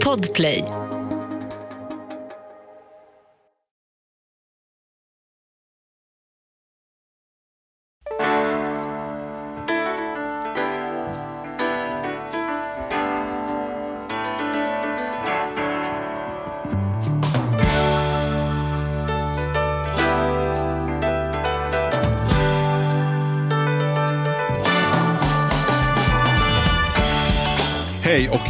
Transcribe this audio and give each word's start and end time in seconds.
Podplay. 0.00 0.83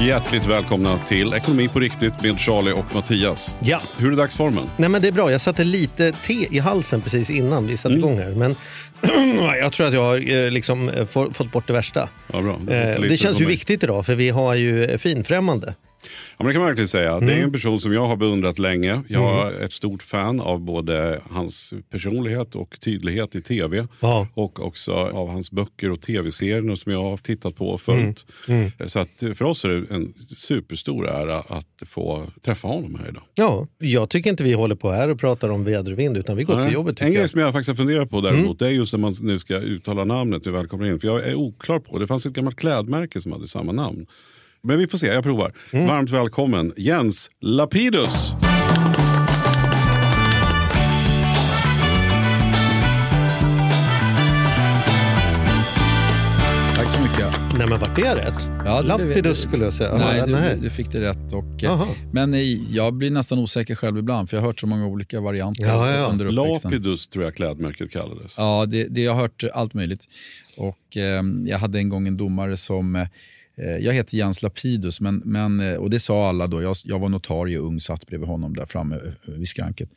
Hjärtligt 0.06 0.46
välkomna 0.46 0.98
till 0.98 1.34
Ekonomi 1.34 1.68
på 1.68 1.80
riktigt 1.80 2.22
med 2.22 2.40
Charlie 2.40 2.72
och 2.72 2.94
Mattias. 2.94 3.54
Ja. 3.60 3.80
Hur 3.96 4.12
är 4.12 4.16
dagsformen? 4.16 4.64
Nej, 4.76 4.88
men 4.88 5.02
det 5.02 5.08
är 5.08 5.12
bra. 5.12 5.30
Jag 5.32 5.40
satte 5.40 5.64
lite 5.64 6.12
te 6.12 6.46
i 6.56 6.58
halsen 6.58 7.00
precis 7.00 7.30
innan 7.30 7.66
vi 7.66 7.76
satte 7.76 7.94
igång 7.94 8.18
här. 8.18 8.30
Men 8.30 8.56
jag 9.60 9.72
tror 9.72 9.86
att 9.86 9.94
jag 9.94 10.02
har 10.02 10.30
eh, 10.44 10.50
liksom, 10.50 10.88
eh, 10.88 11.06
få- 11.06 11.32
fått 11.34 11.52
bort 11.52 11.66
det 11.66 11.72
värsta. 11.72 12.08
Ja, 12.32 12.40
bra. 12.42 12.56
Får 12.66 12.72
Eh, 12.72 13.00
Det 13.00 13.16
känns 13.16 13.40
ju 13.40 13.44
viktigt 13.46 13.82
idag 13.84 14.06
för 14.06 14.14
vi 14.14 14.30
har 14.30 14.54
ju 14.54 14.98
finfrämmande. 14.98 15.74
Ja, 16.04 16.34
men 16.38 16.46
det 16.46 16.52
kan 16.52 16.60
man 16.62 16.68
verkligen 16.68 16.88
säga. 16.88 17.20
Det 17.20 17.26
är 17.26 17.30
Mm. 17.30 17.44
en 17.44 17.52
person 17.52 17.80
som 17.80 17.92
jag 17.92 18.06
har 18.08 18.16
beundrat 18.16 18.58
länge. 18.58 19.02
Jag 19.08 19.46
är 19.54 19.60
ett 19.64 19.72
stort 19.72 20.02
fan 20.02 20.40
av 20.40 20.60
både 20.60 21.20
hans 21.30 21.74
personlighet 21.90 22.54
och 22.54 22.80
tydlighet 22.80 23.34
i 23.34 23.42
tv. 23.42 23.86
Ja. 24.00 24.28
Och 24.34 24.66
också 24.66 24.92
av 24.92 25.28
hans 25.28 25.50
böcker 25.50 25.90
och 25.90 26.00
tv-serier 26.00 26.74
som 26.76 26.92
jag 26.92 27.02
har 27.02 27.16
tittat 27.16 27.56
på 27.56 27.68
och 27.68 27.80
följt. 27.80 28.26
Mm. 28.48 28.70
Så 28.86 28.98
att 28.98 29.08
för 29.34 29.42
oss 29.42 29.64
är 29.64 29.68
det 29.68 29.94
en 29.94 30.14
superstor 30.36 31.08
ära 31.08 31.40
att 31.40 31.82
få 31.86 32.26
träffa 32.44 32.68
honom 32.68 32.94
här 33.00 33.08
idag. 33.08 33.22
Ja, 33.34 33.66
jag 33.78 34.10
tycker 34.10 34.30
inte 34.30 34.44
vi 34.44 34.52
håller 34.52 34.74
på 34.74 34.90
här 34.90 35.08
och 35.08 35.18
pratar 35.20 35.48
om 35.48 35.64
väder 35.64 35.92
och 35.92 35.98
vind 35.98 36.16
utan 36.16 36.36
vi 36.36 36.44
går 36.44 36.56
Nej. 36.56 36.64
till 36.64 36.74
jobbet. 36.74 37.00
en 37.00 37.10
grej 37.12 37.20
jag. 37.20 37.30
som 37.30 37.40
jag 37.40 37.52
faktiskt 37.52 37.68
har 37.68 37.76
funderat 37.76 38.10
på 38.10 38.20
däremot, 38.20 38.58
det 38.58 38.66
är 38.66 38.70
just 38.70 38.92
när 38.92 39.00
man 39.00 39.16
nu 39.20 39.38
ska 39.38 39.56
uttala 39.56 40.04
namnet 40.04 40.44
du 40.44 40.50
välkomnar 40.50 40.86
in. 40.86 41.00
För 41.00 41.08
jag 41.08 41.28
är 41.28 41.34
oklar 41.34 41.78
på, 41.78 41.98
det 41.98 42.06
fanns 42.06 42.26
ett 42.26 42.32
gammalt 42.32 42.56
klädmärke 42.56 43.20
som 43.20 43.32
hade 43.32 43.48
samma 43.48 43.72
namn. 43.72 44.06
Men 44.64 44.78
vi 44.78 44.86
får 44.86 44.98
se, 44.98 45.06
jag 45.06 45.22
provar. 45.22 45.52
Varmt 45.72 46.10
välkommen 46.10 46.72
Jens 46.76 47.30
Lapidus! 47.40 48.34
Tack 56.76 56.88
så 56.90 57.00
mycket. 57.00 57.40
Nej 57.58 57.66
men 57.68 57.80
vart 57.80 57.98
är 57.98 58.16
rätt? 58.16 58.48
Ja, 58.66 58.82
det- 58.82 58.88
Lapidus 58.88 59.42
skulle 59.42 59.64
jag 59.64 59.72
säga. 59.72 59.96
Nej, 59.96 60.22
du, 60.26 60.60
du 60.62 60.70
fick 60.70 60.92
det 60.92 61.00
rätt. 61.00 61.32
Och, 61.32 61.64
eh, 61.64 61.86
men 62.12 62.34
eh, 62.34 62.40
jag 62.74 62.94
blir 62.94 63.10
nästan 63.10 63.38
osäker 63.38 63.74
själv 63.74 63.98
ibland, 63.98 64.30
för 64.30 64.36
jag 64.36 64.42
har 64.42 64.46
hört 64.48 64.60
så 64.60 64.66
många 64.66 64.86
olika 64.86 65.20
varianter 65.20 65.66
Ja, 65.68 65.90
ja. 65.90 66.06
under 66.06 66.26
uppväxten. 66.26 66.70
Lapidus 66.70 67.06
tror 67.08 67.24
jag 67.24 67.34
klädmärket 67.34 67.90
kallades. 67.90 68.34
Ja, 68.38 68.66
det, 68.68 68.84
det, 68.88 69.00
jag 69.00 69.12
har 69.14 69.20
hört 69.20 69.44
allt 69.54 69.74
möjligt. 69.74 70.04
Och, 70.56 70.96
eh, 70.96 71.22
jag 71.44 71.58
hade 71.58 71.78
en 71.78 71.88
gång 71.88 72.06
en 72.08 72.16
domare 72.16 72.56
som... 72.56 73.06
Eh, 73.58 73.76
jag 73.76 73.92
heter 73.92 74.16
Jens 74.16 74.42
Lapidus, 74.42 75.00
men, 75.00 75.22
men, 75.24 75.60
eh, 75.60 75.74
och 75.74 75.90
det 75.90 76.00
sa 76.00 76.28
alla 76.28 76.46
då. 76.46 76.62
Jag, 76.62 76.76
jag 76.84 76.98
var 76.98 77.08
notarie 77.08 77.58
ung, 77.58 77.80
satt 77.80 78.06
bredvid 78.06 78.28
honom 78.28 78.56
där 78.56 78.66
framme 78.66 78.96
eh, 78.96 79.32
vid 79.34 79.48
skranket. 79.48 79.88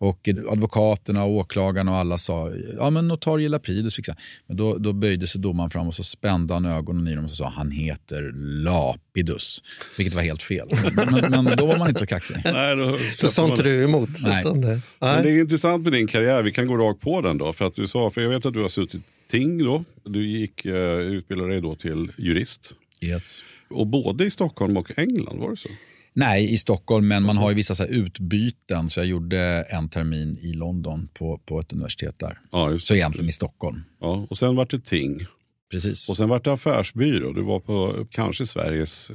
Och 0.00 0.28
advokaterna, 0.50 1.24
och 1.24 1.30
åklagarna 1.30 1.90
och 1.92 1.96
alla 1.98 2.18
sa 2.18 2.52
ja 2.78 2.90
men 2.90 3.08
notarie 3.08 3.48
Lapidus. 3.48 3.94
Fick 3.96 4.08
jag. 4.08 4.16
Men 4.46 4.56
då, 4.56 4.78
då 4.78 4.92
böjde 4.92 5.26
sig 5.26 5.40
domaren 5.40 5.70
fram 5.70 5.86
och 5.86 5.94
så 5.94 6.02
spände 6.04 6.54
han 6.54 6.64
ögonen 6.64 7.08
i 7.08 7.14
dem 7.14 7.24
och 7.24 7.30
så 7.30 7.36
sa 7.36 7.48
han 7.48 7.70
heter 7.70 8.32
Lapidus. 8.64 9.62
Vilket 9.96 10.14
var 10.14 10.22
helt 10.22 10.42
fel. 10.42 10.68
Men, 11.10 11.44
men 11.44 11.56
då 11.56 11.66
var 11.66 11.78
man 11.78 11.88
inte 11.88 11.98
så 12.00 12.06
kaxig. 12.06 12.36
Nej, 12.44 12.76
då, 13.20 13.28
sa 13.28 13.50
inte 13.50 13.62
du 13.62 13.84
emot? 13.84 14.08
Nej. 14.22 14.44
det- 14.44 14.54
Men 14.54 14.60
det 14.60 14.80
Nej. 15.00 15.36
är 15.36 15.40
intressant 15.40 15.84
med 15.84 15.92
din 15.92 16.06
karriär, 16.06 16.42
vi 16.42 16.52
kan 16.52 16.66
gå 16.66 16.76
rakt 16.76 17.00
på 17.00 17.20
den 17.20 17.38
då. 17.38 17.52
För 17.52 17.66
att 17.66 17.74
du 17.74 17.86
sa, 17.88 18.10
för 18.10 18.20
jag 18.20 18.28
vet 18.28 18.46
att 18.46 18.54
du 18.54 18.62
har 18.62 18.68
suttit 18.68 19.02
ting 19.30 19.64
då. 19.64 19.84
Du 20.04 20.26
gick, 20.26 20.66
utbildade 20.66 21.50
dig 21.50 21.60
då 21.60 21.74
till 21.74 22.12
jurist. 22.18 22.74
Yes. 23.02 23.44
Och 23.70 23.86
både 23.86 24.24
i 24.24 24.30
Stockholm 24.30 24.76
och 24.76 24.98
England, 24.98 25.38
var 25.38 25.50
det 25.50 25.56
så? 25.56 25.68
Nej, 26.12 26.52
i 26.52 26.58
Stockholm, 26.58 27.08
men 27.08 27.22
man 27.22 27.36
har 27.36 27.50
ju 27.50 27.54
vissa 27.56 27.74
så 27.74 27.82
här 27.82 27.90
utbyten. 27.90 28.88
Så 28.88 29.00
jag 29.00 29.06
gjorde 29.06 29.66
en 29.70 29.88
termin 29.88 30.38
i 30.40 30.52
London 30.52 31.08
på, 31.14 31.38
på 31.38 31.60
ett 31.60 31.72
universitet 31.72 32.18
där. 32.18 32.38
Ja, 32.52 32.70
just 32.70 32.86
Så 32.86 32.92
det. 32.94 32.98
egentligen 32.98 33.28
i 33.28 33.32
Stockholm. 33.32 33.82
Ja, 34.00 34.26
och 34.30 34.38
sen 34.38 34.56
vart 34.56 34.70
det 34.70 34.80
ting. 34.84 35.26
Precis. 35.70 36.08
Och 36.10 36.16
sen 36.16 36.28
vart 36.28 36.44
det 36.44 36.52
affärsbyrå. 36.52 37.32
Du 37.32 37.42
var 37.42 37.60
på 37.60 38.06
kanske 38.10 38.46
Sveriges 38.46 39.10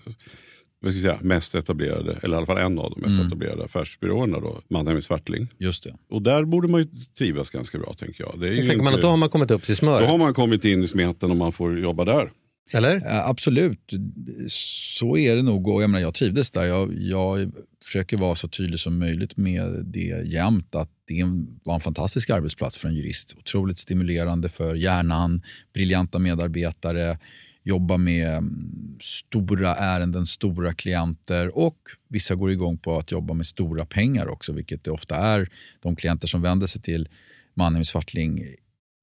vad 0.81 0.91
ska 0.93 1.01
jag 1.07 1.17
säga, 1.19 1.27
mest 1.27 1.55
etablerade, 1.55 2.19
eller 2.23 2.33
i 2.35 2.37
alla 2.37 2.45
fall 2.45 2.57
en 2.57 2.79
av 2.79 2.91
de 2.91 3.01
mest 3.01 3.13
Mm. 3.13 3.27
etablerade 3.27 3.63
affärsbyråerna. 3.65 4.39
Då, 4.39 4.61
Mannheim 4.69 5.01
Swartling. 5.01 5.47
Just 5.57 5.83
det. 5.83 5.95
Och 6.09 6.21
där 6.21 6.45
borde 6.45 6.67
man 6.67 6.81
ju 6.81 6.87
trivas 7.17 7.49
ganska 7.49 7.77
bra 7.79 7.93
tänker 7.93 8.23
jag. 8.23 8.39
Det 8.39 8.47
är 8.47 8.51
ju 8.51 8.57
Jag 8.57 8.67
tänker 8.67 8.77
man 8.83 8.87
inte- 8.87 8.95
att 8.97 9.01
då 9.01 9.07
har 9.07 9.17
man 9.17 9.29
kommit 9.29 9.51
upp 9.51 9.63
till 9.63 9.71
då 9.75 9.77
smöret. 9.77 10.09
har 10.09 10.17
man 10.17 10.33
kommit 10.33 10.65
in 10.65 10.83
i 10.83 10.87
smeten 10.87 11.31
och 11.31 11.37
man 11.37 11.51
får 11.51 11.79
jobba 11.79 12.05
där. 12.05 12.31
Eller? 12.71 13.01
Ja, 13.05 13.29
absolut, 13.29 13.93
så 14.47 15.17
är 15.17 15.35
det 15.35 15.41
nog. 15.41 15.67
Och 15.67 15.83
jag, 15.83 15.89
menar, 15.89 16.01
jag 16.01 16.13
trivdes 16.13 16.51
där. 16.51 16.63
Jag, 16.63 16.93
jag 16.99 17.51
försöker 17.85 18.17
vara 18.17 18.35
så 18.35 18.47
tydlig 18.47 18.79
som 18.79 18.99
möjligt 18.99 19.37
med 19.37 19.85
det 19.85 20.23
jämt. 20.25 20.75
Att 20.75 20.89
det 21.07 21.23
var 21.63 21.75
en 21.75 21.81
fantastisk 21.81 22.29
arbetsplats 22.29 22.77
för 22.77 22.87
en 22.87 22.95
jurist. 22.95 23.35
Otroligt 23.37 23.77
stimulerande 23.77 24.49
för 24.49 24.75
hjärnan, 24.75 25.41
briljanta 25.73 26.19
medarbetare, 26.19 27.17
jobba 27.63 27.97
med 27.97 28.27
mm, 28.27 28.97
stora 29.01 29.75
ärenden, 29.75 30.25
stora 30.25 30.73
klienter 30.73 31.57
och 31.57 31.77
vissa 32.07 32.35
går 32.35 32.51
igång 32.51 32.77
på 32.77 32.97
att 32.97 33.11
jobba 33.11 33.33
med 33.33 33.45
stora 33.45 33.85
pengar 33.85 34.27
också, 34.27 34.53
vilket 34.53 34.83
det 34.83 34.91
ofta 34.91 35.15
är. 35.15 35.49
De 35.81 35.95
klienter 35.95 36.27
som 36.27 36.41
vänder 36.41 36.67
sig 36.67 36.81
till 36.81 37.09
Mannheim 37.53 37.85
Swartling 37.85 38.45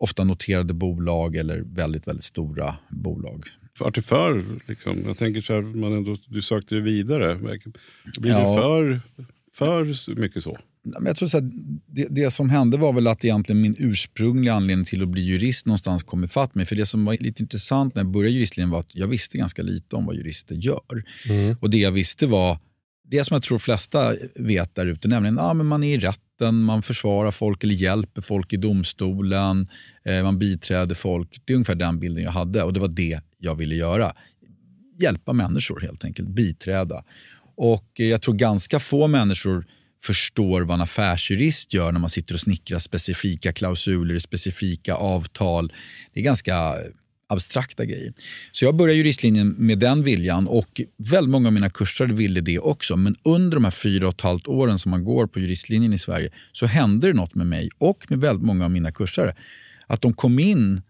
ofta 0.01 0.25
noterade 0.25 0.75
bolag 0.75 1.37
eller 1.37 1.61
väldigt, 1.61 2.07
väldigt 2.07 2.25
stora 2.25 2.77
bolag. 2.91 3.45
Vart 3.79 3.95
det 3.95 4.03
för? 4.03 4.61
Liksom, 4.67 4.99
jag 5.07 5.19
tänker 5.19 5.41
så 5.41 5.53
här, 5.55 5.61
man 5.63 5.93
ändå, 5.93 6.17
du 6.27 6.43
sökte 6.43 6.75
dig 6.75 6.83
vidare. 6.85 7.35
Blir 8.19 8.31
Ja. 8.31 8.39
det 8.39 8.61
för, 8.63 9.01
för 9.55 10.15
mycket 10.21 10.43
så? 10.43 10.59
Men 10.83 11.07
jag 11.07 11.17
tror 11.17 11.29
så 11.29 11.41
här, 11.41 11.51
det, 11.87 12.07
det 12.11 12.31
som 12.31 12.51
hände 12.51 12.77
var 12.77 12.93
väl 12.93 13.07
att 13.07 13.25
egentligen 13.25 13.61
min 13.61 13.75
ursprungliga 13.79 14.55
anledning 14.55 14.85
till 14.85 15.03
att 15.03 15.09
bli 15.09 15.23
jurist 15.23 15.67
någonstans 15.67 16.03
kom 16.03 16.25
ifatt 16.25 16.55
mig. 16.55 16.67
För 16.67 16.77
det 16.77 16.87
som 16.87 17.05
var 17.05 17.17
lite 17.21 17.43
intressant 17.43 17.95
när 17.95 18.03
jag 18.03 18.11
började 18.13 18.35
juristlinjen 18.35 18.71
var 18.71 18.81
att 18.81 18.95
jag 18.95 19.07
visste 19.09 19.39
ganska 19.39 19.63
lite 19.63 19.97
om 19.97 20.07
vad 20.07 20.17
jurister 20.17 20.55
gör. 20.55 20.99
Mm. 21.29 21.57
Och 21.61 21.71
det 21.71 21.79
jag 21.79 21.93
visste 21.93 22.27
var 22.27 22.59
det 23.05 23.25
som 23.25 23.35
jag 23.35 23.43
tror 23.43 23.59
flesta 23.59 24.15
vet 24.35 24.75
där 24.75 24.87
ute, 24.87 25.09
nämligen 25.09 25.39
att 25.39 25.45
ah, 25.51 25.55
men 25.55 25.67
man 25.67 25.85
är 25.85 25.95
i 25.95 25.99
rätten, 26.41 26.63
man 26.63 26.83
försvarar 26.83 27.31
folk 27.31 27.65
eller 27.65 27.75
hjälper 27.75 28.23
folk 28.23 28.53
i 28.53 28.57
domstolen, 28.57 29.69
eh, 30.05 30.23
man 30.23 30.39
biträder 30.39 30.95
folk. 30.95 31.43
Det 31.45 31.53
är 31.53 31.55
ungefär 31.55 31.75
den 31.75 32.01
bilden 32.01 32.25
jag 32.25 32.33
hade 32.33 32.63
och 32.63 32.73
det 32.73 32.81
var 32.81 32.89
det 32.89 33.21
jag 33.39 33.55
ville 33.55 33.75
göra. 33.75 34.13
Hjälpa 34.99 35.33
människor 35.33 35.81
helt 35.81 36.05
enkelt, 36.05 36.29
biträda. 36.29 37.05
Och 37.57 38.01
eh, 38.01 38.07
jag 38.07 38.23
tror 38.23 38.35
ganska 38.35 38.81
få 38.81 39.09
människor 39.09 39.67
förstår 40.03 40.63
vad 40.63 40.75
en 40.75 40.81
affärsjurist 40.81 41.75
gör 41.75 41.93
när 41.93 42.01
man 42.01 42.11
sitter 42.11 42.35
och 42.35 42.41
snickrar 42.41 42.79
specifika 42.79 43.53
klausuler 43.53 44.15
i 44.15 44.21
specifika 44.21 44.95
avtal. 44.95 45.73
Det 46.15 46.21
är 46.21 46.25
ganska 46.25 46.75
abstrakta 47.31 47.85
grejer. 47.85 48.13
Så 48.53 48.65
jag 48.65 48.75
började 48.75 48.99
juristlinjen 48.99 49.55
med 49.59 49.79
den 49.79 50.03
viljan 50.03 50.47
och 50.47 50.81
väldigt 51.11 51.31
många 51.31 51.49
av 51.49 51.53
mina 51.53 51.71
kursare 51.71 52.13
ville 52.13 52.41
det 52.41 52.59
också. 52.59 52.97
Men 52.97 53.17
under 53.23 53.57
de 53.57 53.65
här 53.65 53.71
fyra 53.71 54.09
och 54.09 54.15
ett 54.15 54.21
halvt 54.21 54.47
åren 54.47 54.79
som 54.79 54.91
man 54.91 55.05
går 55.05 55.27
på 55.27 55.41
juristlinjen 55.41 55.93
i 55.93 55.99
Sverige 55.99 56.31
så 56.53 56.67
hände 56.67 57.07
det 57.07 57.13
något 57.13 57.35
med 57.35 57.47
mig 57.47 57.71
och 57.79 58.07
med 58.09 58.21
väldigt 58.21 58.47
många 58.47 58.65
av 58.65 58.71
mina 58.71 58.93
kursare. 58.93 59.35
Att 59.87 60.03
de 60.03 60.13
kom 60.13 60.39
in 60.39 60.83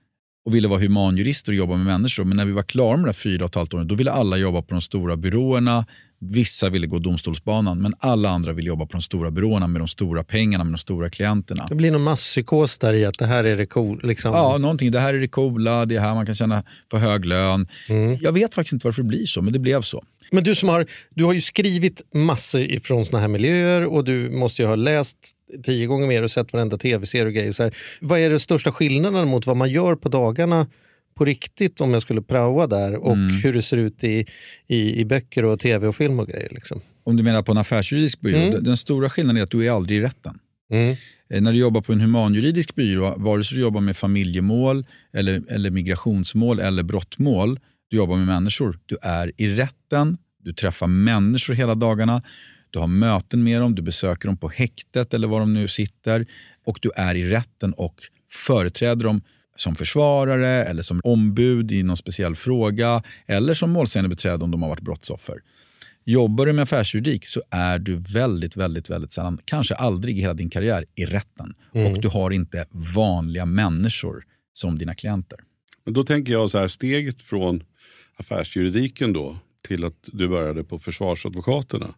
och 0.45 0.55
ville 0.55 0.69
vara 0.69 0.81
humanjurister 0.81 1.53
och 1.53 1.56
jobba 1.56 1.77
med 1.77 1.87
människor. 1.87 2.25
Men 2.25 2.37
när 2.37 2.45
vi 2.45 2.53
var 2.53 2.62
klara 2.62 2.97
med 2.97 3.05
de 3.05 3.09
här 3.09 3.12
fyra 3.12 3.45
och 3.45 3.50
ett 3.50 3.55
halvt 3.55 3.75
åren, 3.75 3.89
då 3.89 3.95
ville 3.95 4.11
alla 4.11 4.37
jobba 4.37 4.62
på 4.62 4.75
de 4.75 4.81
stora 4.81 5.17
byråerna. 5.17 5.87
Vissa 6.22 6.69
ville 6.70 6.87
gå 6.87 6.99
domstolsbanan, 6.99 7.82
men 7.82 7.94
alla 7.99 8.28
andra 8.28 8.52
ville 8.52 8.69
jobba 8.69 8.87
på 8.87 8.93
de 8.93 9.02
stora 9.02 9.31
byråerna 9.31 9.67
med 9.67 9.81
de 9.81 9.88
stora 9.88 10.25
pengarna, 10.25 10.64
med 10.64 10.72
de 10.72 10.78
stora 10.78 11.11
klienterna. 11.11 11.67
Det 11.69 11.75
blir 11.75 11.90
någon 11.90 12.02
masspsykos 12.02 12.78
där 12.78 12.93
i 12.93 13.05
att 13.05 13.19
det 13.19 13.26
här 13.26 13.44
är 13.44 13.56
det 13.56 13.67
cool. 13.67 14.00
Liksom. 14.02 14.32
Ja, 14.32 14.58
någonting. 14.58 14.90
Det 14.90 15.00
här 15.00 15.14
är 15.14 15.19
det 15.19 15.28
coola, 15.28 15.84
det 15.87 15.96
är 15.96 16.00
här 16.00 16.14
man 16.14 16.26
kan 16.26 16.34
tjäna 16.34 16.62
för 16.90 16.99
hög 16.99 17.25
lön. 17.25 17.69
Jag 18.20 18.32
vet 18.32 18.55
faktiskt 18.55 18.72
inte 18.72 18.87
varför 18.87 19.02
det 19.02 19.08
blir 19.08 19.26
så, 19.26 19.43
men 19.43 19.52
det 19.52 19.58
blev 19.58 19.82
så. 19.82 20.05
Men 20.31 20.44
du 20.44 20.55
som 20.55 20.69
har, 20.69 20.87
du 21.14 21.25
har 21.25 21.32
ju 21.32 21.40
skrivit 21.40 22.02
massor 22.14 22.61
ifrån 22.61 23.05
såna 23.05 23.20
här 23.20 23.28
miljöer 23.28 23.87
och 23.87 24.05
du 24.05 24.31
måste 24.31 24.62
ju 24.62 24.69
ha 24.69 24.76
läst 24.76 25.16
tio 25.64 25.87
gånger 25.87 26.06
mer 26.06 26.23
och 26.23 26.31
sett 26.31 26.52
varenda 26.52 26.78
tv-serie 26.78 27.26
och 27.26 27.32
grejer. 27.32 27.75
Vad 28.00 28.20
är 28.20 28.31
den 28.31 28.40
största 28.40 28.73
skillnaden 28.73 29.28
mot 29.28 29.46
vad 29.46 29.56
man 29.56 29.70
gör 29.70 29.94
på 29.94 30.08
dagarna 30.08 30.66
på 31.15 31.25
riktigt 31.25 31.81
om 31.81 31.93
jag 31.93 32.03
skulle 32.03 32.23
praoa 32.23 32.67
där 32.67 32.97
och 32.97 33.17
hur 33.17 33.53
det 33.53 33.62
ser 33.62 33.77
ut 33.77 34.05
i, 34.05 34.27
i, 34.67 35.01
i 35.01 35.05
böcker 35.05 35.45
och 35.45 35.61
tv 35.61 35.87
och 35.87 35.97
film 35.97 36.19
och 36.21 36.29
grejer? 36.29 36.49
Liksom. 36.51 36.81
Om 37.05 37.17
du 37.17 37.23
menar 37.23 37.43
på 37.43 37.53
en 37.53 37.59
affärsjuridisk 37.59 38.21
byrå, 38.21 38.37
Mm. 38.39 38.51
den- 38.51 38.65
den 38.65 38.77
stora 38.77 39.11
skillnaden 39.11 39.37
är 39.37 39.43
att 39.43 39.51
du 39.51 39.67
är 39.67 39.71
aldrig 39.71 39.99
i 39.99 40.01
rätten. 40.03 40.39
Mm. 40.73 40.97
Eh, 41.31 41.41
När 41.43 41.53
du 41.53 41.59
jobbar 41.59 41.81
på 41.81 41.93
en 41.93 42.01
humanjuridisk 42.01 42.75
byrå, 42.75 43.15
vare 43.19 43.45
sig 43.45 43.55
du 43.57 43.61
jobbar 43.61 43.81
med 43.81 43.97
familjemål, 43.97 44.87
eller, 45.12 45.43
eller 45.49 45.71
migrationsmål 45.71 46.61
eller 46.61 46.83
brottmål, 46.83 47.61
du 47.91 47.97
jobbar 47.97 48.17
med 48.17 48.27
människor. 48.27 48.79
Du 48.87 48.97
är 49.03 49.33
i 49.37 49.49
rätten 49.55 50.19
Du 50.43 50.53
träffar 50.53 50.87
människor 50.87 51.55
hela 51.55 51.75
dagarna. 51.75 52.23
Du 52.71 52.79
har 52.79 52.87
möten 52.87 53.43
med 53.45 53.61
dem, 53.61 53.75
du 53.75 53.83
besöker 53.83 54.29
dem 54.29 54.37
på 54.37 54.49
häktet 54.49 55.15
eller 55.15 55.29
var 55.29 55.41
de 55.41 55.55
nu 55.55 55.69
sitter. 55.69 56.27
Och 56.67 56.79
du 56.83 56.91
är 56.97 57.15
i 57.15 57.25
rätten 57.31 57.73
och 57.73 57.95
företräder 58.33 59.05
dem 59.05 59.23
som 59.61 59.75
försvarare 59.75 60.65
eller 60.65 60.83
som 60.83 61.01
ombud 61.05 61.73
i 61.73 61.83
någon 61.83 61.97
speciell 61.97 62.37
fråga 62.37 63.03
eller 63.27 63.55
som 63.55 63.71
målsägandebiträde 63.71 64.45
om 64.45 64.51
de 64.51 64.62
har 64.62 64.69
varit 64.69 64.81
brottsoffer. 64.81 65.43
Jobbar 66.05 66.47
du 66.47 66.53
med 66.53 66.62
affärsjuridik 66.62 67.27
så 67.27 67.43
är 67.51 67.79
du 67.79 67.97
väldigt, 67.97 68.57
väldigt, 68.57 68.91
väldigt 68.91 69.12
sällan, 69.12 69.39
kanske 69.45 69.75
aldrig 69.75 70.19
i 70.19 70.21
hela 70.21 70.35
din 70.35 70.51
karriär, 70.51 70.85
i 70.95 71.05
rätten. 71.05 71.55
Mm. 71.75 71.93
Och 71.93 72.01
du 72.01 72.09
har 72.09 72.31
inte 72.31 72.67
vanliga 72.71 73.47
människor 73.47 74.25
som 74.53 74.79
dina 74.79 74.95
klienter. 74.95 75.39
Men 75.85 75.95
då 75.95 76.05
tänker 76.05 76.33
jag 76.33 76.51
så 76.51 76.59
här, 76.59 76.69
steget 76.69 77.23
från 77.23 77.62
affärsjuridiken 78.17 79.12
då 79.12 79.39
till 79.69 79.85
att 79.85 80.09
du 80.12 80.29
började 80.29 80.65
på 80.65 80.79
försvarsadvokaterna. 80.79 81.95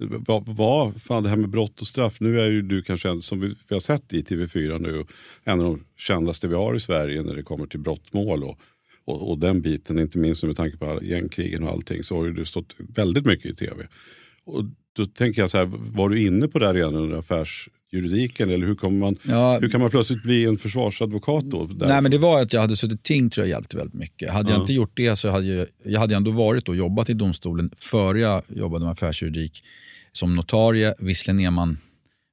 Vad, 0.00 0.46
vad, 0.48 1.02
fan 1.02 1.22
det 1.22 1.28
här 1.28 1.36
med 1.36 1.50
brott 1.50 1.80
och 1.80 1.86
straff, 1.86 2.20
nu 2.20 2.40
är 2.40 2.46
ju 2.50 2.62
du 2.62 2.82
kanske 2.82 3.08
en, 3.08 3.22
som 3.22 3.40
vi, 3.40 3.46
vi 3.68 3.74
har 3.74 3.80
sett 3.80 4.12
i 4.12 4.22
TV4 4.22 4.78
nu, 4.78 5.04
en 5.44 5.60
av 5.60 5.66
de 5.66 5.84
kändaste 5.98 6.48
vi 6.48 6.54
har 6.54 6.74
i 6.74 6.80
Sverige 6.80 7.22
när 7.22 7.34
det 7.34 7.42
kommer 7.42 7.66
till 7.66 7.80
brottmål 7.80 8.44
och, 8.44 8.58
och, 9.04 9.30
och 9.30 9.38
den 9.38 9.60
biten, 9.62 9.98
inte 9.98 10.18
minst 10.18 10.42
med 10.44 10.56
tanke 10.56 10.76
på 10.76 10.98
gängkrigen 11.02 11.62
och 11.62 11.70
allting, 11.70 12.02
så 12.02 12.16
har 12.16 12.26
du 12.28 12.44
stått 12.44 12.74
väldigt 12.78 13.26
mycket 13.26 13.46
i 13.50 13.54
TV. 13.54 13.86
Och 14.44 14.64
då 14.92 15.06
tänker 15.06 15.40
jag 15.40 15.50
så 15.50 15.58
här, 15.58 15.64
var 15.72 16.08
du 16.08 16.22
inne 16.22 16.48
på 16.48 16.58
det 16.58 16.66
här 16.66 16.74
redan 16.74 16.94
under 16.94 17.18
affärsjuridiken 17.18 18.50
eller 18.50 18.66
hur, 18.66 18.74
kommer 18.74 18.98
man, 18.98 19.16
Ja, 19.22 19.58
hur 19.60 19.68
kan 19.68 19.80
man 19.80 19.90
plötsligt 19.90 20.22
bli 20.22 20.44
en 20.44 20.58
försvarsadvokat 20.58 21.44
då? 21.44 21.68
Nej, 21.78 22.02
men 22.02 22.10
det 22.10 22.18
var 22.18 22.42
att 22.42 22.52
jag 22.52 22.60
hade 22.60 22.76
suttit 22.76 23.02
ting 23.02 23.30
tror 23.30 23.46
jag 23.46 23.50
hjälpte 23.50 23.76
väldigt 23.76 23.94
mycket. 23.94 24.30
Hade 24.30 24.50
jag 24.50 24.58
Ja. 24.58 24.60
inte 24.60 24.72
gjort 24.72 24.92
det 24.96 25.16
så 25.16 25.30
hade 25.30 25.46
jag, 25.46 25.66
jag 25.84 26.00
hade 26.00 26.14
ändå 26.16 26.30
varit 26.30 26.68
och 26.68 26.76
jobbat 26.76 27.10
i 27.10 27.14
domstolen 27.14 27.70
före 27.78 28.20
jag 28.20 28.42
jobbade 28.48 28.84
med 28.84 28.92
affärsjuridik 28.92 29.62
som 30.12 30.34
notarie. 30.36 30.94
Visserligen 30.98 31.40
är 31.40 31.50
man 31.50 31.78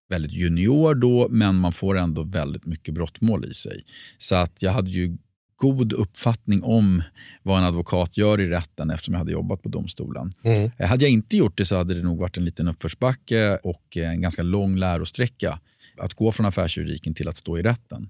väldigt 0.09 0.31
junior 0.31 0.95
då, 0.95 1.27
men 1.29 1.55
man 1.55 1.71
får 1.71 1.97
ändå 1.97 2.23
väldigt 2.23 2.65
mycket 2.65 2.93
brottmål 2.93 3.45
i 3.45 3.53
sig. 3.53 3.85
Så 4.17 4.35
att 4.35 4.61
jag 4.61 4.71
hade 4.71 4.89
ju 4.89 5.17
god 5.55 5.93
uppfattning 5.93 6.63
om 6.63 7.03
vad 7.43 7.57
en 7.57 7.63
advokat 7.63 8.17
gör 8.17 8.39
i 8.41 8.47
rätten 8.47 8.89
eftersom 8.89 9.13
jag 9.13 9.19
hade 9.19 9.31
jobbat 9.31 9.61
på 9.63 9.69
domstolen. 9.69 10.31
Mm. 10.43 10.71
Eh, 10.77 10.87
Hade 10.87 11.03
jag 11.05 11.11
inte 11.11 11.37
gjort 11.37 11.57
det 11.57 11.65
så 11.65 11.75
hade 11.77 11.93
det 11.93 12.03
nog 12.03 12.19
varit 12.19 12.37
en 12.37 12.45
liten 12.45 12.67
uppförsbacke 12.67 13.57
och 13.63 13.97
en 13.97 14.21
ganska 14.21 14.43
lång 14.43 14.75
lärosträcka 14.77 15.59
att 15.97 16.13
gå 16.13 16.31
från 16.31 16.45
affärsjuridiken 16.45 17.13
till 17.13 17.27
att 17.27 17.37
stå 17.37 17.57
i 17.57 17.61
rätten. 17.61 18.09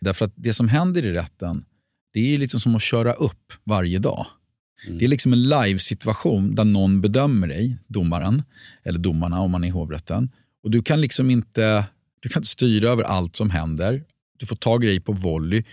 Därför 0.00 0.24
att 0.24 0.32
det 0.34 0.54
som 0.54 0.68
händer 0.68 1.06
i 1.06 1.12
rätten, 1.12 1.64
det 2.12 2.34
är 2.34 2.38
liksom 2.38 2.60
som 2.60 2.74
att 2.76 2.82
köra 2.82 3.12
upp 3.12 3.52
varje 3.64 3.98
dag. 3.98 4.26
Det 4.86 5.04
är 5.04 5.08
liksom 5.08 5.32
en 5.32 5.42
live-situation 5.42 6.54
där 6.54 6.64
någon 6.64 7.00
bedömer 7.00 7.46
dig, 7.46 7.78
domaren, 7.86 8.42
eller 8.84 8.98
domarna 8.98 9.40
om 9.40 9.50
man 9.50 9.64
är 9.64 9.68
i 9.68 9.70
hovrätten. 9.70 10.30
Och 10.62 10.70
du 10.70 10.82
kan 10.82 11.00
liksom 11.00 11.30
inte, 11.30 11.84
du 12.20 12.28
kan 12.28 12.40
inte 12.40 12.48
styra 12.48 12.88
över 12.88 13.02
allt 13.02 13.36
som 13.36 13.50
händer. 13.50 14.04
Du 14.38 14.46
får 14.46 14.56
ta 14.56 14.78
dig 14.78 15.00
på 15.00 15.12
volley. 15.12 15.64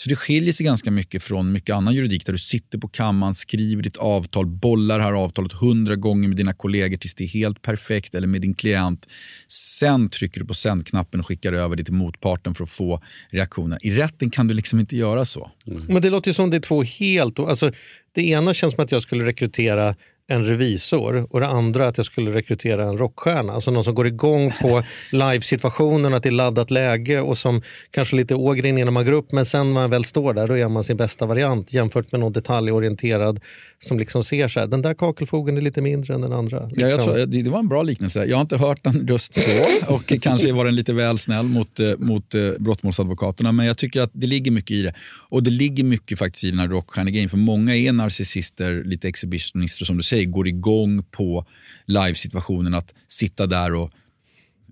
Så 0.00 0.08
det 0.08 0.16
skiljer 0.16 0.52
sig 0.52 0.66
ganska 0.66 0.90
mycket 0.90 1.22
från 1.22 1.52
mycket 1.52 1.74
annan 1.74 1.94
juridik 1.94 2.26
där 2.26 2.32
du 2.32 2.38
sitter 2.38 2.78
på 2.78 2.88
kammaren, 2.88 3.34
skriver 3.34 3.82
ditt 3.82 3.96
avtal, 3.96 4.46
bollar 4.46 4.98
det 4.98 5.04
här 5.04 5.12
avtalet 5.12 5.52
hundra 5.52 5.96
gånger 5.96 6.28
med 6.28 6.36
dina 6.36 6.54
kollegor 6.54 6.96
tills 6.96 7.14
det 7.14 7.24
är 7.24 7.28
helt 7.28 7.62
perfekt 7.62 8.14
eller 8.14 8.26
med 8.26 8.40
din 8.40 8.54
klient. 8.54 9.08
Sen 9.48 10.08
trycker 10.08 10.40
du 10.40 10.46
på 10.46 10.54
sändknappen 10.54 11.20
och 11.20 11.26
skickar 11.26 11.52
över 11.52 11.76
det 11.76 11.84
till 11.84 11.94
motparten 11.94 12.54
för 12.54 12.64
att 12.64 12.70
få 12.70 13.02
reaktioner. 13.30 13.78
I 13.82 13.90
rätten 13.90 14.30
kan 14.30 14.48
du 14.48 14.54
liksom 14.54 14.80
inte 14.80 14.96
göra 14.96 15.24
så. 15.24 15.50
Mm. 15.66 15.84
Men 15.88 16.02
det 16.02 16.10
låter 16.10 16.30
ju 16.30 16.34
som 16.34 16.50
det 16.50 16.56
är 16.56 16.60
två 16.60 16.82
helt... 16.82 17.38
Alltså, 17.38 17.72
det 18.12 18.22
ena 18.22 18.54
känns 18.54 18.74
som 18.74 18.84
att 18.84 18.92
jag 18.92 19.02
skulle 19.02 19.26
rekrytera 19.26 19.94
en 20.30 20.44
revisor 20.46 21.26
och 21.30 21.40
det 21.40 21.46
andra 21.46 21.88
att 21.88 21.96
jag 21.96 22.06
skulle 22.06 22.30
rekrytera 22.30 22.84
en 22.84 22.98
rockstjärna. 22.98 23.52
Alltså 23.52 23.70
någon 23.70 23.84
som 23.84 23.94
går 23.94 24.06
igång 24.06 24.52
på 24.60 24.82
live-situationen, 25.12 26.14
att 26.14 26.22
det 26.22 26.28
är 26.28 26.30
laddat 26.30 26.70
läge 26.70 27.20
och 27.20 27.38
som 27.38 27.62
kanske 27.90 28.16
lite 28.16 28.34
ågren 28.34 28.78
innan 28.78 28.94
man 28.94 29.04
går 29.04 29.12
upp 29.12 29.32
men 29.32 29.46
sen 29.46 29.66
när 29.66 29.74
man 29.74 29.90
väl 29.90 30.04
står 30.04 30.34
där 30.34 30.48
då 30.48 30.58
är 30.58 30.68
man 30.68 30.84
sin 30.84 30.96
bästa 30.96 31.26
variant 31.26 31.72
jämfört 31.72 32.12
med 32.12 32.20
någon 32.20 32.32
detaljorienterad 32.32 33.40
som 33.82 33.98
liksom 33.98 34.24
ser 34.24 34.48
så 34.48 34.60
här, 34.60 34.66
den 34.66 34.82
där 34.82 34.94
kakelfogen 34.94 35.56
är 35.56 35.60
lite 35.60 35.82
mindre 35.82 36.14
än 36.14 36.20
den 36.20 36.32
andra. 36.32 36.56
Ja, 36.56 36.88
jag 36.88 36.96
liksom. 36.96 37.14
tror, 37.14 37.26
det, 37.26 37.42
det 37.42 37.50
var 37.50 37.58
en 37.58 37.68
bra 37.68 37.82
liknelse. 37.82 38.24
Jag 38.24 38.36
har 38.36 38.40
inte 38.40 38.56
hört 38.56 38.84
den 38.84 39.06
just 39.06 39.34
så 39.34 39.64
och 39.94 40.12
kanske 40.20 40.52
var 40.52 40.64
den 40.64 40.74
lite 40.74 40.92
väl 40.92 41.18
snäll 41.18 41.46
mot, 41.46 41.80
eh, 41.80 41.96
mot 41.98 42.34
eh, 42.34 42.50
brottmålsadvokaterna. 42.58 43.52
Men 43.52 43.66
jag 43.66 43.78
tycker 43.78 44.00
att 44.00 44.10
det 44.12 44.26
ligger 44.26 44.50
mycket 44.50 44.70
i 44.70 44.82
det. 44.82 44.94
Och 45.28 45.42
det 45.42 45.50
ligger 45.50 45.84
mycket 45.84 46.18
faktiskt 46.18 46.44
i 46.44 46.50
den 46.50 46.58
här 46.58 46.68
rockstjärnegrejen. 46.68 47.28
För 47.28 47.36
många 47.36 47.76
är 47.76 47.92
narcissister, 47.92 48.84
lite 48.84 49.08
exhibitionister 49.08 49.84
som 49.84 49.96
du 49.96 50.02
säger, 50.02 50.24
går 50.24 50.48
igång 50.48 51.02
på 51.02 51.46
live-situationen 51.86 52.74
att 52.74 52.94
sitta 53.08 53.46
där 53.46 53.74
och 53.74 53.90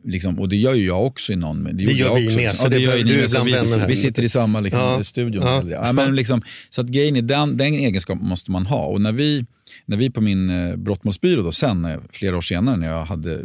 Liksom, 0.08 0.38
och 0.38 0.48
det 0.48 0.56
gör 0.56 0.74
ju 0.74 0.86
jag 0.86 1.06
också 1.06 1.32
i 1.32 1.36
någon 1.36 1.64
Det 1.64 1.70
gjorde 1.70 1.92
gör 1.92 2.06
jag 2.08 2.14
vi 2.14 2.26
också. 2.26 2.36
med, 2.38 2.56
så 2.56 2.64
Ja, 2.64 2.68
det 2.68 2.78
gör 2.78 2.90
behöver 2.92 3.04
ni 3.16 3.22
du 3.22 3.28
så 3.28 3.44
bland 3.44 3.50
vänner 3.50 3.76
vi, 3.76 3.80
här. 3.80 3.88
vi 3.88 3.96
sitter 3.96 4.22
i 4.22 4.28
samma 4.28 4.60
liksom, 4.60 4.80
Ja. 4.80 5.04
studion. 5.04 5.42
Ja. 5.42 5.62
Ja, 5.70 5.92
men 5.92 6.16
liksom, 6.16 6.42
så 6.70 6.80
att 6.80 6.88
grejen 6.88 7.16
är, 7.16 7.22
den, 7.22 7.56
den 7.56 7.74
egenskapen 7.74 8.26
måste 8.28 8.50
man 8.50 8.66
ha. 8.66 8.84
Och 8.86 9.00
när 9.00 9.12
vi, 9.12 9.44
när 9.86 9.96
vi 9.96 10.10
på 10.10 10.20
min 10.20 10.50
eh, 10.50 10.76
brottmålsbyrå, 10.76 11.42
då, 11.42 11.52
sen 11.52 11.84
eh, 11.84 11.98
flera 12.12 12.36
år 12.36 12.40
senare 12.40 12.76
när 12.76 12.86
jag 12.88 13.04
hade, 13.04 13.40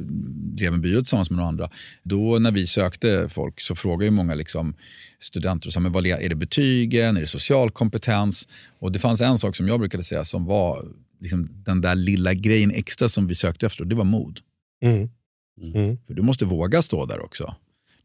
drev 0.58 0.74
en 0.74 0.82
byrå 0.82 1.02
tillsammans 1.02 1.30
med 1.30 1.38
några 1.38 1.50
andra, 1.50 1.70
då 2.04 2.40
när 2.40 2.52
vi 2.52 2.68
sökte 2.68 3.30
folk 3.30 3.62
så 3.62 3.76
frågade 3.76 4.06
ju 4.06 4.12
många 4.12 4.36
liksom, 4.36 4.76
studenter, 5.22 5.68
och 5.70 5.74
sa, 5.74 5.80
men 5.80 5.92
vad 5.92 6.06
är 6.08 6.30
det 6.30 6.36
betygen, 6.36 7.18
är 7.18 7.22
det 7.22 7.28
social 7.28 7.72
kompetens? 7.72 8.48
Och 8.80 8.92
det 8.92 9.00
fanns 9.00 9.22
en 9.22 9.38
sak 9.38 9.56
som 9.56 9.68
jag 9.68 9.80
brukade 9.80 10.04
säga 10.04 10.24
som 10.24 10.46
var 10.46 10.86
liksom, 11.22 11.50
den 11.66 11.82
där 11.82 11.96
lilla 11.96 12.34
grejen 12.34 12.72
extra 12.72 13.10
som 13.10 13.28
vi 13.28 13.36
sökte 13.36 13.66
efter, 13.66 13.82
och 13.84 13.88
det 13.88 13.96
var 13.96 14.04
mod. 14.06 14.40
Mm. 14.84 15.10
Mm. 15.62 15.98
För 16.08 16.14
du 16.14 16.22
måste 16.22 16.46
våga 16.46 16.82
stå 16.82 17.06
där 17.06 17.24
också. 17.24 17.56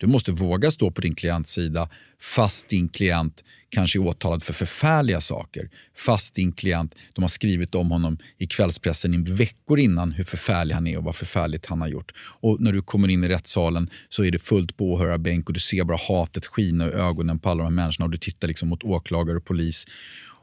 Du 0.01 0.07
måste 0.07 0.33
våga 0.33 0.71
stå 0.71 0.91
på 0.91 1.01
din 1.01 1.15
klients 1.15 1.53
sida 1.53 1.89
fast 2.21 2.69
din 2.69 2.89
klient 2.89 3.45
kanske 3.69 3.99
är 3.99 4.01
åtalad 4.01 4.43
för 4.43 4.53
förfärliga 4.53 5.21
saker. 5.21 5.71
Fast 5.97 6.35
din 6.35 6.53
klient, 6.53 6.95
de 7.13 7.23
har 7.23 7.29
skrivit 7.29 7.75
om 7.75 7.91
honom 7.91 8.19
i 8.39 8.47
kvällspressen 8.47 9.15
i 9.15 9.33
veckor 9.33 9.79
innan 9.79 10.13
hur 10.13 10.25
förfärlig 10.25 10.75
han 10.75 10.87
är 10.87 10.99
och 10.99 11.05
vad 11.05 11.17
förfärligt 11.17 11.67
han 11.67 11.81
har 11.81 11.89
gjort. 11.89 12.13
Och 12.19 12.61
när 12.61 12.73
du 12.73 12.83
kommer 12.83 13.09
in 13.09 13.25
i 13.25 13.29
rättssalen 13.29 13.91
så 14.09 14.25
är 14.25 14.31
det 14.31 14.39
fullt 14.39 14.77
på 14.77 14.93
åhörarbänk 14.93 15.49
och 15.49 15.55
du 15.55 15.61
ser 15.61 15.85
bara 15.85 15.99
hatet 16.09 16.47
skina 16.47 16.89
i 16.89 16.91
ögonen 16.91 17.39
på 17.39 17.49
alla 17.49 17.59
de 17.59 17.65
här 17.65 17.71
människorna 17.71 18.05
och 18.05 18.11
du 18.11 18.19
tittar 18.19 18.49
liksom 18.49 18.69
mot 18.69 18.85
åklagare 18.85 19.37
och 19.37 19.45
polis 19.45 19.87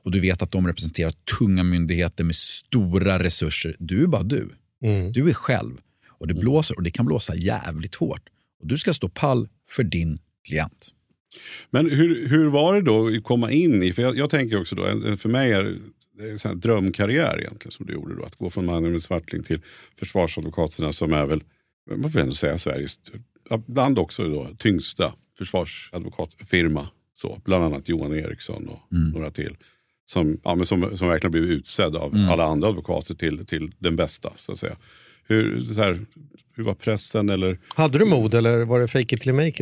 och 0.03 0.11
du 0.11 0.19
vet 0.19 0.41
att 0.41 0.51
de 0.51 0.67
representerar 0.67 1.13
tunga 1.39 1.63
myndigheter 1.63 2.23
med 2.23 2.35
stora 2.35 3.23
resurser. 3.23 3.75
Du 3.79 4.03
är 4.03 4.07
bara 4.07 4.23
du. 4.23 4.49
Mm. 4.83 5.11
Du 5.11 5.29
är 5.29 5.33
själv 5.33 5.77
och 6.17 6.27
det 6.27 6.33
blåser 6.33 6.75
och 6.77 6.83
det 6.83 6.91
kan 6.91 7.05
blåsa 7.05 7.35
jävligt 7.35 7.95
hårt. 7.95 8.29
Och 8.61 8.67
du 8.67 8.77
ska 8.77 8.93
stå 8.93 9.09
pall 9.09 9.47
för 9.69 9.83
din 9.83 10.19
klient. 10.47 10.91
Men 11.69 11.89
hur, 11.89 12.27
hur 12.27 12.45
var 12.45 12.75
det 12.75 12.81
då 12.81 13.07
att 13.07 13.23
komma 13.23 13.51
in 13.51 13.83
i, 13.83 13.93
för 13.93 14.01
jag, 14.01 14.17
jag 14.17 14.29
tänker 14.29 14.59
också 14.61 14.75
då, 14.75 14.83
för 15.17 15.29
mig 15.29 15.51
är 15.51 15.63
det- 15.63 16.45
en 16.45 16.59
drömkarriär 16.59 17.39
egentligen 17.39 17.71
som 17.71 17.85
du 17.85 17.93
gjorde 17.93 18.15
då. 18.15 18.23
Att 18.23 18.35
gå 18.35 18.49
från 18.49 18.65
mannen 18.65 18.91
med 18.91 19.01
svartling 19.01 19.43
till 19.43 19.61
försvarsadvokaterna 19.99 20.93
som 20.93 21.13
är 21.13 21.25
väl, 21.25 21.43
man 21.95 22.11
får 22.11 22.19
ändå 22.19 22.33
säga 22.33 22.57
Sveriges, 22.57 22.99
bland 23.65 23.99
också 23.99 24.23
då, 24.29 24.49
tyngsta 24.57 25.13
försvarsadvokatfirma. 25.37 26.87
Så, 27.15 27.41
bland 27.45 27.63
annat 27.63 27.89
Johan 27.89 28.13
Eriksson 28.13 28.67
och 28.67 28.91
Mm. 28.97 29.09
några 29.11 29.31
till. 29.31 29.57
Som, 30.05 30.39
ja, 30.43 30.55
men 30.55 30.65
som, 30.65 30.97
som 30.97 31.07
verkligen 31.07 31.31
blivit 31.31 31.49
utsedd 31.49 31.95
av 31.95 32.13
Mm. 32.15 32.29
alla 32.29 32.45
andra 32.45 32.67
advokater 32.67 33.13
till, 33.15 33.45
till 33.45 33.71
den 33.79 33.95
bästa. 33.95 34.33
så 34.35 34.51
att 34.51 34.59
säga. 34.59 34.75
Hur, 35.27 35.73
så 35.73 35.81
här, 35.81 35.99
hur 36.55 36.63
var 36.63 36.73
pressen? 36.73 37.29
Eller, 37.29 37.59
Hade 37.75 37.97
du 37.97 38.05
mod 38.05 38.33
eller 38.33 38.65
var 38.65 38.79
det 38.79 38.87
fake 38.87 39.15
it 39.15 39.21
till 39.21 39.29
you 39.29 39.45
make 39.45 39.47
it? 39.47 39.59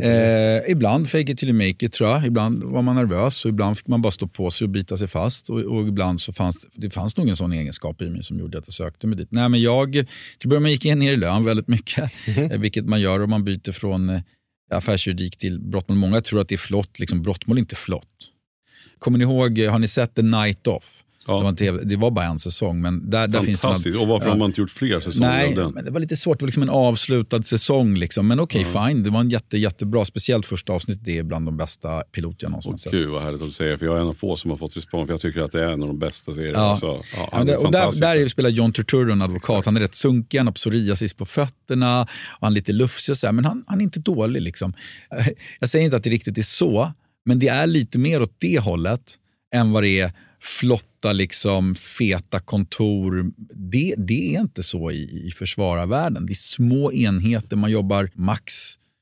Eh, 0.66 0.72
ibland 0.72 1.10
fake 1.10 1.32
it 1.32 1.38
till 1.38 1.50
you 1.50 1.58
make 1.58 1.86
it 1.86 1.94
tror 1.94 2.10
jag. 2.10 2.26
Ibland 2.26 2.64
var 2.64 2.82
man 2.82 2.96
nervös 2.96 3.46
och 3.46 3.50
ibland 3.50 3.78
fick 3.78 3.88
man 3.88 4.02
bara 4.02 4.12
stå 4.12 4.28
på 4.28 4.52
sig 4.52 4.66
och 4.66 4.70
bita 4.70 4.98
sig 4.98 5.08
fast. 5.08 5.50
Och, 5.50 5.60
och 5.60 5.88
ibland 5.88 6.22
så 6.22 6.34
fanns 6.34 6.66
det 6.74 6.90
fanns 6.90 7.18
nog 7.18 7.30
en 7.30 7.36
sån 7.36 7.54
egenskap 7.54 8.02
i 8.02 8.10
mig 8.10 8.24
som 8.24 8.40
gjorde 8.40 8.58
att 8.58 8.68
jag 8.68 8.74
sökte 8.74 9.08
mig 9.08 9.18
dit. 9.18 9.28
Nej, 9.32 9.50
men 9.50 9.62
jag, 9.62 9.92
till 9.92 10.08
att 10.44 10.46
börja 10.46 10.60
med 10.60 10.72
gick 10.72 10.86
jag 10.86 10.98
ner 10.98 11.14
i 11.14 11.18
lön 11.18 11.46
väldigt 11.46 11.68
mycket, 11.68 12.12
eh, 12.38 12.60
vilket 12.60 12.86
man 12.86 13.02
gör 13.02 13.22
om 13.22 13.30
man 13.30 13.44
byter 13.44 13.72
från 13.72 14.10
eh, 14.10 14.22
affärsjuridik 14.72 15.38
till 15.38 15.60
brottmål. 15.60 15.98
Många 15.98 16.22
tror 16.22 16.42
att 16.42 16.50
det 16.50 16.56
är 16.56 16.58
flott, 16.58 17.00
liksom, 17.00 17.22
brottmål 17.22 17.58
är 17.58 17.60
inte 17.60 17.76
flott. 17.76 18.30
Kommer 19.00 19.18
ni 19.18 19.24
ihåg, 19.24 19.60
eh, 19.60 19.72
har 19.72 19.80
ni 19.80 19.88
sett 19.88 20.16
The 20.16 20.22
Night 20.22 20.68
Off? 20.68 21.03
Ja. 21.28 21.38
Det, 21.38 21.44
var 21.44 21.54
TV, 21.54 21.84
det 21.84 21.96
var 21.96 22.12
bara 22.12 22.26
en 22.26 22.40
säsong, 22.40 22.82
men 22.82 23.10
där, 23.10 23.28
där 23.28 23.42
finns 23.42 23.62
det. 23.84 23.98
Och 23.98 24.08
varför 24.08 24.26
Ja. 24.28 24.32
har 24.32 24.40
man 24.40 24.46
inte 24.50 24.62
gjort 24.62 24.72
fler 24.72 25.00
säsonger 25.00 25.30
Nej, 25.30 25.48
av 25.50 25.56
den? 25.56 25.72
men 25.72 25.86
det 25.86 25.92
var 25.92 26.00
lite 26.00 26.18
svårt. 26.18 26.40
Det 26.40 26.44
var 26.44 26.48
liksom 26.48 26.64
en 26.64 26.70
avslutad 26.70 27.44
säsong. 27.44 27.96
Liksom. 27.98 28.28
Men 28.28 28.40
okej, 28.40 28.66
fine. 28.66 29.04
Det 29.04 29.10
var 29.10 29.20
en 29.20 29.30
jätte, 29.30 29.58
jättebra. 29.58 30.06
Speciellt 30.06 30.46
första 30.46 30.74
avsnittet. 30.74 31.06
Det 31.06 31.18
är 31.18 31.24
bland 31.24 31.46
de 31.48 31.58
bästa 31.58 32.02
piloter 32.02 32.38
jag 32.46 32.50
någonsin 32.52 32.78
sett. 32.78 32.92
gud 32.92 33.10
vad 33.10 33.22
härligt 33.24 33.42
att 33.42 33.48
du 33.48 33.54
säger, 33.54 33.78
för 33.78 33.86
jag 33.86 33.98
är 33.98 34.02
en 34.02 34.08
av 34.08 34.14
få 34.14 34.36
som 34.36 34.52
har 34.52 34.58
fått 34.58 34.78
respons. 34.78 35.08
För 35.08 35.14
jag 35.14 35.22
tycker 35.22 35.42
att 35.42 35.52
det 35.52 35.62
är 35.64 35.68
en 35.68 35.82
av 35.82 35.88
de 35.88 36.00
bästa 36.00 36.34
serierna. 36.34 36.58
Ja. 36.60 36.78
Så, 36.80 37.02
ja, 37.16 37.30
Ja, 37.32 37.44
det, 37.44 37.58
och 37.58 37.72
där, 37.72 38.02
där 38.02 38.28
spelar 38.28 38.50
John 38.50 38.74
Turturro 38.74 39.12
en 39.12 39.22
advokat. 39.22 39.66
Han 39.66 39.76
är 39.78 39.82
rätt 39.82 39.96
sunkig, 39.96 40.38
han 40.38 40.48
har 40.48 40.54
psoriasis 40.54 41.14
på 41.14 41.26
fötterna 41.26 42.02
och 42.02 42.08
han 42.42 42.52
är 42.52 42.56
lite 42.56 42.72
lufsig 42.74 43.14
och 43.14 43.18
så 43.18 43.28
här, 43.28 43.32
men 43.34 43.46
han, 43.46 43.64
han 43.68 43.80
är 43.80 43.84
inte 43.84 44.00
dålig. 44.00 44.42
Liksom. 44.42 44.74
Jag 45.60 45.70
säger 45.70 45.86
inte 45.86 45.98
att 45.98 46.04
det 46.04 46.10
riktigt 46.10 46.38
är 46.38 46.42
så, 46.42 46.92
men 47.26 47.40
det 47.40 47.48
är 47.48 47.68
lite 47.68 47.98
mer 47.98 48.22
åt 48.22 48.36
det 48.40 48.60
hållet 48.60 49.02
än 49.56 49.72
vad 49.72 49.84
det 49.84 50.00
är 50.00 50.12
flotta, 50.44 51.14
liksom, 51.14 51.76
feta 51.76 52.40
kontor. 52.40 53.32
Det, 53.54 53.96
det 53.98 54.36
är 54.36 54.40
inte 54.40 54.64
så 54.64 54.92
i, 54.92 55.28
i 55.28 55.32
försvararvärlden. 55.32 56.26
Det 56.26 56.34
är 56.34 56.36
små 56.36 56.92
enheter, 56.92 57.56
man 57.56 57.72
jobbar 57.72 58.10
max. 58.14 58.54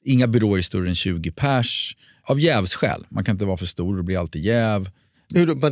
Inga 0.05 0.27
byråer 0.27 0.61
större 0.61 0.89
än 0.89 0.95
20 0.95 1.31
pers. 1.31 1.95
Av 2.23 2.39
jävsskäl. 2.39 3.05
Man 3.09 3.23
kan 3.23 3.35
inte 3.35 3.45
vara 3.45 3.57
för 3.57 3.65
stor, 3.65 3.97
det 3.97 4.03
blir 4.03 4.19
alltid 4.19 4.45
jäv. 4.45 4.89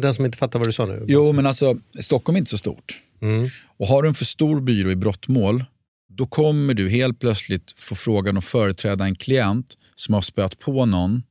Den 0.01 0.13
som 0.13 0.25
inte 0.25 0.37
fattar 0.37 0.59
vad 0.59 0.67
du 0.67 0.71
sa 0.73 0.85
nu? 0.85 1.05
Jo, 1.07 1.31
men 1.31 1.45
alltså 1.45 1.77
Stockholm 1.99 2.35
är 2.35 2.39
inte 2.39 2.51
så 2.51 2.57
stort. 2.57 3.01
Mm. 3.21 3.49
Och 3.77 3.87
har 3.87 4.03
du 4.03 4.07
en 4.07 4.15
för 4.15 4.25
stor 4.25 4.61
byrå 4.61 4.91
i 4.91 4.95
brottmål, 4.95 5.65
då 6.09 6.25
kommer 6.25 6.73
du 6.73 6.89
helt 6.89 7.19
plötsligt 7.19 7.73
få 7.77 7.95
frågan 7.95 8.37
att 8.37 8.45
företräda 8.45 9.05
en 9.05 9.15
klient 9.15 9.77
som 9.95 10.13
har 10.13 10.21
spöat 10.21 10.59
på 10.59 10.85
någon 10.85 11.23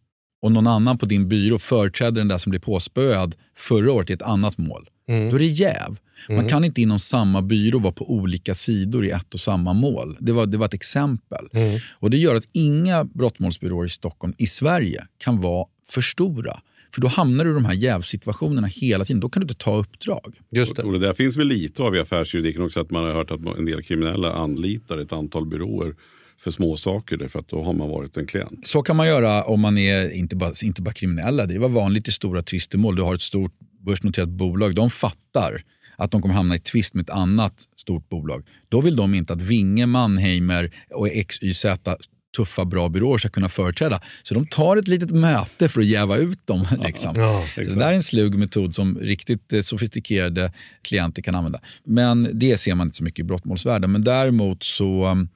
och 0.42 0.52
någon 0.52 0.66
annan 0.66 0.98
på 0.98 1.06
din 1.06 1.28
byrå 1.28 1.58
företräder 1.58 2.20
den 2.20 2.28
där 2.28 2.38
som 2.38 2.50
blev 2.50 2.60
påspöad 2.60 3.34
förra 3.56 3.92
året 3.92 4.10
i 4.10 4.12
ett 4.12 4.22
annat 4.22 4.58
mål. 4.58 4.88
Mm. 5.08 5.30
Då 5.30 5.36
är 5.36 5.40
det 5.40 5.46
jäv. 5.46 5.96
Man 6.28 6.48
kan 6.48 6.64
inte 6.64 6.80
inom 6.80 7.00
samma 7.00 7.42
byrå 7.42 7.78
vara 7.78 7.92
på 7.92 8.10
olika 8.10 8.54
sidor 8.54 9.04
i 9.04 9.10
ett 9.10 9.34
och 9.34 9.40
samma 9.40 9.72
mål. 9.72 10.16
Det 10.20 10.32
var, 10.32 10.46
det 10.46 10.56
var 10.56 10.66
ett 10.66 10.74
exempel. 10.74 11.48
Mm. 11.52 11.80
Och 11.92 12.10
Det 12.10 12.16
gör 12.16 12.34
att 12.34 12.48
inga 12.52 13.04
brottmålsbyråer 13.04 13.86
i 13.86 13.88
Stockholm, 13.88 14.34
i 14.38 14.46
Sverige, 14.46 15.06
kan 15.18 15.40
vara 15.40 15.66
för 15.88 16.00
stora. 16.00 16.60
För 16.94 17.00
då 17.00 17.08
hamnar 17.08 17.44
du 17.44 17.50
i 17.50 17.54
de 17.54 17.64
här 17.64 17.74
jävsituationerna 17.74 18.66
hela 18.66 19.04
tiden. 19.04 19.20
Då 19.20 19.28
kan 19.28 19.40
du 19.40 19.44
inte 19.44 19.64
ta 19.64 19.76
uppdrag. 19.76 20.34
Just 20.50 20.76
det. 20.76 20.82
Och 20.82 20.92
det 20.92 20.98
där 20.98 21.14
finns 21.14 21.36
väl 21.36 21.46
lite 21.46 21.82
av 21.82 21.96
i 21.96 22.00
affärsjuridiken 22.00 22.62
också. 22.62 22.80
Att 22.80 22.90
man 22.90 23.04
har 23.04 23.12
hört 23.12 23.30
att 23.30 23.46
en 23.58 23.64
del 23.64 23.82
kriminella 23.82 24.32
anlitar 24.32 24.98
ett 24.98 25.12
antal 25.12 25.46
byråer 25.46 25.94
för 26.38 26.50
små 26.50 26.76
saker 26.76 27.16
därför 27.16 27.38
att 27.38 27.48
då 27.48 27.62
har 27.62 27.72
man 27.72 27.88
varit 27.88 28.16
en 28.16 28.26
klient. 28.26 28.66
Så 28.66 28.82
kan 28.82 28.96
man 28.96 29.06
göra 29.06 29.44
om 29.44 29.60
man 29.60 29.78
är 29.78 30.10
inte 30.10 30.36
bara, 30.36 30.52
inte 30.62 30.82
bara 30.82 30.94
kriminella. 30.94 31.46
Det 31.46 31.58
var 31.58 31.68
vanligt 31.68 32.08
i 32.08 32.12
stora 32.12 32.42
tvistemål. 32.42 32.96
Du 32.96 33.02
har 33.02 33.14
ett 33.14 33.22
stort 33.22 33.52
börsnoterat 33.80 34.28
bolag. 34.28 34.74
De 34.74 34.90
fattar 34.90 35.62
att 35.96 36.10
de 36.10 36.22
kommer 36.22 36.34
hamna 36.34 36.54
i 36.54 36.58
tvist 36.58 36.94
med 36.94 37.02
ett 37.02 37.10
annat 37.10 37.68
stort 37.76 38.08
bolag. 38.08 38.46
Då 38.68 38.80
vill 38.80 38.96
de 38.96 39.14
inte 39.14 39.32
att 39.32 39.42
Vinge, 39.42 39.86
Mannheimer 39.86 40.74
och 40.90 41.08
XYZ 41.28 41.66
tuffa, 42.36 42.64
bra 42.64 42.88
byråer 42.88 43.18
ska 43.18 43.28
kunna 43.28 43.48
företräda. 43.48 44.00
Så 44.22 44.34
de 44.34 44.46
tar 44.46 44.76
ett 44.76 44.88
litet 44.88 45.10
möte 45.10 45.68
för 45.68 45.80
att 45.80 45.86
jäva 45.86 46.16
ut 46.16 46.46
dem. 46.46 46.66
Liksom. 46.84 47.12
Ja, 47.16 47.44
så 47.54 47.60
det 47.60 47.74
där 47.74 47.88
är 47.88 47.92
en 47.92 48.02
slug 48.02 48.34
metod 48.34 48.74
som 48.74 48.98
riktigt 48.98 49.52
eh, 49.52 49.60
sofistikerade 49.60 50.52
klienter 50.82 51.22
kan 51.22 51.34
använda. 51.34 51.60
Men 51.84 52.30
det 52.38 52.58
ser 52.58 52.74
man 52.74 52.86
inte 52.86 52.96
så 52.96 53.04
mycket 53.04 53.20
i 53.20 53.24
brottmålsvärlden. 53.24 53.92
Men 53.92 54.04
däremot 54.04 54.62
så, 54.62 55.06
um, 55.06 55.28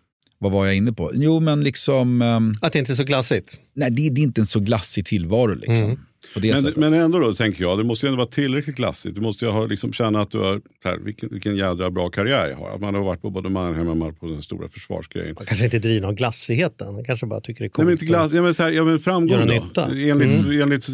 vad 0.42 0.52
var 0.52 0.66
jag 0.66 0.74
inne 0.76 0.92
på? 0.92 1.10
Jo, 1.14 1.40
men 1.40 1.60
liksom... 1.60 2.22
um, 2.22 2.54
Att 2.62 2.72
det 2.72 2.78
inte 2.78 2.92
är 2.92 2.96
så 2.96 3.04
glassigt. 3.04 3.60
Nej, 3.74 3.90
det, 3.90 4.08
det 4.10 4.20
är 4.20 4.22
inte 4.22 4.40
en 4.40 4.46
så 4.46 4.60
glassig 4.60 5.06
tillvaro. 5.06 5.54
Liksom, 5.54 5.98
på 6.34 6.40
det 6.40 6.52
Men, 6.52 6.62
sättet. 6.62 6.76
men 6.76 6.92
ändå 6.94 7.18
då 7.18 7.34
tänker 7.34 7.62
jag, 7.64 7.78
det 7.78 7.84
måste 7.84 8.06
ju 8.06 8.08
ändå 8.08 8.16
vara 8.16 8.28
tillräckligt 8.30 8.76
klassiskt. 8.76 9.14
Du 9.14 9.20
måste 9.20 9.44
ju 9.44 9.50
ha, 9.50 9.66
liksom, 9.66 9.92
känna 9.92 10.20
att 10.20 10.30
du 10.30 10.38
har, 10.38 10.60
så 10.82 10.88
här, 10.88 10.98
vilken, 10.98 11.28
vilken 11.32 11.56
jädra 11.56 11.90
bra 11.90 12.08
karriär 12.10 12.48
jag 12.48 12.56
har. 12.56 12.74
Att 12.74 12.80
man 12.80 12.94
har 12.94 13.02
varit 13.02 13.22
på 13.22 13.30
både 13.30 13.48
Mannheim 13.48 13.88
och 13.88 13.96
man 13.96 14.14
på 14.14 14.26
den 14.26 14.42
stora 14.42 14.68
försvarsgrejen. 14.68 15.34
Man 15.38 15.46
kanske 15.46 15.64
inte 15.64 15.78
driver 15.78 16.06
någon 16.06 16.14
glassighet 16.14 16.80
än. 16.80 16.94
Man 16.94 17.04
kanske 17.04 17.26
bara 17.26 17.40
tycker 17.40 17.58
det 17.60 17.64
är 17.64 17.64
Nej, 17.64 17.70
coolt. 17.70 17.84
men 17.86 17.92
inte 17.92 18.04
glass, 18.06 18.32
ja, 18.32 18.42
men 18.42 18.54
så 18.54 18.62
här, 18.62 18.70
ja, 18.70 18.84
men 18.84 18.98
framgång 18.98 19.38
då. 19.38 19.44
nytta. 19.44 19.84
Enligt, 19.86 20.12
Mm. 20.46 20.62
enligt 20.62 20.88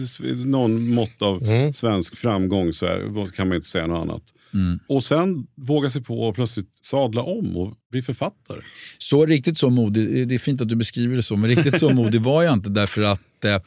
någon 0.47 0.89
mått 0.95 1.23
av 1.23 1.43
Mm. 1.43 1.75
svensk 1.75 2.17
framgång 2.17 2.73
så 2.73 2.87
här, 2.87 3.27
kan 3.37 3.49
man 3.49 3.57
inte 3.57 3.69
säga 3.69 3.87
något 3.87 4.03
annat. 4.03 4.23
Mm. 4.55 4.79
Och 4.89 5.05
sen 5.05 5.47
våga 5.55 5.91
sig 5.91 6.03
på 6.03 6.23
och 6.23 6.35
plötsligt 6.35 6.71
sadla 6.83 7.23
om 7.23 7.57
och 7.57 7.75
bli 7.91 8.03
författare. 8.03 8.61
Så 8.99 9.27
riktigt 9.27 9.59
så 9.59 9.71
modig, 9.71 10.29
det 10.29 10.35
är 10.35 10.39
fint 10.39 10.63
att 10.63 10.69
du 10.69 10.77
beskriver 10.77 11.17
det 11.17 11.23
så, 11.23 11.37
men 11.37 11.51
riktigt 11.51 11.81
så 11.81 11.91
modig 11.95 12.21
var 12.21 12.43
jag 12.43 12.53
inte 12.53 12.71
därför 12.71 13.03
att 13.03 13.45
eh, 13.45 13.59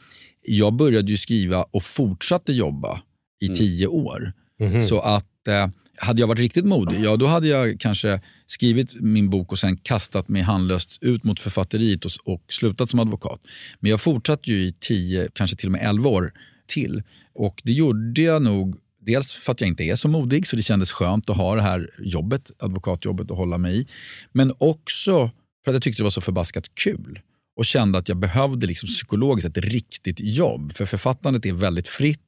jag 0.42 0.72
började 0.72 1.10
ju 1.10 1.16
skriva 1.16 1.62
och 1.62 1.82
fortsatte 1.82 2.52
jobba 2.52 3.02
i 3.40 3.48
tio 3.48 3.86
år. 3.86 4.32
Mhm. 4.60 4.82
Så 4.82 5.00
att 5.00 5.48
eh, 5.48 5.68
hade 5.96 6.20
jag 6.20 6.26
varit 6.26 6.38
riktigt 6.38 6.64
modig, 6.64 7.00
ja 7.04 7.16
då 7.16 7.26
hade 7.26 7.48
jag 7.48 7.80
kanske 7.80 8.20
skrivit 8.46 9.00
min 9.00 9.30
bok 9.30 9.52
och 9.52 9.58
sen 9.58 9.76
kastat 9.76 10.28
mig 10.28 10.42
handlöst 10.42 10.98
ut 11.00 11.24
mot 11.24 11.40
författeriet 11.40 12.04
och, 12.04 12.12
och 12.24 12.42
slutat 12.48 12.90
som 12.90 13.00
advokat. 13.00 13.40
Men 13.80 13.90
jag 13.90 14.00
fortsatte 14.00 14.50
ju 14.50 14.62
i 14.62 14.72
tio, 14.72 15.28
kanske 15.32 15.56
till 15.56 15.68
och 15.68 15.72
med 15.72 15.88
elva 15.88 16.10
år 16.10 16.32
till. 16.66 17.02
Och 17.34 17.62
det 17.64 17.72
gjorde 17.72 18.22
jag 18.22 18.42
nog 18.42 18.76
Dels 19.06 19.32
för 19.32 19.52
att 19.52 19.60
jag 19.60 19.68
inte 19.68 19.82
är 19.84 19.96
så 19.96 20.08
modig, 20.08 20.46
så 20.46 20.56
det 20.56 20.62
kändes 20.62 20.92
skönt 20.92 21.30
att 21.30 21.36
ha 21.36 21.54
det 21.54 21.62
här 21.62 21.90
jobbet, 21.98 22.50
advokatjobbet 22.58 23.30
att 23.30 23.36
hålla 23.36 23.58
mig 23.58 23.80
i. 23.80 23.86
Men 24.32 24.52
också 24.58 25.30
för 25.64 25.70
att 25.70 25.74
jag 25.74 25.82
tyckte 25.82 26.00
det 26.02 26.04
var 26.04 26.10
så 26.10 26.20
förbaskat 26.20 26.64
kul 26.84 27.20
och 27.56 27.64
kände 27.64 27.98
att 27.98 28.08
jag 28.08 28.18
behövde 28.18 28.66
liksom 28.66 28.86
psykologiskt 28.86 29.48
ett 29.48 29.64
riktigt 29.64 30.20
jobb. 30.20 30.72
För 30.74 30.86
författandet 30.86 31.46
är 31.46 31.52
väldigt 31.52 31.88
fritt. 31.88 32.18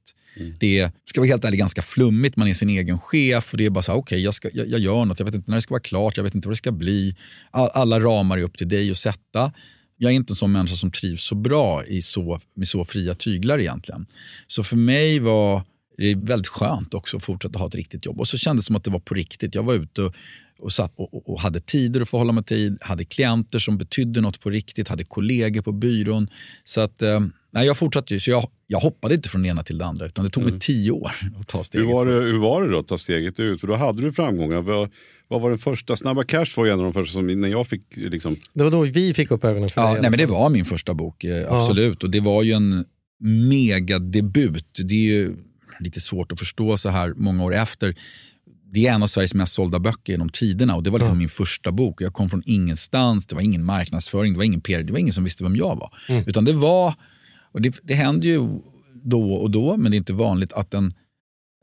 Det 0.61 0.79
är, 0.79 0.93
ska 1.05 1.21
vara 1.21 1.29
helt 1.29 1.45
ärlig, 1.45 1.59
ganska 1.59 1.83
flummigt. 1.83 2.37
Man 2.37 2.49
är 2.49 2.55
sin 2.55 2.69
egen 2.71 2.99
chef 2.99 3.53
och 3.53 3.59
det 3.59 3.67
är 3.67 3.71
bara 3.71 3.83
så 3.83 3.93
okej, 3.93 4.21
jag, 4.21 4.35
ska- 4.35 4.51
jag, 4.55 4.69
jag 4.69 4.81
gör 4.81 5.05
något. 5.05 5.19
Jag 5.19 5.27
vet 5.27 5.35
inte 5.35 5.51
när 5.51 5.57
det 5.57 5.63
ska 5.63 5.75
vara 5.75 5.83
klart, 5.83 6.17
jag 6.17 6.25
vet 6.25 6.35
inte 6.35 6.49
vad 6.49 6.53
det 6.53 6.57
ska 6.57 6.73
bli. 6.73 7.17
All, 7.51 7.69
alla 7.75 8.01
ramar 8.01 8.39
är 8.39 8.43
upp 8.43 8.57
till 8.59 8.69
dig 8.69 8.91
att 8.91 8.97
sätta. 8.97 9.53
Jag 9.97 10.11
är 10.13 10.15
inte 10.17 10.33
en 10.33 10.37
sån 10.37 10.53
människa 10.53 10.77
som 10.77 10.91
trivs 10.91 11.23
så 11.25 11.35
bra 11.35 11.87
i 11.87 12.03
så, 12.03 12.41
med 12.57 12.69
så 12.69 12.85
fria 12.85 13.15
tyglar 13.15 13.59
egentligen. 13.61 14.07
Så 14.47 14.65
för 14.65 14.77
mig 14.77 15.19
var 15.19 15.63
det 15.97 16.11
är 16.11 16.17
väldigt 16.17 16.49
skönt 16.49 16.95
också 16.95 17.17
att 17.17 17.23
fortsätta 17.25 17.59
ha 17.59 17.67
ett 17.67 17.75
riktigt 17.75 18.07
jobb. 18.07 18.21
Och 18.21 18.29
så 18.29 18.39
kändes 18.39 18.65
det 18.65 18.67
som 18.67 18.77
att 18.77 18.85
det 18.85 18.91
var 18.91 18.99
på 19.01 19.15
riktigt. 19.15 19.55
Jag 19.55 19.63
var 19.63 19.75
ute 19.75 20.03
och, 20.03 20.15
och, 20.59 20.73
satt 20.73 20.93
och, 20.97 21.31
och, 21.31 21.41
hade 21.41 21.61
tider 21.61 22.01
att 22.01 22.09
förhålla 22.09 22.33
mig 22.33 22.45
till, 22.45 22.79
hade 22.81 23.05
klienter 23.05 23.59
som 23.59 23.79
betydde 23.79 24.21
något 24.21 24.41
på 24.41 24.51
riktigt, 24.51 24.89
hade 24.89 25.05
kollegor 25.05 25.63
på 25.63 25.73
byrån. 25.73 26.29
Så 26.65 26.81
att, 26.81 27.03
eh, 27.03 27.21
nej, 27.51 27.67
jag 27.67 27.77
fortsatte 27.77 28.15
ju. 28.15 28.21
Så 28.21 28.31
jag, 28.31 28.49
jag 28.67 28.79
hoppade 28.79 29.15
inte 29.15 29.29
från 29.29 29.43
det 29.43 29.49
ena 29.49 29.63
till 29.63 29.79
det 29.79 29.85
andra, 29.87 30.07
utan 30.07 30.25
det 30.25 30.31
tog 30.31 30.43
mig 30.45 30.61
tio 30.61 30.91
år 30.91 31.11
att 31.41 31.47
ta 31.49 31.59
Hur 31.59 31.65
steget. 31.65 31.87
var, 31.89 32.07
det, 32.07 32.13
hur 32.13 32.39
var 32.39 32.63
det 32.63 32.71
då 32.73 32.79
att 32.79 32.89
ta 32.89 32.99
steget 32.99 33.41
ut? 33.41 33.61
För 33.61 33.67
då 33.67 33.75
hade 33.75 34.03
du 34.03 34.13
framgångar. 34.13 34.61
Vad, 34.61 34.91
vad 35.29 35.41
var 35.41 35.51
den 35.51 35.59
första? 35.59 35.97
Snabba 35.97 36.25
Cash 36.25 36.47
var 36.57 36.65
ju 36.67 36.73
en 36.73 36.79
av 36.79 36.85
de 36.85 36.93
första 36.93 37.13
som 37.13 37.41
när 37.41 37.49
jag 37.49 37.67
fick 37.67 37.83
liksom, 37.97 38.37
Det 38.53 38.65
var 38.65 38.71
då 38.71 38.81
vi 38.81 39.15
fick 39.15 39.31
upp 39.31 39.45
ögonen 39.45 39.69
för 39.69 39.81
Ja, 39.81 39.87
alla 39.89 40.01
nej, 40.01 40.11
men 40.11 40.19
det 40.19 40.27
fall. 40.27 40.35
var 40.35 40.51
min 40.51 40.65
första 40.65 40.95
bok, 40.95 41.25
eh, 41.25 41.53
absolut. 41.53 42.05
Och 42.05 42.11
det 42.11 42.21
var 42.21 42.43
ju 42.43 42.53
en 42.53 42.85
megadebut. 43.21 44.81
Det 44.85 44.95
är 44.95 44.99
ju 44.99 45.37
lite 45.81 46.01
svårt 46.01 46.33
att 46.33 46.39
förstå 46.39 46.77
så 46.77 46.89
här 46.89 47.15
många 47.17 47.45
år 47.45 47.55
efter. 47.55 47.95
Det 48.73 48.87
är 48.87 48.93
en 48.93 49.03
av 49.03 49.07
Sveriges 49.07 49.35
mest 49.35 49.53
sålda 49.53 49.79
böcker 49.79 50.13
genom 50.13 50.29
tiderna 50.29 50.77
och 50.77 50.83
det 50.83 50.91
var 50.91 50.99
liksom 50.99 51.15
Ja. 51.15 51.19
min 51.19 51.29
första 51.29 51.73
bok. 51.73 52.01
Jag 52.03 52.13
kom 52.13 52.31
från 52.31 52.43
ingenstans, 52.47 53.27
det 53.27 53.35
var 53.35 53.43
ingen 53.43 53.65
marknadsföring, 53.65 54.33
det 54.33 54.37
var 54.37 54.45
ingen 54.45 54.61
PR, 54.61 54.83
det 54.83 54.93
var 54.93 54.99
ingen 54.99 55.13
som 55.13 55.25
visste 55.25 55.45
vem 55.45 55.57
jag 55.57 55.77
var. 55.77 55.95
Mm. 56.09 56.25
Utan 56.27 56.45
det 56.45 56.53
var, 56.53 56.95
och 57.53 57.63
det, 57.63 57.77
det 57.83 57.95
händer 57.95 58.29
ju 58.29 58.61
då 59.05 59.35
och 59.35 59.51
då, 59.51 59.77
men 59.77 59.91
det 59.91 59.97
är 59.97 59.99
inte 59.99 60.13
vanligt 60.13 60.53
att 60.53 60.75
en, 60.75 60.95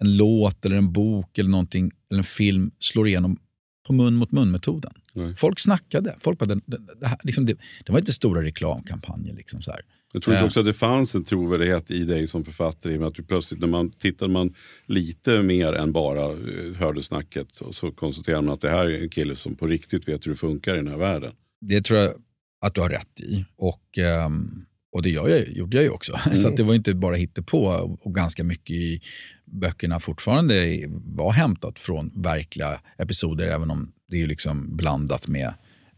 en 0.01 0.17
låt 0.17 0.65
eller 0.65 0.75
en 0.75 0.93
bok 0.93 1.37
eller 1.37 1.49
någonting, 1.49 1.91
eller 2.09 2.17
en 2.17 2.23
film 2.23 2.71
slår 2.79 3.07
igenom 3.07 3.39
på 3.87 3.93
mun 3.93 4.15
mot 4.15 4.31
mun-metoden. 4.31 4.93
Nej. 5.13 5.35
Folk 5.35 5.59
snackade. 5.59 6.15
Folk 6.19 6.39
bara, 6.39 6.45
det, 6.45 6.61
det, 6.65 6.77
det, 6.99 7.07
här, 7.07 7.17
liksom 7.23 7.45
det, 7.45 7.57
det 7.85 7.91
var 7.91 7.99
inte 7.99 8.13
stora 8.13 8.43
reklamkampanjer. 8.43 9.35
Liksom 9.35 9.61
så 9.61 9.71
här. 9.71 9.81
Jag 10.13 10.21
tror 10.23 10.35
Ja. 10.35 10.45
också 10.45 10.59
att 10.59 10.65
det 10.65 10.73
fanns 10.73 11.15
en 11.15 11.23
trovärdighet 11.23 11.91
i 11.91 12.03
dig 12.03 12.27
som 12.27 12.43
författare. 12.45 12.93
i 12.93 12.95
och 12.97 12.99
med 12.99 13.07
att 13.07 13.15
du 13.15 13.23
plötsligt, 13.23 13.59
när 13.59 13.67
man 13.67 13.91
tittade 13.91 14.31
man 14.31 14.53
lite 14.85 15.41
mer 15.43 15.73
än 15.73 15.91
bara 15.91 16.25
eh, 16.31 16.73
hörde 16.75 17.03
snacket 17.03 17.47
så, 17.51 17.71
så 17.73 17.91
konstaterade 17.91 18.41
man 18.41 18.53
att 18.53 18.61
det 18.61 18.69
här 18.69 18.85
är 18.85 19.01
en 19.01 19.09
kille 19.09 19.35
som 19.35 19.55
på 19.55 19.67
riktigt 19.67 20.07
vet 20.07 20.25
hur 20.25 20.31
det 20.31 20.37
funkar 20.37 20.73
i 20.73 20.77
den 20.77 20.87
här 20.87 20.97
världen. 20.97 21.31
Det 21.61 21.81
tror 21.81 21.99
jag 21.99 22.13
att 22.61 22.75
du 22.75 22.81
har 22.81 22.89
rätt 22.89 23.19
i. 23.21 23.45
Och, 23.55 23.97
ehm, 23.97 24.65
och 24.93 25.01
det 25.01 25.09
gör 25.09 25.29
jag, 25.29 25.47
gjorde 25.49 25.77
jag 25.77 25.83
ju 25.83 25.89
också. 25.89 26.19
Så 26.35 26.47
att 26.47 26.57
det 26.57 26.63
var 26.63 26.73
inte 26.75 26.93
bara 26.93 27.15
hittepå 27.15 27.65
och, 27.65 28.05
och 28.07 28.15
ganska 28.15 28.43
mycket 28.43 28.75
i 28.75 29.01
böckerna 29.45 29.99
fortfarande 29.99 30.83
var 30.89 31.31
hämtat 31.31 31.79
från 31.79 32.11
verkliga 32.15 32.81
episoder, 32.97 33.47
även 33.47 33.71
om 33.71 33.91
det 34.09 34.15
är 34.15 34.19
ju 34.19 34.27
liksom 34.27 34.77
blandat 34.77 35.27
med, 35.27 35.53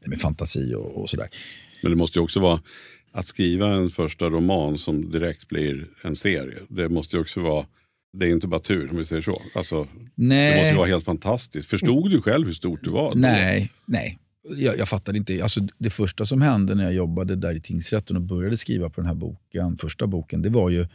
med 0.05 0.21
fantasi 0.21 0.73
och, 0.75 1.01
och 1.01 1.09
sådär. 1.09 1.27
Men 1.83 1.91
det 1.91 1.95
måste 1.95 2.19
ju 2.19 2.23
också 2.23 2.39
vara 2.39 2.59
att 3.13 3.27
skriva 3.27 3.67
en 3.67 3.89
första 3.89 4.25
roman 4.29 4.77
som 4.77 5.11
direkt 5.11 5.47
blir 5.47 5.87
en 6.03 6.15
serie. 6.15 6.59
Det 6.69 6.89
måste 6.89 7.15
ju 7.15 7.21
också 7.21 7.41
vara, 7.41 7.65
det 8.17 8.25
är 8.25 8.29
inte 8.29 8.47
bara 8.47 8.59
tur 8.59 8.89
om 8.89 8.97
vi 8.97 9.05
säger 9.05 9.21
så. 9.21 9.41
Alltså, 9.55 9.87
Nej. 10.15 10.51
det 10.51 10.57
måste 10.57 10.71
ju 10.71 10.77
vara 10.77 10.87
helt 10.87 11.05
fantastiskt. 11.05 11.69
Förstod 11.69 12.11
du 12.11 12.21
själv 12.21 12.45
hur 12.45 12.53
stort 12.53 12.83
du 12.83 12.89
var? 12.89 13.15
Nej, 13.15 13.71
nej. 13.85 14.19
Jag, 14.57 14.77
jag 14.77 14.89
fattade 14.89 15.17
inte. 15.17 15.43
Alltså, 15.43 15.67
det 15.77 15.89
första 15.89 16.25
som 16.25 16.41
hände 16.41 16.75
när 16.75 16.83
jag 16.83 16.93
jobbade 16.93 17.35
där 17.35 17.55
i 17.55 17.61
tingsrätten 17.61 18.15
och 18.15 18.21
började 18.21 18.57
skriva 18.57 18.89
på 18.89 19.01
den 19.01 19.07
här 19.07 19.15
boken, 19.15 19.77
första 19.77 20.07
boken, 20.07 20.41
det 20.41 20.49
var 20.49 20.69
ju 20.69 20.87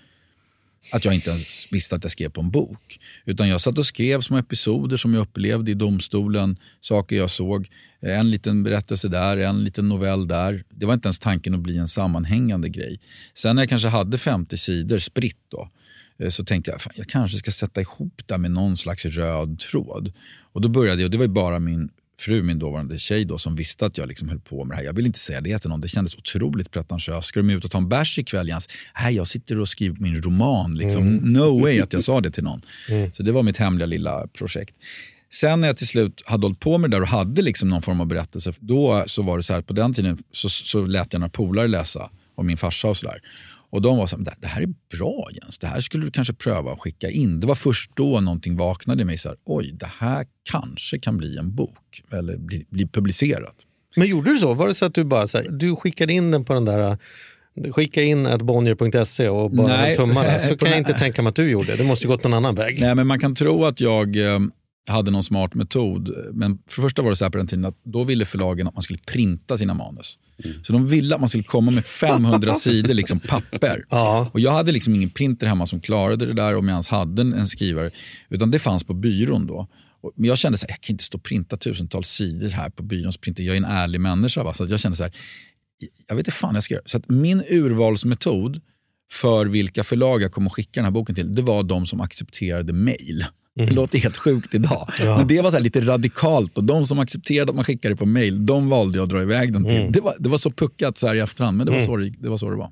att 0.92 1.04
jag 1.04 1.14
inte 1.14 1.30
ens 1.30 1.68
visste 1.70 1.96
att 1.96 2.04
jag 2.04 2.10
skrev 2.10 2.28
på 2.28 2.40
en 2.40 2.50
bok. 2.50 3.00
Utan 3.24 3.48
jag 3.48 3.60
satt 3.60 3.78
och 3.78 3.86
skrev 3.86 4.20
små 4.20 4.38
episoder 4.38 4.96
som 4.96 5.14
jag 5.14 5.20
upplevde 5.20 5.70
i 5.70 5.74
domstolen, 5.74 6.56
saker 6.80 7.16
jag 7.16 7.30
såg. 7.30 7.68
Eh, 8.02 8.18
en 8.18 8.30
liten 8.30 8.62
berättelse 8.62 9.08
där, 9.08 9.36
en 9.36 9.64
liten 9.64 9.88
novell 9.88 10.28
där. 10.28 10.64
Det 10.70 10.86
var 10.86 10.94
inte 10.94 11.06
ens 11.06 11.18
tanken 11.18 11.54
att 11.54 11.60
bli 11.60 11.78
en 11.78 11.88
sammanhängande 11.88 12.68
grej. 12.68 13.00
Sen 13.34 13.56
när 13.56 13.62
jag 13.62 13.68
kanske 13.68 13.88
hade 13.88 14.18
50 14.18 14.56
sidor 14.56 14.98
spritt 14.98 15.44
då, 15.48 15.70
eh, 16.18 16.28
så 16.28 16.44
tänkte 16.44 16.70
jag 16.70 16.80
fan, 16.80 16.92
jag 16.96 17.08
kanske 17.08 17.38
ska 17.38 17.50
sätta 17.50 17.80
ihop 17.80 18.22
det 18.26 18.38
med 18.38 18.50
någon 18.50 18.76
slags 18.76 19.04
röd 19.04 19.58
tråd. 19.58 20.12
Och 20.52 20.60
då 20.60 20.68
började 20.68 21.02
jag, 21.02 21.06
och 21.06 21.10
det 21.10 21.18
var 21.18 21.24
ju 21.24 21.32
bara 21.32 21.58
min 21.58 21.90
fru, 22.20 22.42
min 22.42 22.58
dåvarande 22.58 22.98
tjej, 22.98 23.24
då, 23.24 23.38
som 23.38 23.56
visste 23.56 23.86
att 23.86 23.98
jag 23.98 24.08
liksom 24.08 24.28
höll 24.28 24.40
på 24.40 24.64
med 24.64 24.76
det 24.76 24.80
här. 24.80 24.84
Jag 24.84 24.92
ville 24.92 25.06
inte 25.06 25.18
säga 25.18 25.40
det 25.40 25.58
till 25.58 25.70
någon. 25.70 25.80
Det 25.80 25.88
kändes 25.88 26.14
otroligt 26.14 26.70
pretentiöst. 26.70 27.28
Ska 27.28 27.40
de 27.40 27.50
ut 27.50 27.64
och 27.64 27.70
ta 27.70 27.78
en 27.78 27.88
bärs 27.88 28.18
ikväll, 28.18 28.48
Jens? 28.48 28.68
Nej, 29.00 29.14
jag 29.14 29.26
sitter 29.26 29.60
och 29.60 29.68
skriver 29.68 29.96
min 30.00 30.22
roman. 30.22 30.74
Liksom. 30.74 31.02
Mm. 31.02 31.32
No 31.32 31.60
way 31.60 31.80
att 31.80 31.92
jag 31.92 32.02
sa 32.02 32.20
det 32.20 32.30
till 32.30 32.44
någon. 32.44 32.60
Så 33.12 33.22
det 33.22 33.32
var 33.32 33.42
mitt 33.42 33.56
hemliga 33.56 33.86
lilla 33.86 34.26
projekt. 34.26 34.74
Sen 35.30 35.60
när 35.60 35.68
jag 35.68 35.76
till 35.76 35.88
slut 35.88 36.22
hade 36.26 36.44
hållit 36.46 36.60
på 36.60 36.78
med 36.78 36.90
det 36.90 36.96
där 36.96 37.02
och 37.02 37.08
hade 37.08 37.42
liksom 37.42 37.68
någon 37.68 37.82
form 37.82 38.00
av 38.00 38.06
berättelse, 38.06 38.52
då 38.60 39.04
så 39.06 39.22
var 39.22 39.36
det 39.36 39.42
så 39.42 39.54
här, 39.54 39.62
på 39.62 39.72
den 39.72 39.94
tiden 39.94 40.18
så, 40.32 40.48
så 40.48 40.86
lät 40.86 41.12
jag 41.12 41.20
några 41.20 41.30
polare 41.30 41.68
läsa 41.68 42.10
om 42.34 42.46
min 42.46 42.56
farsa 42.56 42.88
och 42.88 42.96
sådär. 42.96 43.20
Och 43.70 43.82
de 43.82 43.96
var 43.96 44.06
så 44.06 44.16
här, 44.16 44.24
"Det- 44.40 44.46
här 44.46 44.62
är 44.62 44.68
bra 44.98 45.28
Jens, 45.42 45.58
det 45.58 45.66
här 45.66 45.80
skulle 45.80 46.04
du 46.04 46.10
kanske 46.10 46.34
pröva 46.34 46.72
att 46.72 46.80
skicka 46.80 47.10
in. 47.10 47.40
Det 47.40 47.46
var 47.46 47.54
först 47.54 47.90
då 47.94 48.20
någonting 48.20 48.56
vaknade 48.56 49.02
i 49.02 49.04
mig, 49.04 49.18
så 49.18 49.28
här, 49.28 49.38
oj, 49.44 49.72
det 49.72 49.90
här 49.98 50.26
kanske 50.50 50.98
kan 50.98 51.16
bli 51.16 51.36
en 51.38 51.54
bok 51.54 52.02
eller 52.12 52.36
bli, 52.36 52.66
bli 52.70 52.86
publicerat. 52.88 53.54
Men 53.96 54.06
gjorde 54.08 54.30
du 54.32 54.38
så? 54.38 54.54
Var 54.54 54.68
det 54.68 54.74
så 54.74 54.84
att 54.84 54.94
du 54.94 55.04
bara 55.04 55.26
så 55.26 55.38
här, 55.38 55.46
du 55.50 55.76
skickade 55.76 56.12
in 56.12 56.30
den 56.30 56.44
på 56.44 56.54
den 56.54 56.64
där 56.64 56.98
Skicka 57.72 58.02
in 58.02 58.26
ett 58.26 58.42
bonnier.se 58.42 59.28
och 59.28 59.50
bara 59.50 59.66
Nej, 59.66 59.96
tummarna. 59.96 60.38
Så 60.48 60.56
kan 60.56 60.68
jag 60.68 60.78
inte 60.78 60.92
tänka 60.92 61.22
mig 61.22 61.28
att 61.30 61.36
du 61.36 61.50
gjorde. 61.50 61.76
Det 61.76 61.84
måste 61.84 62.04
ju 62.04 62.08
gått 62.08 62.24
någon 62.24 62.34
annan 62.34 62.54
väg. 62.54 62.80
Nej, 62.80 62.94
men 62.94 63.06
man 63.06 63.20
kan 63.20 63.34
tro 63.34 63.64
att 63.64 63.80
jag 63.80 64.16
eh, 64.16 64.40
hade 64.88 65.10
någon 65.10 65.22
smart 65.22 65.54
metod. 65.54 66.10
Men 66.32 66.58
för 66.66 66.82
det 66.82 66.86
första 66.86 67.02
var 67.02 67.10
det 67.10 67.16
så 67.16 67.24
här 67.24 67.30
på 67.30 67.38
den 67.38 67.46
tiden 67.46 67.64
att 67.64 67.76
då 67.84 68.04
ville 68.04 68.24
förlagen 68.24 68.66
att 68.68 68.74
man 68.74 68.82
skulle 68.82 68.98
printa 68.98 69.58
sina 69.58 69.74
manus. 69.74 70.18
Så 70.62 70.72
de 70.72 70.86
ville 70.86 71.14
att 71.14 71.20
man 71.20 71.28
skulle 71.28 71.44
komma 71.44 71.70
med 71.70 71.84
500 71.84 72.54
sidor 72.54 72.94
liksom 72.94 73.20
papper. 73.20 73.84
Ja. 73.90 74.30
Och 74.32 74.40
jag 74.40 74.52
hade 74.52 74.72
liksom 74.72 74.94
ingen 74.94 75.10
printer 75.10 75.46
hemma 75.46 75.66
som 75.66 75.80
klarade 75.80 76.26
det 76.26 76.32
där 76.32 76.56
om 76.56 76.68
jag 76.68 76.74
ens 76.74 76.88
hade 76.88 77.22
en, 77.22 77.32
en 77.32 77.46
skrivare. 77.46 77.90
Utan 78.28 78.50
det 78.50 78.58
fanns 78.58 78.84
på 78.84 78.94
byrån 78.94 79.46
då. 79.46 79.68
Men 80.16 80.28
jag 80.28 80.38
kände 80.38 80.58
så 80.58 80.66
här, 80.66 80.70
jag 80.70 80.80
kan 80.80 80.94
inte 80.94 81.04
stå 81.04 81.18
och 81.18 81.24
printa 81.24 81.56
tusentals 81.56 82.08
sidor 82.08 82.48
här 82.48 82.70
på 82.70 82.82
byråns 82.82 83.16
printer. 83.16 83.42
Jag 83.42 83.52
är 83.52 83.56
en 83.56 83.64
ärlig 83.64 84.00
människa. 84.00 84.42
Va? 84.42 84.52
Så 84.52 84.64
att 84.64 84.70
jag 84.70 84.80
kände 84.80 84.96
så 84.96 85.02
här, 85.02 85.12
jag 86.06 86.16
vet 86.16 86.20
inte 86.20 86.30
fan 86.30 86.54
jag 86.54 86.64
ska 86.64 86.74
göra. 86.74 86.84
Så 86.86 86.98
att 86.98 87.08
min 87.08 87.42
urvalsmetod 87.48 88.60
för 89.10 89.46
vilka 89.46 89.84
förlag 89.84 90.22
jag 90.22 90.32
kommer 90.32 90.46
att 90.46 90.54
skicka 90.54 90.70
den 90.80 90.84
här 90.84 90.90
boken 90.90 91.14
till, 91.14 91.34
det 91.34 91.42
var 91.42 91.62
de 91.62 91.86
som 91.86 92.00
accepterade 92.00 92.72
mail. 92.72 93.24
Det 93.66 93.70
låter 93.74 93.98
helt 93.98 94.16
sjukt 94.16 94.54
idag. 94.54 94.88
Men 95.16 95.26
det 95.26 95.40
var 95.40 95.50
så 95.50 95.56
här 95.56 95.64
lite 95.64 95.80
radikalt 95.80 96.58
och 96.58 96.64
de 96.64 96.86
som 96.86 96.98
accepterade 96.98 97.50
att 97.50 97.56
man 97.56 97.64
skickade 97.64 97.94
det 97.94 97.98
på 97.98 98.06
mail, 98.06 98.46
de 98.46 98.68
valde 98.68 98.98
jag 98.98 99.02
att 99.04 99.10
dra 99.10 99.22
iväg 99.22 99.52
den 99.52 99.64
till. 99.64 99.92
Det, 99.92 100.00
var, 100.00 100.14
det 100.18 100.28
var 100.28 100.38
så 100.38 100.50
puckat 100.50 100.98
så 100.98 101.06
här 101.06 101.14
i 101.14 101.20
efterhand, 101.20 101.56
men 101.56 101.66
det 101.66 101.72
var, 101.72 101.78
så, 101.80 101.96
det, 101.96 102.10
det 102.18 102.28
var 102.28 102.36
så 102.36 102.50
det 102.50 102.56
var. 102.56 102.70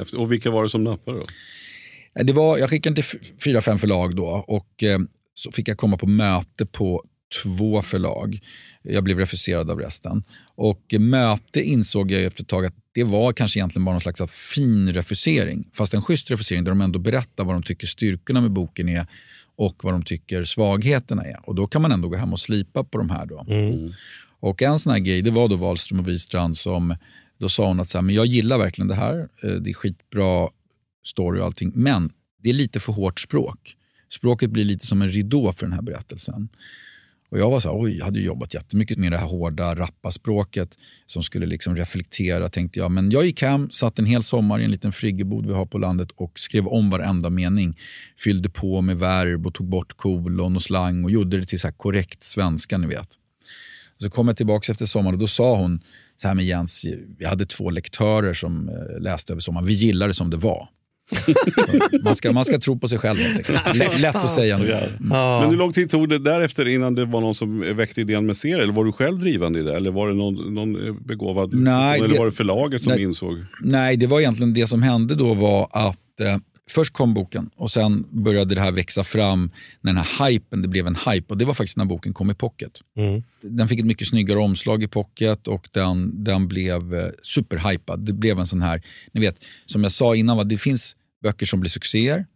Efter, 0.00 0.20
och 0.20 0.32
vilka 0.32 0.50
var 0.50 0.62
det 0.62 0.68
som 0.68 0.84
nappade 0.84 1.18
då? 1.18 1.24
Eh, 2.20 2.24
Det 2.26 2.32
var, 2.32 2.58
jag 2.58 2.70
skickade 2.70 3.02
till 3.02 3.18
fyra, 3.44 3.60
fem 3.60 3.78
förlag 3.78 4.16
då 4.16 4.26
och 4.48 4.82
eh, 4.82 4.98
så 5.34 5.52
fick 5.52 5.68
jag 5.68 5.76
komma 5.78 5.96
på 5.96 6.06
möte 6.06 6.66
på 6.66 7.04
två 7.42 7.82
förlag. 7.82 8.38
Jag 8.82 9.04
blev 9.04 9.18
refuserad 9.18 9.70
av 9.70 9.78
resten. 9.78 10.22
Och 10.56 10.94
eh, 10.94 11.00
möte 11.00 11.62
insåg 11.62 12.10
jag 12.10 12.22
efter 12.24 12.42
ett 12.42 12.48
tag 12.48 12.66
att 12.66 12.74
det 12.94 13.04
var 13.04 13.32
kanske 13.32 13.58
egentligen 13.58 13.84
bara 13.84 13.92
någon 13.92 14.00
slags 14.00 14.22
fin 14.32 14.92
refusering. 14.92 15.64
Fast 15.74 15.94
en 15.94 16.02
schysst 16.02 16.30
refusering 16.30 16.64
där 16.64 16.70
de 16.70 16.80
ändå 16.80 16.98
berättar 16.98 17.44
vad 17.44 17.54
de 17.54 17.62
tycker 17.62 17.86
styrkorna 17.86 18.40
med 18.40 18.50
boken 18.50 18.88
är 18.88 19.06
och 19.56 19.84
vad 19.84 19.94
de 19.94 20.02
tycker 20.02 20.44
svagheterna 20.44 21.24
är. 21.24 21.48
Och 21.48 21.54
då 21.54 21.66
kan 21.66 21.82
man 21.82 21.92
ändå 21.92 22.08
gå 22.08 22.16
hem 22.16 22.32
och 22.32 22.40
slipa 22.40 22.84
på 22.84 22.98
de 22.98 23.10
här. 23.10 23.26
Då. 23.26 23.44
Och 24.40 24.62
en 24.62 24.78
sån 24.78 24.92
här 24.92 25.00
grej, 25.00 25.22
det 25.22 25.30
var 25.30 25.48
då 25.48 25.56
Wahlström 25.56 26.00
och 26.00 26.08
Wistrand 26.08 26.56
som, 26.56 26.96
då 27.38 27.48
sa 27.48 27.66
hon 27.66 27.80
att 27.80 27.88
så 27.88 27.98
här, 27.98 28.02
men 28.02 28.14
jag 28.14 28.26
gillar 28.26 28.58
verkligen 28.58 28.88
det 28.88 28.94
här, 28.94 29.28
Eh, 29.42 29.50
det 29.50 29.70
är 29.70 29.74
skitbra 29.74 30.48
story 31.06 31.40
och 31.40 31.44
allting, 31.44 31.72
men 31.74 32.12
det 32.42 32.50
är 32.50 32.54
lite 32.54 32.80
för 32.80 32.92
hårt 32.92 33.20
språk. 33.20 33.76
Språket 34.10 34.50
blir 34.50 34.64
lite 34.64 34.86
som 34.86 35.02
en 35.02 35.08
ridå 35.08 35.52
för 35.52 35.66
den 35.66 35.72
här 35.72 35.82
berättelsen. 35.82 36.48
Och 37.28 37.38
jag 37.38 37.50
var 37.50 37.60
så 37.60 37.68
här, 37.68 37.80
oj, 37.80 37.96
jag 37.98 38.04
hade 38.04 38.20
jobbat 38.20 38.54
jättemycket 38.54 38.98
med 38.98 39.12
det 39.12 39.18
här 39.18 39.26
hårda, 39.26 39.74
rappa 39.74 40.10
språket 40.10 40.78
som 41.06 41.22
skulle 41.22 41.46
liksom 41.46 41.76
reflektera, 41.76 42.48
tänkte 42.48 42.78
jag. 42.78 42.90
Men 42.90 43.10
jag 43.10 43.26
gick 43.26 43.42
hem, 43.42 43.70
satt 43.70 43.98
en 43.98 44.06
hel 44.06 44.22
sommar 44.22 44.58
i 44.58 44.64
en 44.64 44.70
liten 44.70 44.92
friggebod 44.92 45.46
vi 45.46 45.52
har 45.52 45.66
på 45.66 45.78
landet 45.78 46.08
och 46.16 46.38
skrev 46.38 46.66
om 46.66 46.90
varenda 46.90 47.30
mening. 47.30 47.78
Fyllde 48.18 48.50
på 48.50 48.80
med 48.80 48.98
verb 48.98 49.46
och 49.46 49.54
tog 49.54 49.68
bort 49.68 49.96
kolon 49.96 50.56
och 50.56 50.62
slang 50.62 51.04
och 51.04 51.10
gjorde 51.10 51.38
det 51.38 51.46
till 51.46 51.60
så 51.60 51.66
här 51.66 51.74
korrekt 51.74 52.24
svenska, 52.24 52.78
ni 52.78 52.86
vet. 52.86 53.08
Så 53.98 54.10
kom 54.10 54.28
jag 54.28 54.36
tillbaka 54.36 54.72
efter 54.72 54.86
sommaren 54.86 55.14
och 55.14 55.20
då 55.20 55.26
sa 55.26 55.56
hon 55.56 55.80
så 56.22 56.28
här 56.28 56.34
med 56.34 56.44
Jens, 56.44 56.86
vi 57.18 57.24
hade 57.24 57.46
två 57.46 57.70
lektörer 57.70 58.34
som 58.34 58.68
eh, 58.68 59.00
läste 59.00 59.32
över 59.32 59.40
sommaren, 59.40 59.66
vi 59.66 59.72
gillade 59.72 60.10
det 60.10 60.14
som 60.14 60.30
det 60.30 60.36
var. 60.36 60.68
Man, 62.04 62.14
ska, 62.14 62.32
man 62.32 62.44
ska 62.44 62.58
tro 62.58 62.78
på 62.78 62.88
sig 62.88 62.98
själv 62.98 63.18
helt. 63.18 63.48
Lätt, 63.76 64.00
lätt 64.00 64.16
att 64.16 64.30
säga 64.34 64.58
nu. 64.58 64.80
Men 65.00 65.50
hur 65.50 65.56
lång 65.56 65.72
tid 65.72 65.90
tog 65.90 66.08
det 66.08 66.18
därefter 66.18 66.68
innan 66.68 66.94
det 66.94 67.04
var 67.04 67.20
någon 67.20 67.34
som 67.34 67.76
väckte 67.76 68.00
idén 68.00 68.26
med 68.26 68.36
serier? 68.36 68.58
Eller 68.58 68.72
var 68.72 68.84
du 68.84 68.92
själv 68.92 69.18
drivande 69.18 69.60
i 69.60 69.62
det? 69.62 69.76
Eller 69.76 69.90
var 69.90 70.08
det 70.08 70.14
någon, 70.14 70.54
någon 70.54 71.02
begåvad 71.04 71.54
Nej, 71.54 71.98
Eller 71.98 72.08
det- 72.08 72.18
var 72.18 72.26
det 72.26 72.32
förlaget 72.32 72.82
som 72.82 72.92
Nej. 72.92 73.02
insåg? 73.02 73.44
Nej, 73.60 73.96
det 73.96 74.06
var 74.06 74.20
egentligen 74.20 74.54
det 74.54 74.66
som 74.66 74.82
hände 74.82 75.14
då 75.14 75.34
var 75.34 75.68
att 75.72 76.20
eh, 76.20 76.36
först 76.70 76.92
kom 76.92 77.14
boken 77.14 77.50
och 77.56 77.70
sen 77.70 78.06
började 78.10 78.54
det 78.54 78.60
här 78.60 78.72
växa 78.72 79.04
fram 79.04 79.50
när 79.80 79.92
den 79.92 80.04
här 80.04 80.28
hypen, 80.28 80.62
det 80.62 80.68
blev 80.68 80.86
en 80.86 80.96
hype 80.96 81.26
och 81.28 81.38
det 81.38 81.44
var 81.44 81.54
faktiskt 81.54 81.76
när 81.76 81.84
boken 81.84 82.14
kom 82.14 82.30
i 82.30 82.34
pocket. 82.34 82.72
Den 83.40 83.68
fick 83.68 83.80
ett 83.80 83.86
mycket 83.86 84.08
snyggare 84.08 84.38
omslag 84.38 84.82
i 84.82 84.88
pocket 84.88 85.48
och 85.48 85.68
den, 85.72 86.24
den 86.24 86.48
blev 86.48 86.94
eh, 86.94 87.10
superhypad. 87.22 88.00
Det 88.00 88.12
blev 88.12 88.38
en 88.38 88.46
sån 88.46 88.62
här, 88.62 88.82
ni 89.12 89.20
vet, 89.20 89.44
som 89.66 89.82
jag 89.82 89.92
sa 89.92 90.14
innan, 90.16 90.36
va, 90.36 90.44
det 90.44 90.58
finns 90.58 90.96
böcker 91.22 91.46
som 91.46 91.60
blir 91.60 91.70
succéer. 91.70 92.26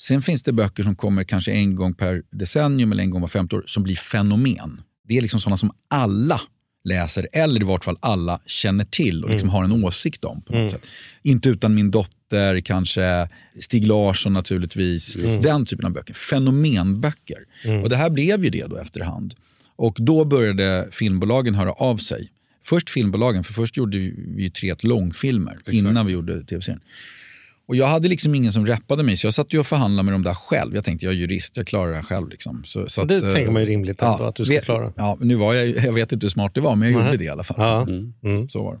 Sen 0.00 0.22
finns 0.22 0.42
det 0.42 0.52
böcker 0.52 0.82
som 0.82 0.96
kommer 0.96 1.24
kanske 1.24 1.52
en 1.52 1.74
gång 1.76 1.94
per 1.94 2.22
decennium 2.30 2.92
eller 2.92 3.02
en 3.02 3.10
gång 3.10 3.20
var 3.20 3.28
femte 3.28 3.56
år 3.56 3.64
som 3.66 3.82
blir 3.82 3.96
fenomen. 3.96 4.80
Det 5.08 5.16
är 5.16 5.20
liksom 5.22 5.40
sådana 5.40 5.56
som 5.56 5.72
alla 5.88 6.40
läser, 6.84 7.28
eller 7.32 7.60
i 7.60 7.64
vart 7.64 7.84
fall 7.84 7.96
alla 8.00 8.40
känner 8.46 8.84
till 8.84 9.24
och 9.24 9.30
liksom 9.30 9.48
har 9.48 9.64
en 9.64 9.84
åsikt 9.84 10.24
om. 10.24 10.42
på 10.42 10.52
något 10.52 10.70
sätt. 10.72 10.82
Inte 11.22 11.48
utan 11.48 11.74
min 11.74 11.90
dotter, 11.90 12.17
kanske 12.64 13.28
Stig 13.60 13.86
Larsson 13.86 14.32
naturligtvis. 14.32 15.16
Den 15.42 15.66
typen 15.66 15.86
av 15.86 15.92
böcker. 15.92 16.14
Fenomenböcker. 16.14 17.38
Och 17.82 17.88
det 17.88 17.96
här 17.96 18.10
blev 18.10 18.44
ju 18.44 18.50
det 18.50 18.66
då 18.66 18.76
efterhand. 18.76 19.34
Och 19.76 19.96
då 20.00 20.24
började 20.24 20.88
filmbolagen 20.90 21.54
höra 21.54 21.72
av 21.72 21.96
sig. 21.96 22.28
Först 22.64 22.90
filmbolagen, 22.90 23.44
för 23.44 23.52
först 23.52 23.76
gjorde 23.76 23.98
vi 23.98 24.14
ju 24.42 24.50
tre 24.50 24.74
långfilmer 24.80 25.56
innan 25.66 26.06
vi 26.06 26.12
gjorde 26.12 26.44
tv-serien. 26.44 26.80
Och 27.68 27.76
jag 27.76 27.86
hade 27.86 28.08
liksom 28.08 28.34
ingen 28.34 28.52
som 28.52 28.66
reppade 28.66 29.02
mig, 29.02 29.16
så 29.16 29.26
jag 29.26 29.34
satt 29.34 29.52
ju 29.54 29.58
och 29.58 29.66
förhandlade 29.66 30.04
med 30.04 30.14
dem 30.14 30.22
där 30.22 30.34
själv. 30.34 30.74
Jag 30.74 30.84
tänkte, 30.84 31.06
jag 31.06 31.14
är 31.14 31.18
jurist, 31.18 31.56
jag 31.56 31.66
klarar 31.66 31.90
det 31.90 31.96
här 31.96 32.02
själv. 32.02 32.28
Liksom. 32.28 32.62
Så, 32.64 32.88
så 32.88 33.04
Det 33.04 33.16
att, 33.16 33.22
eh, 33.22 33.30
tänker 33.32 33.52
man 33.52 33.62
ju 33.62 33.68
rimligt 33.68 34.02
ändå 34.02 34.24
att 34.24 34.34
du 34.34 34.44
ska 34.44 34.54
vet- 34.54 34.64
klara. 34.64 34.92
Ja, 34.96 35.18
nu 35.20 35.34
var 35.34 35.54
jag, 35.54 35.68
jag 35.84 35.92
vet 35.92 36.12
inte 36.12 36.24
hur 36.24 36.30
smart 36.30 36.54
det 36.54 36.60
var, 36.60 36.76
men 36.76 36.88
jag 36.92 36.98
Nej. 36.98 37.06
gjorde 37.06 37.18
det 37.18 37.24
i 37.24 37.28
alla 37.28 37.44
fall. 37.44 37.56
Ja. 37.58 37.82
Mm. 38.28 38.48
Så 38.48 38.62
var 38.64 38.74
det. 38.74 38.80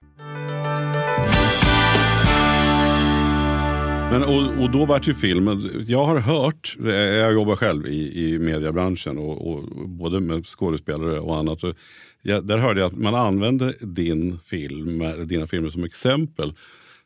Men, 4.11 4.23
och, 4.23 4.63
och 4.63 4.71
då 4.71 4.85
vart 4.85 5.07
ju 5.07 5.13
filmen, 5.13 5.83
jag 5.87 6.05
har 6.05 6.19
hört, 6.19 6.77
eh, 6.85 6.91
jag 6.93 7.33
jobbar 7.33 7.55
själv 7.55 7.87
i, 7.87 8.25
i 8.25 8.39
mediebranschen 8.39 9.17
och, 9.17 9.51
och 9.51 9.63
både 9.87 10.19
med 10.19 10.45
skådespelare 10.45 11.19
och 11.19 11.37
annat. 11.37 11.63
Och 11.63 11.75
jag, 12.21 12.47
där 12.47 12.57
hörde 12.57 12.79
jag 12.79 12.87
att 12.87 12.97
man 12.97 13.15
använde 13.15 13.73
din 13.79 14.39
film, 14.45 15.03
dina 15.27 15.47
filmer 15.47 15.69
som 15.69 15.83
exempel 15.83 16.53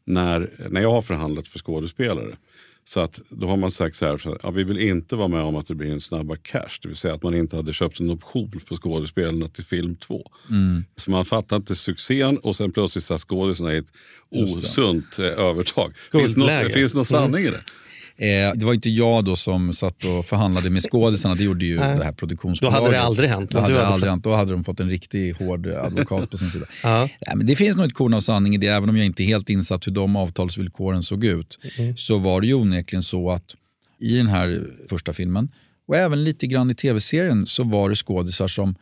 när, 0.03 0.67
när 0.69 0.81
jag 0.81 0.91
har 0.91 1.01
förhandlat 1.01 1.47
för 1.47 1.59
skådespelare. 1.59 2.35
Så 2.87 2.99
att 2.99 3.19
då 3.29 3.47
har 3.47 3.57
man 3.57 3.71
sagt 3.71 3.95
så 3.95 4.05
här, 4.05 4.17
så 4.17 4.29
här 4.29 4.39
ja, 4.43 4.51
vi 4.51 4.63
vill 4.63 4.79
inte 4.79 5.15
vara 5.15 5.27
med 5.27 5.41
om 5.41 5.55
att 5.55 5.67
det 5.67 5.75
blir 5.75 5.91
en 5.91 6.01
snabba 6.01 6.35
cash. 6.35 6.79
Det 6.81 6.87
vill 6.87 6.97
säga 6.97 7.13
att 7.13 7.23
man 7.23 7.35
inte 7.35 7.55
hade 7.55 7.73
köpt 7.73 7.99
en 7.99 8.09
option 8.09 8.51
på 8.67 8.75
skådespelarna 8.75 9.47
till 9.49 9.65
film 9.65 9.95
två. 9.95 10.31
Så 10.95 11.11
man 11.11 11.25
fattade 11.25 11.55
inte 11.55 11.75
succén 11.75 12.37
och 12.37 12.55
sen 12.55 12.71
plötsligt 12.71 13.03
satt 13.05 13.21
skådisarna 13.21 13.73
i 13.73 13.77
ett 13.77 13.91
osunt 14.29 15.19
eh, 15.19 15.25
övertag. 15.25 15.93
Finns 16.11 16.33
det 16.35 16.39
någon, 16.39 16.69
finns 16.69 16.93
någon 16.93 17.05
sanning 17.05 17.45
i 17.45 17.49
det? 17.49 17.61
Eh, 18.17 18.53
det 18.55 18.65
var 18.65 18.73
inte 18.73 18.89
jag 18.89 19.25
då 19.25 19.35
som 19.35 19.73
satt 19.73 20.03
och 20.03 20.25
förhandlade 20.25 20.69
med 20.69 20.81
skådisarna, 20.81 21.35
det 21.35 21.43
gjorde 21.43 21.65
ju 21.65 21.79
Nej. 21.79 21.97
det 21.97 22.03
här 22.03 22.11
produktionsbolaget. 22.11 22.79
Då 22.79 22.85
hade 22.85 22.97
det 22.97 23.03
aldrig 23.03 23.29
hänt, 23.29 23.51
Då 23.51 23.59
hade 23.59 23.73
du 23.73 23.77
det 23.77 23.83
hade 23.83 23.93
aldrig 23.93 24.09
hänt. 24.09 24.23
Då 24.23 24.35
hade 24.35 24.51
de 24.51 24.63
fått 24.63 24.79
en 24.79 24.89
riktigt 24.89 25.37
hård 25.37 25.67
advokat 25.67 26.29
på 26.29 26.37
sin 26.37 26.49
sida. 26.49 26.65
Ja. 26.83 26.99
Nej, 26.99 27.35
men 27.35 27.45
det 27.45 27.55
finns 27.55 27.77
nog 27.77 27.85
ett 27.85 27.93
korn 27.93 28.13
av 28.13 28.21
sanning 28.21 28.55
i 28.55 28.57
det, 28.57 28.67
även 28.67 28.89
om 28.89 28.97
jag 28.97 29.05
inte 29.05 29.23
är 29.23 29.25
helt 29.25 29.49
insatt 29.49 29.87
hur 29.87 29.91
de 29.91 30.15
avtalsvillkoren 30.15 31.03
såg 31.03 31.23
ut. 31.23 31.59
Så 31.95 32.17
var 32.17 32.41
det 32.41 32.47
ju 32.47 32.53
onekligen 32.53 33.03
så 33.03 33.31
att 33.31 33.55
i 33.99 34.17
den 34.17 34.27
här 34.27 34.67
första 34.89 35.13
filmen, 35.13 35.51
och 35.87 35.95
även 35.95 36.23
lite 36.23 36.47
grann 36.47 36.71
i 36.71 36.75
tv-serien, 36.75 37.45
så 37.47 37.63
var 37.63 37.89
det 37.89 37.95
skådisar 37.95 38.47
som 38.47 38.75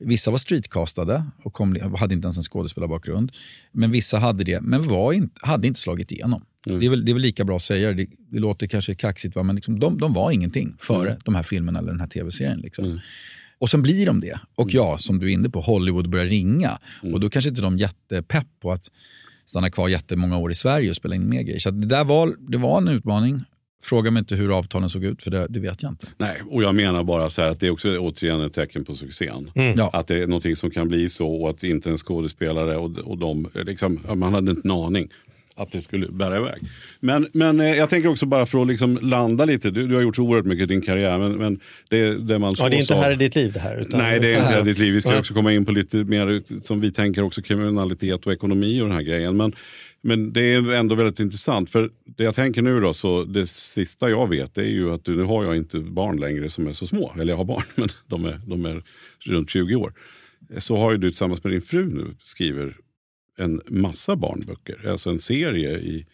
Vissa 0.00 0.30
var 0.30 0.38
streetcastade 0.38 1.24
och 1.42 1.52
kom, 1.52 1.94
hade 1.98 2.14
inte 2.14 2.26
ens 2.26 2.36
en 2.36 2.42
skådespelarbakgrund. 2.42 3.32
Men 3.72 3.90
vissa 3.90 4.18
hade 4.18 4.44
det, 4.44 4.60
men 4.60 4.82
var 4.82 5.12
inte, 5.12 5.34
hade 5.42 5.66
inte 5.66 5.80
slagit 5.80 6.12
igenom. 6.12 6.44
Det, 6.64 6.86
är 6.86 6.90
väl, 6.90 7.04
det 7.04 7.12
är 7.12 7.14
väl 7.14 7.22
lika 7.22 7.44
bra 7.44 7.56
att 7.56 7.62
säga 7.62 7.92
det. 7.92 8.06
Det 8.30 8.38
låter 8.38 8.66
kanske 8.66 8.94
kaxigt, 8.94 9.36
va? 9.36 9.42
men 9.42 9.56
liksom, 9.56 9.80
de, 9.80 9.98
de 9.98 10.12
var 10.12 10.30
ingenting 10.30 10.76
före 10.78 11.18
de 11.24 11.34
här 11.34 11.42
filmerna 11.42 11.78
eller 11.78 11.90
den 11.90 12.00
här 12.00 12.08
tv-serien. 12.08 12.60
Liksom. 12.60 13.00
Och 13.58 13.70
sen 13.70 13.82
blir 13.82 14.06
de 14.06 14.20
det. 14.20 14.40
Och 14.54 14.74
ja, 14.74 14.98
som 14.98 15.18
du 15.18 15.26
är 15.26 15.32
inne 15.32 15.50
på, 15.50 15.60
Hollywood 15.60 16.10
börjar 16.10 16.26
ringa. 16.26 16.78
Och 17.12 17.20
då 17.20 17.30
kanske 17.30 17.48
inte 17.48 17.62
de 17.62 17.74
är 17.74 17.78
jättepepp 17.78 18.46
på 18.60 18.72
att 18.72 18.90
stanna 19.44 19.70
kvar 19.70 19.88
jättemånga 19.88 20.38
år 20.38 20.50
i 20.50 20.54
Sverige 20.54 20.90
och 20.90 20.96
spela 20.96 21.14
in 21.14 21.28
mer 21.28 21.42
grejer. 21.42 21.58
Så 21.58 21.70
det 21.70 21.86
där 21.86 22.04
var, 22.04 22.36
det 22.38 22.58
var 22.58 22.78
en 22.78 22.88
utmaning. 22.88 23.44
Fråga 23.82 24.10
mig 24.10 24.20
inte 24.20 24.34
hur 24.34 24.58
avtalen 24.58 24.88
såg 24.88 25.04
ut, 25.04 25.22
för 25.22 25.30
det, 25.30 25.46
det 25.48 25.60
vet 25.60 25.82
jag 25.82 25.92
inte. 25.92 26.06
Nej, 26.18 26.42
och 26.50 26.62
jag 26.62 26.74
menar 26.74 27.04
bara 27.04 27.30
så 27.30 27.42
här 27.42 27.48
att 27.48 27.60
det 27.60 27.66
är 27.66 27.70
också 27.70 27.98
återigen 27.98 28.40
ett 28.40 28.54
tecken 28.54 28.84
på 28.84 28.94
succén. 28.94 29.50
Ja. 29.76 29.90
Att 29.92 30.06
det 30.06 30.16
är 30.22 30.26
någonting 30.26 30.56
som 30.56 30.70
kan 30.70 30.88
bli 30.88 31.08
så 31.08 31.28
och 31.42 31.50
att 31.50 31.62
inte 31.62 31.90
en 31.90 31.96
skådespelare 31.98 32.76
och, 32.76 32.98
och 32.98 33.18
de, 33.18 33.48
liksom, 33.54 34.00
man 34.14 34.34
hade 34.34 34.50
inte 34.50 34.68
en 34.68 34.70
aning 34.70 35.08
att 35.60 35.72
det 35.72 35.80
skulle 35.80 36.08
bära 36.08 36.36
iväg. 36.36 36.62
Men, 37.00 37.28
men 37.32 37.60
eh, 37.60 37.74
jag 37.74 37.88
tänker 37.88 38.08
också 38.08 38.26
bara 38.26 38.46
för 38.46 38.62
att 38.62 38.68
liksom 38.68 38.98
landa 39.02 39.44
lite, 39.44 39.70
du, 39.70 39.86
du 39.86 39.94
har 39.94 40.02
gjort 40.02 40.16
så 40.16 40.22
oerhört 40.22 40.46
mycket 40.46 40.62
i 40.62 40.66
din 40.66 40.82
karriär, 40.82 41.18
men, 41.18 41.32
men 41.32 41.60
det, 41.88 42.18
det 42.18 42.38
man 42.38 42.54
Ja, 42.58 42.68
det 42.68 42.74
är 42.74 42.78
inte 42.78 42.86
slås 42.86 43.00
här 43.00 43.12
i 43.12 43.16
ditt 43.16 43.36
liv 43.36 43.52
det 43.52 43.60
här. 43.60 43.76
Utan, 43.76 44.00
Nej, 44.00 44.20
det 44.20 44.34
är 44.34 44.40
inte 44.40 44.52
Ja. 44.52 44.60
i 44.60 44.64
ditt 44.64 44.78
liv. 44.78 44.94
Vi 44.94 45.00
ska 45.00 45.10
Nej. 45.10 45.18
också 45.18 45.34
komma 45.34 45.52
in 45.52 45.64
på 45.64 45.72
lite 45.72 45.96
mer 45.96 46.42
som 46.64 46.80
vi 46.80 46.92
tänker 46.92 47.22
också 47.22 47.42
kriminalitet 47.42 48.26
och 48.26 48.32
ekonomi 48.32 48.80
och 48.80 48.86
den 48.86 48.94
här 48.94 49.02
grejen. 49.02 49.36
Men, 49.36 49.52
men 50.02 50.32
det 50.32 50.54
är 50.54 50.72
ändå 50.72 50.94
väldigt 50.94 51.20
intressant. 51.20 51.70
För 51.70 51.90
det 52.20 52.24
jag 52.24 52.34
tänker 52.34 52.62
nu 52.62 52.80
då, 52.80 52.92
så 52.92 53.24
det 53.24 53.46
sista 53.46 54.10
jag 54.10 54.28
vet 54.28 54.58
är 54.58 54.62
ju 54.62 54.92
att 54.92 55.06
nu 55.06 55.22
har 55.22 55.44
jag 55.44 55.56
inte 55.56 55.78
barn 55.78 56.20
längre 56.20 56.50
som 56.50 56.66
är 56.66 56.72
så 56.72 56.86
små. 56.86 57.12
Eller 57.20 57.32
jag 57.32 57.36
har 57.36 57.44
barn, 57.44 57.62
men 57.74 57.88
de 58.06 58.24
är, 58.24 58.40
de 58.46 58.64
är 58.64 58.82
runt 59.20 59.50
20 59.50 59.74
år. 59.74 59.92
Så 60.58 60.76
har 60.76 60.92
ju 60.92 60.98
du 60.98 61.10
tillsammans 61.10 61.44
med 61.44 61.52
din 61.52 61.62
fru 61.62 61.86
nu 61.86 62.16
skriver 62.22 62.76
en 63.38 63.60
massa 63.66 64.16
barnböcker. 64.16 64.88
Alltså 64.88 65.10
en 65.10 65.18
serie 65.18 65.78
i 65.78 66.06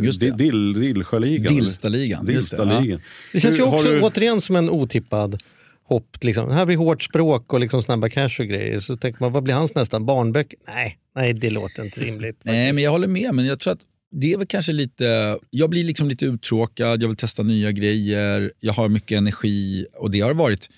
Just 0.00 0.20
det. 0.20 0.30
Dill, 0.30 0.72
Dillsjöligan. 0.72 1.54
Dilstaligan, 1.54 2.26
just 2.26 2.50
det, 2.50 2.56
ja. 2.56 2.64
Dillstaligan. 2.64 3.00
Det 3.32 3.40
känns 3.40 3.58
ju 3.58 3.62
också 3.62 3.88
du- 3.92 4.00
återigen 4.00 4.40
som 4.40 4.56
en 4.56 4.70
otippad 4.70 5.42
hopp. 5.84 6.16
Liksom. 6.20 6.50
Här 6.50 6.66
blir 6.66 6.76
hårt 6.76 7.02
språk 7.02 7.52
och 7.52 7.60
liksom 7.60 7.82
snabba 7.82 8.08
cash 8.08 8.40
och 8.40 8.46
grejer. 8.46 8.80
Så 8.80 8.96
tänker 8.96 9.20
man, 9.20 9.32
vad 9.32 9.42
blir 9.42 9.54
hans 9.54 9.74
nästa? 9.74 10.00
Barnböcker? 10.00 10.58
Nej, 10.66 10.98
nej 11.14 11.32
det 11.34 11.50
låter 11.50 11.84
inte 11.84 12.00
rimligt. 12.00 12.40
Nej, 12.42 12.72
men 12.72 12.84
jag 12.84 12.90
håller 12.90 13.08
med. 13.08 13.34
Men 13.34 13.46
jag 13.46 13.60
tror 13.60 13.72
att 13.72 13.86
det 14.10 14.32
är 14.32 14.36
väl 14.36 14.46
kanske 14.46 14.72
lite... 14.72 15.38
Jag 15.50 15.70
blir 15.70 15.84
liksom 15.84 16.08
lite 16.08 16.26
uttråkad, 16.26 17.02
jag 17.02 17.08
vill 17.08 17.16
testa 17.16 17.42
nya 17.42 17.72
grejer, 17.72 18.52
jag 18.60 18.72
har 18.72 18.88
mycket 18.88 19.18
energi 19.18 19.86
och 19.94 20.10
det 20.10 20.20
har 20.20 20.34
varit... 20.34 20.70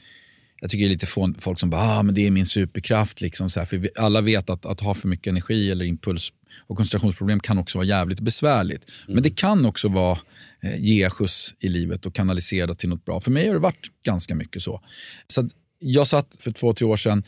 Jag 0.60 0.70
tycker 0.70 0.84
det 0.84 0.88
är 0.88 0.92
lite 0.92 1.06
fån, 1.06 1.34
folk 1.38 1.60
som 1.60 1.70
bara 1.70 1.82
ah, 1.82 2.02
men 2.02 2.14
det 2.14 2.26
är 2.26 2.30
min 2.30 2.46
superkraft. 2.46 3.20
Liksom, 3.20 3.50
så 3.50 3.60
här, 3.60 3.66
för 3.66 3.90
alla 3.96 4.20
vet 4.20 4.50
att, 4.50 4.66
att 4.66 4.80
ha 4.80 4.94
för 4.94 5.08
mycket 5.08 5.26
energi 5.26 5.70
eller 5.70 5.84
impuls 5.84 6.32
och 6.66 6.76
koncentrationsproblem 6.76 7.40
kan 7.40 7.58
också 7.58 7.78
vara 7.78 7.86
jävligt 7.86 8.20
besvärligt. 8.20 8.82
Men 9.08 9.22
det 9.22 9.30
kan 9.30 9.66
också 9.66 9.88
vara 9.88 10.18
eh, 10.62 10.84
ge 10.84 11.10
skjuts 11.10 11.54
i 11.60 11.68
livet 11.68 12.06
och 12.06 12.14
kanalisera 12.14 12.66
det 12.66 12.74
till 12.74 12.88
något 12.88 13.04
bra. 13.04 13.20
För 13.20 13.30
mig 13.30 13.46
har 13.46 13.54
det 13.54 13.60
varit 13.60 13.90
ganska 14.04 14.34
mycket 14.34 14.62
så. 14.62 14.80
så 15.26 15.48
jag 15.78 16.06
satt 16.06 16.36
för 16.40 16.52
två, 16.52 16.72
tre 16.72 16.86
år 16.86 16.96
sedan 16.96 17.24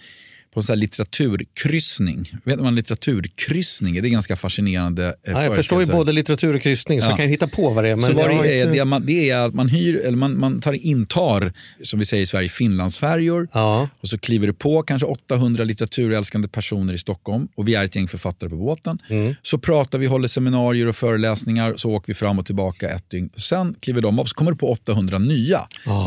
på 0.55 0.61
en 0.61 0.65
sån 0.65 0.73
här 0.73 0.81
litteraturkryssning. 0.81 2.31
Vet 2.45 2.61
en 2.61 2.75
litteraturkryssning 2.75 3.97
är? 3.97 4.03
Det 4.03 4.09
är 4.09 4.11
ganska 4.11 4.37
fascinerande 4.37 5.07
eh, 5.07 5.33
Ja, 5.33 5.45
jag 5.45 5.55
förstår 5.55 5.81
ju 5.81 5.87
företeelse. 5.87 5.93
både 5.97 6.13
litteratur 6.13 6.55
och 6.55 6.63
kryssning 6.63 7.01
så 7.01 7.07
Ja. 7.07 7.11
jag 7.11 7.19
kan 7.19 7.29
hitta 7.29 7.47
på 7.49 7.71
vad 7.71 7.85
det 7.85 7.91
är. 7.91 7.97
Men 7.97 8.11
så 8.11 8.17
vad 8.17 8.31
det, 8.31 8.61
är, 8.61 8.73
det, 8.73 8.85
man, 8.85 9.07
det 9.07 9.31
är 9.31 9.39
att 9.39 9.55
man 9.55 9.69
hyr, 9.69 9.97
eller 9.97 10.17
man, 10.17 10.39
man 10.39 10.61
tar, 10.61 10.73
intar, 10.73 11.53
som 11.85 11.99
vi 11.99 12.07
säger 12.07 12.23
i 12.23 12.27
Sverige, 12.27 12.49
Finlandsfärjor. 12.49 13.49
Ja. 13.53 13.89
Och 14.01 14.09
så 14.09 14.19
kliver 14.19 14.47
det 14.47 14.53
på 14.53 14.83
kanske 14.83 15.07
800 15.07 15.65
litteraturälskande 15.65 16.49
personer 16.49 16.95
i 16.95 16.99
Stockholm 16.99 17.49
och 17.55 17.69
vi 17.69 17.75
är 17.75 17.85
ett 17.85 17.97
gäng 17.97 18.09
författare 18.09 18.51
på 18.51 18.57
båten. 18.57 18.99
Mm. 19.09 19.35
Så 19.43 19.59
pratar 19.59 19.99
vi, 19.99 20.07
håller 20.07 20.29
seminarier 20.29 20.87
och 20.87 20.97
föreläsningar, 20.97 21.75
så 21.77 21.91
åker 21.91 22.07
vi 22.07 22.15
fram 22.15 22.39
och 22.39 22.47
tillbaka 22.47 22.89
ett 22.89 23.11
dygn. 23.11 23.31
Sen 23.37 23.75
kliver 23.81 24.01
de 24.01 24.19
av, 24.19 24.25
så 24.25 24.35
kommer 24.35 24.51
det 24.51 24.57
på 24.57 24.71
800 24.73 25.19
nya. 25.19 25.61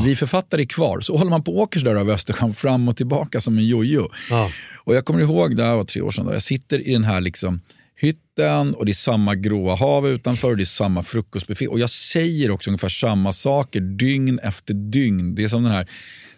Vi 0.06 0.16
författare 0.16 0.62
är 0.62 0.66
kvar. 0.66 1.00
Så 1.00 1.18
håller 1.18 1.30
man 1.30 1.44
på 1.44 1.56
och 1.56 1.62
åker 1.62 1.80
så 1.80 1.86
där 1.86 1.96
över 1.96 2.14
Östersjön 2.14 2.54
fram 2.54 2.88
och 2.88 2.98
tillbaka 2.98 3.42
som 3.42 3.58
en 3.58 3.66
jojo. 3.66 4.10
Ja. 4.38 4.52
Och 4.84 4.96
jag 4.96 5.06
kommer 5.06 5.20
ihåg, 5.22 5.56
det 5.56 5.64
här 5.64 5.76
var 5.76 5.84
tre 5.84 6.02
år 6.02 6.12
sedan, 6.12 6.26
då, 6.26 6.34
jag 6.34 6.42
sitter 6.44 6.88
i 6.88 6.94
den 6.94 7.04
här 7.04 7.22
liksom 7.22 7.62
hytten 7.96 8.74
och 8.74 8.86
det 8.86 8.92
är 8.92 8.94
samma 8.94 9.36
gråa 9.36 9.76
hav 9.76 10.08
utanför 10.08 10.50
och 10.50 10.58
det 10.58 10.64
är 10.64 10.66
samma 10.66 11.04
frukostbuffé. 11.04 11.68
Och 11.68 11.80
jag 11.80 11.90
säger 11.90 12.52
också 12.52 12.70
ungefär 12.70 12.90
samma 12.90 13.34
saker 13.34 13.82
dygn 13.82 14.40
efter 14.40 14.74
dygn. 14.74 15.36
Det 15.36 15.44
är 15.44 15.48
som 15.50 15.64
den 15.64 15.72
här 15.72 15.88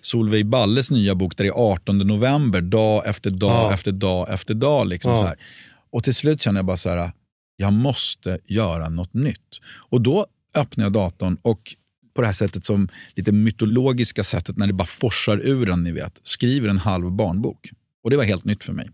Solveig 0.01 0.45
Balles 0.45 0.91
nya 0.91 1.15
bok 1.15 1.37
där 1.37 1.43
det 1.43 1.49
är 1.49 1.53
18 1.73 1.97
november, 1.97 2.61
dag 2.61 3.03
efter 3.07 3.31
dag 3.31 3.51
Ja. 3.71 3.73
efter 3.73 3.91
dag 3.91 4.33
efter 4.33 4.53
dag. 4.53 4.87
Liksom 4.87 5.11
Ja. 5.11 5.17
så 5.17 5.25
här. 5.25 5.35
Och 5.91 6.03
till 6.03 6.15
slut 6.15 6.41
känner 6.41 6.59
jag 6.59 6.65
bara 6.65 6.77
så 6.77 6.89
här, 6.89 7.11
jag 7.55 7.73
måste 7.73 8.39
göra 8.47 8.89
något 8.89 9.13
nytt. 9.13 9.59
Och 9.89 10.01
då 10.01 10.27
öppnar 10.55 10.85
jag 10.85 10.93
datorn 10.93 11.37
och 11.41 11.75
på 12.15 12.21
det 12.21 12.27
här 12.27 12.33
sättet 12.33 12.65
som 12.65 12.89
lite 13.15 13.31
mytologiska 13.31 14.23
sättet 14.23 14.57
när 14.57 14.67
det 14.67 14.73
bara 14.73 14.87
forsar 14.87 15.37
ur 15.37 15.69
en, 15.69 15.83
ni 15.83 15.91
vet, 15.91 16.19
skriver 16.23 16.69
en 16.69 16.77
halv 16.77 17.11
barnbok. 17.11 17.69
Och 18.09 18.11
det 18.11 18.17
var 18.17 18.23
helt 18.23 18.45
nytt 18.45 18.63
för 18.63 18.73
mig. 18.73 18.89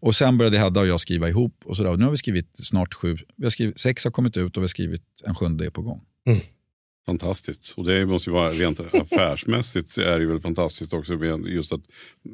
Och 0.00 0.14
sen 0.14 0.38
började 0.38 0.58
Hedda 0.58 0.80
och 0.80 0.86
jag 0.86 1.00
skriva 1.00 1.28
ihop 1.28 1.54
och 1.64 1.76
sådär. 1.76 1.90
Och 1.90 1.98
nu 1.98 2.04
har 2.04 2.10
vi 2.10 2.16
skrivit 2.16 2.50
snart 2.54 2.94
sju, 2.94 3.18
vi 3.36 3.44
har 3.44 3.50
skrivit, 3.50 3.80
sex 3.80 4.04
har 4.04 4.10
kommit 4.10 4.36
ut 4.36 4.56
och 4.56 4.62
vi 4.62 4.64
har 4.64 4.68
skrivit 4.68 5.02
en 5.24 5.34
sjunde 5.34 5.66
är 5.66 5.70
på 5.70 5.82
gång. 5.82 6.00
Fantastiskt. 7.06 7.74
Och 7.76 7.84
det 7.84 8.06
måste 8.06 8.30
ju 8.30 8.34
vara 8.34 8.50
rent 8.50 8.80
affärsmässigt 8.94 9.98
är 9.98 10.18
det 10.18 10.26
väl 10.26 10.40
fantastiskt 10.40 10.92
också 10.92 11.12
med 11.12 11.46
just 11.46 11.72
att 11.72 11.80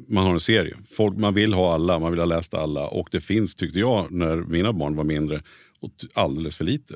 man 0.07 0.25
har 0.25 0.33
en 0.33 0.39
serie. 0.39 0.75
Folk, 0.91 1.17
man 1.17 1.33
vill 1.33 1.53
ha 1.53 1.73
alla, 1.73 1.99
man 1.99 2.11
vill 2.11 2.19
ha 2.19 2.25
läst 2.25 2.53
alla. 2.53 2.87
Och 2.87 3.07
det 3.11 3.21
finns, 3.21 3.55
tyckte 3.55 3.79
jag, 3.79 4.11
när 4.11 4.35
mina 4.35 4.73
barn 4.73 4.95
var 4.95 5.03
mindre, 5.03 5.41
alldeles 6.13 6.55
för 6.55 6.65
lite. 6.65 6.95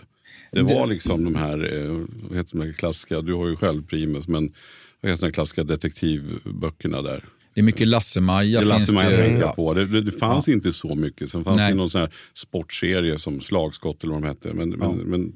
Det 0.51 0.61
var 0.61 0.87
liksom 0.87 1.23
de 1.23 1.35
här, 1.35 1.73
eh, 1.73 2.05
vad 2.29 2.37
heter 2.37 2.57
de 2.57 2.61
här 2.61 2.73
klassiska, 2.73 3.21
du 3.21 3.33
har 3.33 3.47
ju 3.47 3.55
själv 3.55 3.85
Primus, 3.85 4.27
men 4.27 4.53
vad 5.01 5.11
heter 5.11 5.21
de 5.21 5.25
här 5.27 5.33
klassiska 5.33 5.63
detektivböckerna 5.63 7.01
där? 7.01 7.23
Det 7.53 7.61
är 7.61 7.63
mycket 7.63 7.87
Lasse-Maja. 7.87 8.59
Det 8.59 8.65
Lasse-Maja 8.65 9.09
det- 9.09 9.37
ja. 9.39 9.53
på. 9.53 9.73
Det, 9.73 10.01
det, 10.01 10.11
fanns 10.11 10.49
inte 10.49 10.73
så 10.73 10.95
mycket. 10.95 11.29
Sen 11.29 11.43
fanns 11.43 11.57
Nej. 11.57 11.71
det 11.71 11.77
någon 11.77 11.89
sån 11.89 12.01
här 12.01 12.13
sportserie 12.33 13.19
som 13.19 13.41
Slagskott 13.41 14.03
eller 14.03 14.13
vad 14.13 14.21
de 14.21 14.27
hette. 14.27 14.53
Men, 14.53 14.69
men, 14.69 14.97
men 14.97 15.33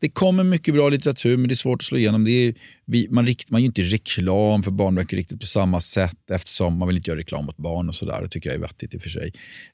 Det 0.00 0.08
kommer 0.08 0.44
mycket 0.44 0.74
bra 0.74 0.88
litteratur 0.88 1.36
men 1.36 1.48
det 1.48 1.52
är 1.52 1.56
svårt 1.56 1.82
att 1.82 1.86
slå 1.86 1.98
igenom. 1.98 2.24
Det 2.24 2.30
är, 2.30 2.54
vi, 2.84 3.08
man, 3.10 3.26
rikt, 3.26 3.50
man 3.50 3.62
gör 3.62 3.66
inte 3.66 3.82
reklam 3.82 4.62
för 4.62 4.70
barnböcker 4.70 5.16
riktigt 5.16 5.40
på 5.40 5.46
samma 5.46 5.80
sätt 5.80 6.30
eftersom 6.30 6.78
man 6.78 6.88
vill 6.88 6.96
inte 6.96 7.10
göra 7.10 7.20
reklam 7.20 7.48
åt 7.48 7.56
barn 7.56 7.88
och 7.88 7.94
sådär. 7.94 8.22
Det 8.22 8.28
tycker 8.28 8.50
jag 8.50 8.56
är 8.56 8.60
vettigt 8.60 8.94
i 8.94 8.98
och 8.98 9.02
för 9.02 9.10
sig. 9.10 9.32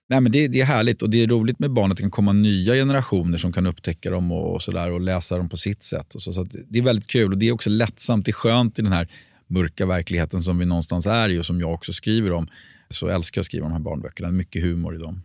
Nej, 0.09 0.20
men 0.20 0.33
det, 0.33 0.49
det 0.49 0.61
är 0.61 0.64
härligt 0.64 1.03
och 1.03 1.11
det 1.11 1.23
är 1.23 1.27
roligt 1.27 1.59
med 1.59 1.70
barn 1.70 1.90
att 1.90 1.97
det 1.97 2.03
kan 2.03 2.11
komma 2.11 2.33
nya 2.33 2.75
generationer 2.75 3.38
som 3.38 3.53
kan 3.53 3.66
upptäcka 3.66 4.11
dem 4.11 4.33
och, 4.33 4.55
och, 4.55 4.62
sådär, 4.62 4.92
och 4.92 5.01
läsa 5.01 5.37
dem 5.37 5.49
på 5.49 5.57
sitt 5.57 5.83
sätt. 5.83 6.14
Och 6.14 6.23
så, 6.23 6.33
så 6.33 6.47
det 6.68 6.79
är 6.79 6.83
väldigt 6.83 7.07
kul 7.07 7.33
och 7.33 7.38
det 7.38 7.49
är 7.49 7.53
också 7.53 7.70
lättsamt. 7.70 8.25
Det 8.25 8.31
är 8.31 8.33
skönt 8.33 8.79
i 8.79 8.83
den 8.83 8.92
här 8.92 9.09
mörka 9.55 9.87
verkligheten 9.87 10.40
som 10.40 10.59
vi 10.59 10.64
någonstans 10.64 11.07
är 11.07 11.29
i 11.29 11.38
och 11.38 11.47
som 11.47 11.61
jag 11.61 11.75
också 11.75 11.93
skriver 11.93 12.33
om. 12.33 12.49
Så 12.88 13.09
älskar 13.09 13.38
jag 13.38 13.43
att 13.43 13.47
skriva 13.47 13.67
de 13.67 13.73
här 13.73 13.81
barnböckerna. 13.81 14.31
Mycket 14.31 14.62
humor 14.62 14.95
i 14.95 14.99
dem. 14.99 15.23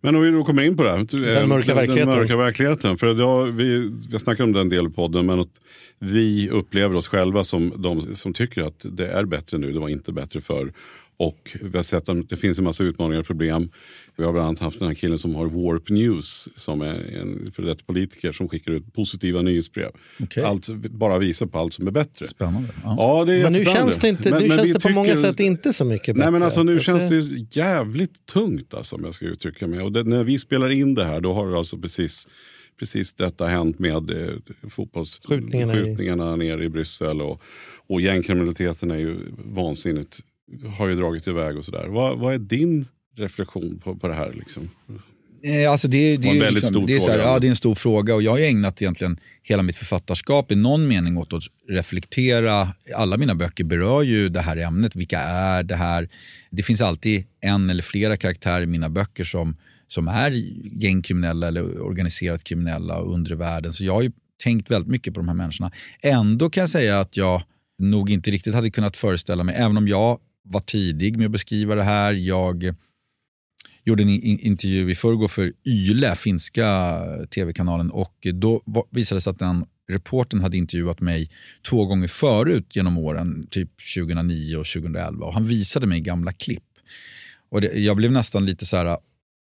Men 0.00 0.16
om 0.16 0.22
vi 0.22 0.30
då 0.30 0.44
kommer 0.44 0.62
in 0.62 0.76
på 0.76 0.82
det 0.82 0.90
här. 0.90 1.34
Den 1.34 1.48
mörka 1.48 1.74
verkligheten. 1.74 2.08
Den 2.08 2.18
mörka 2.18 2.36
verkligheten. 2.36 2.98
För 2.98 3.10
idag, 3.10 3.46
vi, 3.46 3.90
vi 4.10 4.18
snackar 4.18 4.44
om 4.44 4.52
den 4.52 4.68
delen 4.68 4.90
i 4.90 4.94
podden, 4.94 5.26
men 5.26 5.40
att 5.40 5.60
vi 5.98 6.50
upplever 6.50 6.96
oss 6.96 7.08
själva 7.08 7.44
som 7.44 7.72
de 7.82 8.14
som 8.16 8.32
tycker 8.32 8.62
att 8.62 8.80
det 8.82 9.06
är 9.06 9.24
bättre 9.24 9.58
nu, 9.58 9.72
det 9.72 9.78
var 9.78 9.88
inte 9.88 10.12
bättre 10.12 10.40
förr. 10.40 10.72
Och 11.16 11.56
vi 11.62 11.76
har 11.78 11.82
sett 11.82 12.08
att 12.08 12.28
det 12.28 12.36
finns 12.36 12.58
en 12.58 12.64
massa 12.64 12.84
utmaningar 12.84 13.20
och 13.20 13.26
problem. 13.26 13.70
Vi 14.16 14.24
har 14.24 14.32
bland 14.32 14.46
annat 14.48 14.60
haft 14.60 14.78
den 14.78 14.88
här 14.88 14.94
killen 14.94 15.18
som 15.18 15.34
har 15.34 15.46
Warp 15.46 15.88
News, 15.90 16.48
som 16.56 16.80
är 16.82 17.16
en 17.20 17.52
före 17.52 17.66
detta 17.66 17.84
politiker 17.86 18.32
som 18.32 18.48
skickar 18.48 18.72
ut 18.72 18.92
positiva 18.92 19.42
nyhetsbrev. 19.42 19.90
Okej. 20.22 20.42
Allt, 20.44 20.68
bara 20.90 21.18
visar 21.18 21.46
på 21.46 21.58
allt 21.58 21.74
som 21.74 21.86
är 21.86 21.90
bättre. 21.90 22.26
Spännande. 22.26 22.68
Ja. 22.84 22.94
Ja, 22.98 23.24
det 23.24 23.34
är 23.34 23.42
Men 23.42 23.52
nu 23.52 23.64
känns 23.64 23.96
det, 23.98 24.08
inte, 24.08 24.30
Men- 24.30 24.42
nu 24.42 24.48
men 24.48 24.58
känns 24.58 24.72
det 24.72 24.80
på 24.80 24.88
många 24.88 25.16
sätt 25.16 25.40
inte 25.40 25.72
så 25.72 25.84
mycket 25.84 26.06
bättre. 26.14 26.24
Nej 26.24 26.32
men 26.32 26.42
alltså 26.42 26.62
nu 26.62 26.80
känns 26.80 27.08
det 27.10 27.56
jävligt 27.60 28.26
tungt 28.26 28.74
alltså, 28.74 28.96
om 28.96 29.04
jag 29.04 29.14
ska 29.14 29.26
uttrycka 29.26 29.66
mig. 29.66 29.80
Och 29.80 29.92
det, 29.92 30.04
när 30.04 30.24
vi 30.24 30.38
spelar 30.38 30.70
in 30.70 30.94
det 30.94 31.04
här 31.04 31.20
då 31.20 31.32
har 31.32 31.50
det 31.50 31.56
alltså 31.58 31.78
precis, 31.78 32.28
precis 32.78 33.14
detta 33.14 33.46
hänt 33.46 33.78
med 33.78 34.10
eh, 34.10 34.28
Skjutningarna 34.28 34.64
i- 34.64 34.70
fotbollsskjutningarna 34.70 36.36
nere 36.36 36.64
i 36.64 36.68
Bryssel. 36.68 37.20
Och, 37.20 37.40
och 37.86 38.00
gängkriminaliteten 38.00 38.90
är 38.90 38.98
ju 38.98 39.16
vansinnigt, 39.44 40.20
har 40.76 40.88
ju 40.88 40.94
dragit 40.94 41.26
iväg 41.26 41.56
och 41.56 41.64
sådär. 41.64 41.86
Vad, 41.88 42.18
vad 42.18 42.34
är 42.34 42.38
din 42.38 42.86
reflektion 43.16 43.80
på, 43.84 43.96
på 43.96 44.08
det 44.08 44.14
här? 44.14 44.32
Liksom? 44.32 44.70
Eh, 45.42 45.70
Alltså 45.70 45.88
det, 45.88 46.16
det, 46.16 46.28
en 46.28 46.36
är 46.36 46.40
väldigt 46.40 46.54
liksom, 46.54 46.74
stor 46.74 46.86
det, 46.86 46.94
är 46.96 47.00
så 47.00 47.10
här, 47.10 47.18
fråga. 47.18 47.30
ja, 47.30 47.38
det 47.38 47.46
är 47.46 47.48
en 47.48 47.56
stor 47.56 47.74
fråga 47.74 48.14
och 48.14 48.22
jag 48.22 48.30
har 48.30 48.38
ju 48.38 48.44
ägnat 48.44 48.82
egentligen 48.82 49.20
hela 49.42 49.62
mitt 49.62 49.76
författarskap 49.76 50.52
i 50.52 50.54
någon 50.56 50.88
mening 50.88 51.16
åt 51.16 51.32
att 51.32 51.42
reflektera. 51.68 52.68
Alla 52.96 53.16
mina 53.16 53.34
böcker 53.34 53.64
berör 53.64 54.02
ju 54.02 54.28
det 54.28 54.40
här 54.40 54.56
ämnet. 54.56 54.96
Vilka 54.96 55.20
är 55.20 55.62
det 55.62 55.76
här? 55.76 56.08
Det 56.50 56.62
finns 56.62 56.80
alltid 56.80 57.24
en 57.40 57.70
eller 57.70 57.82
flera 57.82 58.16
karaktärer 58.16 58.62
i 58.62 58.66
mina 58.66 58.88
böcker 58.88 59.24
som, 59.24 59.56
som 59.88 60.08
är 60.08 60.30
gängkriminella 60.82 61.48
eller 61.48 61.82
organiserat 61.82 62.44
kriminella 62.44 62.96
och 62.98 63.12
undre 63.14 63.34
världen. 63.34 63.72
Så 63.72 63.84
jag 63.84 63.94
har 63.94 64.02
ju 64.02 64.12
tänkt 64.42 64.70
väldigt 64.70 64.90
mycket 64.90 65.14
på 65.14 65.20
de 65.20 65.28
här 65.28 65.34
människorna. 65.34 65.70
Ändå 66.00 66.50
kan 66.50 66.60
jag 66.60 66.70
säga 66.70 67.00
att 67.00 67.16
jag 67.16 67.42
nog 67.78 68.10
inte 68.10 68.30
riktigt 68.30 68.54
hade 68.54 68.70
kunnat 68.70 68.96
föreställa 68.96 69.44
mig, 69.44 69.54
även 69.54 69.76
om 69.76 69.88
jag 69.88 70.18
var 70.44 70.60
tidig 70.60 71.16
med 71.16 71.26
att 71.26 71.32
beskriva 71.32 71.74
det 71.74 71.82
här. 71.82 72.12
Jag 72.12 72.74
gjorde 73.84 74.02
en 74.02 74.08
in- 74.08 74.38
intervju 74.38 74.90
i 74.90 74.94
förrgår 74.94 75.28
för 75.28 75.52
Yle, 75.66 76.16
finska 76.16 77.00
tv-kanalen 77.30 77.90
och 77.90 78.26
då 78.34 78.62
visade 78.90 79.16
det 79.16 79.20
sig 79.22 79.30
att 79.30 79.38
den 79.38 79.66
reporten 79.88 80.40
hade 80.40 80.56
intervjuat 80.56 81.00
mig 81.00 81.30
två 81.70 81.86
gånger 81.86 82.08
förut 82.08 82.76
genom 82.76 82.98
åren, 82.98 83.46
typ 83.50 83.70
2009 83.94 84.56
och 84.56 84.66
2011 84.66 85.26
och 85.26 85.34
han 85.34 85.46
visade 85.46 85.86
mig 85.86 86.00
gamla 86.00 86.32
klipp. 86.32 86.64
Och 87.50 87.60
det, 87.60 87.72
jag 87.72 87.96
blev 87.96 88.12
nästan 88.12 88.46
lite 88.46 88.66
så 88.66 88.76
här, 88.76 88.98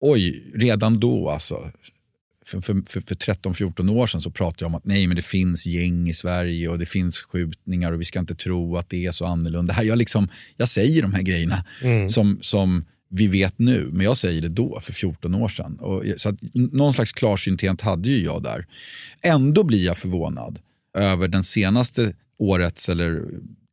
oj, 0.02 0.52
redan 0.56 1.00
då 1.00 1.30
alltså. 1.30 1.72
För, 2.52 2.62
för, 2.62 2.82
för, 2.90 3.02
för 3.02 3.16
13-14 3.16 3.92
år 3.92 4.08
sedan 4.08 4.22
så 4.22 4.32
pratade 4.32 4.64
jag 4.64 4.68
om 4.68 4.76
att 4.76 4.86
nej 4.86 5.08
men 5.08 5.16
det 5.16 5.22
finns 5.22 5.66
gäng 5.66 6.10
i 6.10 6.14
Sverige 6.14 6.70
och 6.70 6.80
det 6.80 6.86
finns 6.86 7.18
skjutningar 7.18 7.92
och 7.92 8.02
vi 8.02 8.06
ska 8.06 8.20
inte 8.20 8.36
tro 8.36 8.78
att 8.78 8.90
det 8.90 9.06
är 9.06 9.12
så 9.12 9.26
annorlunda. 9.26 9.84
Jag, 9.84 9.98
liksom, 9.98 10.30
jag 10.58 10.70
säger 10.70 11.02
de 11.02 11.14
här 11.14 11.22
grejerna 11.22 11.66
som, 12.10 12.40
som 12.42 12.86
vi 13.10 13.28
vet 13.28 13.60
nu, 13.60 13.90
men 13.92 14.06
jag 14.06 14.18
säger 14.18 14.42
det 14.42 14.50
då, 14.50 14.80
för 14.84 14.94
14 14.94 15.36
år 15.36 15.50
sedan. 15.50 15.78
Och, 15.80 16.04
så 16.18 16.30
att, 16.30 16.36
någon 16.54 16.94
slags 16.94 17.12
klarsynthet 17.12 17.82
hade 17.82 18.10
ju 18.10 18.24
jag 18.24 18.44
där. 18.44 18.66
Ändå 19.22 19.64
blir 19.64 19.86
jag 19.86 19.98
förvånad 19.98 20.60
över 20.98 21.28
den 21.28 21.44
senaste 21.44 22.14
årets 22.38 22.90
eller 22.90 23.24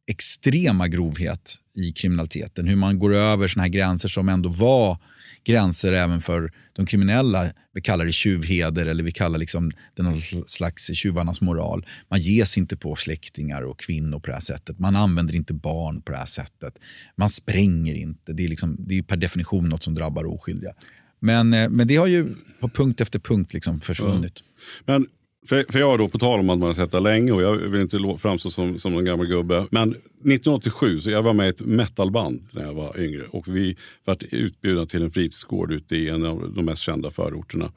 extrema 0.06 0.88
grovhet 0.88 1.54
i 1.76 1.92
kriminaliteten. 1.92 2.68
Hur 2.68 2.76
man 2.76 2.98
går 2.98 3.14
över 3.14 3.48
såna 3.48 3.62
här 3.62 3.70
gränser 3.70 4.08
som 4.08 4.28
ändå 4.28 4.48
var 4.48 4.98
gränser 5.44 5.92
även 5.92 6.22
för 6.22 6.52
de 6.72 6.86
kriminella. 6.86 7.52
Vi 7.74 7.80
kallar 7.80 8.04
det 8.04 8.12
tjuvheder 8.12 8.86
eller 8.86 9.04
vi 9.04 9.12
kallar 9.12 9.38
liksom 9.38 9.70
det 9.94 10.02
någon 10.02 10.22
slags 10.46 10.96
tjuvarnas 10.96 11.40
moral. 11.40 11.86
Man 12.08 12.20
ges 12.20 12.58
inte 12.58 12.76
på 12.76 12.96
släktingar 12.96 13.62
och 13.62 13.80
kvinnor 13.80 14.20
på 14.20 14.26
det 14.26 14.32
här 14.32 14.40
sättet. 14.40 14.78
Man 14.78 14.96
använder 14.96 15.34
inte 15.34 15.54
barn 15.54 16.02
på 16.02 16.12
det 16.12 16.18
här 16.18 16.26
sättet. 16.26 16.78
Man 17.16 17.28
spränger 17.28 17.94
inte. 17.94 18.32
Det 18.32 18.44
är, 18.44 18.48
liksom, 18.48 18.76
det 18.78 18.98
är 18.98 19.02
per 19.02 19.16
definition 19.16 19.68
något 19.68 19.82
som 19.82 19.94
drabbar 19.94 20.24
oskyldiga. 20.24 20.72
Men, 21.20 21.54
eh, 21.54 21.68
men 21.68 21.86
det 21.86 21.96
har 21.96 22.06
ju 22.06 22.34
på 22.60 22.68
punkt 22.68 23.00
efter 23.00 23.18
punkt 23.18 23.54
liksom 23.54 23.80
försvunnit. 23.80 24.44
Men 24.84 25.06
för, 25.46 25.64
för 25.72 25.78
jag 25.78 25.98
då, 25.98 26.08
på 26.08 26.18
tal 26.18 26.40
om 26.40 26.50
att 26.50 26.58
man 26.58 26.68
har 26.68 26.74
sett 26.74 26.92
det 26.92 27.00
länge 27.00 27.32
och 27.32 27.42
jag 27.42 27.56
vill 27.56 27.80
inte 27.80 28.16
framstå 28.18 28.50
som, 28.50 28.78
som 28.78 28.98
en 28.98 29.04
gammal 29.04 29.26
gubbe. 29.26 29.66
Men 29.70 29.90
1987, 29.90 31.00
så 31.00 31.10
jag 31.10 31.22
var 31.22 31.32
med 31.32 31.46
i 31.46 31.48
ett 31.48 31.60
metalband 31.60 32.48
när 32.50 32.62
jag 32.62 32.74
var 32.74 33.00
yngre. 33.00 33.26
Och 33.30 33.48
vi 33.48 33.76
var 34.04 34.16
utbjudna 34.30 34.86
till 34.86 35.02
en 35.02 35.10
fritidsgård 35.10 35.72
ute 35.72 35.96
i 35.96 36.08
en 36.08 36.24
av 36.24 36.52
de 36.54 36.64
mest 36.64 36.82
kända 36.82 37.10
förorterna. 37.10 37.72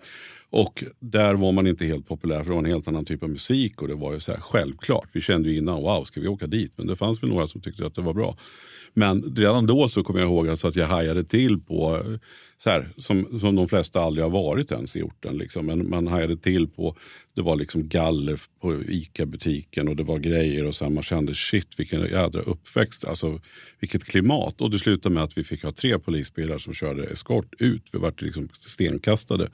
Och 0.50 0.84
där 1.00 1.34
var 1.34 1.52
man 1.52 1.68
inte 1.68 1.86
helt 1.86 2.08
populär 2.08 2.38
för 2.38 2.46
det 2.46 2.52
var 2.52 2.60
en 2.60 2.66
helt 2.66 2.88
annan 2.88 3.06
typ 3.06 3.24
av 3.24 3.30
musik 3.30 3.82
och 3.82 3.88
det 3.88 3.96
var 3.96 4.14
ju 4.14 4.20
så 4.20 4.32
här 4.32 4.40
självklart. 4.40 5.10
Vi 5.14 5.22
kände 5.22 5.50
ju 5.50 5.58
innan, 5.58 5.82
wow, 5.82 6.04
ska 6.04 6.22
vi 6.22 6.28
åka 6.28 6.48
dit? 6.48 6.74
Men 6.76 6.88
det 6.88 6.96
fanns 6.96 7.24
väl 7.24 7.30
några 7.30 7.48
som 7.48 7.62
tyckte 7.62 7.86
att 7.86 7.96
det 7.96 8.02
var 8.02 8.14
bra. 8.14 8.38
Men 8.94 9.36
redan 9.36 9.66
då 9.66 9.88
så 9.88 10.04
kommer 10.04 10.20
jag 10.20 10.30
ihåg 10.30 10.50
alltså 10.50 10.68
att 10.68 10.76
jag 10.76 10.88
hajade 10.88 11.24
till 11.24 11.60
på, 11.60 12.04
så 12.64 12.70
här, 12.70 12.90
som, 12.98 13.40
som 13.40 13.56
de 13.56 13.68
flesta 13.68 14.02
aldrig 14.02 14.26
har 14.26 14.30
varit 14.30 14.72
ens 14.72 14.96
i 14.96 15.02
orten. 15.02 15.38
Liksom. 15.38 15.66
Men 15.66 15.90
man 15.90 16.08
hajade 16.08 16.38
till 16.38 16.68
på, 16.68 16.98
det 17.36 17.42
var 17.42 17.56
liksom 17.56 17.88
galler 17.88 18.42
på 18.62 18.84
ICA-butiken 18.84 19.88
och 19.88 19.96
det 19.96 20.04
var 20.04 20.20
grejer 20.20 20.66
och 20.66 20.76
så 20.76 20.86
här, 20.86 20.92
man 20.92 21.04
kände 21.04 21.36
shit 21.36 21.80
vilken 21.80 22.02
jädra 22.02 22.42
uppväxt, 22.42 23.06
alltså 23.06 23.42
vilket 23.80 24.06
klimat. 24.06 24.62
Och 24.62 24.72
det 24.72 24.80
slutade 24.80 25.16
med 25.16 25.24
att 25.24 25.38
vi 25.38 25.44
fick 25.44 25.64
ha 25.64 25.72
tre 25.72 26.00
polisbilar 26.00 26.58
som 26.58 26.74
körde 26.74 27.04
eskort 27.04 27.54
ut. 27.60 27.84
Vi 27.92 28.00
vart 28.00 28.22
liksom 28.22 28.50
stenkastade. 28.54 29.50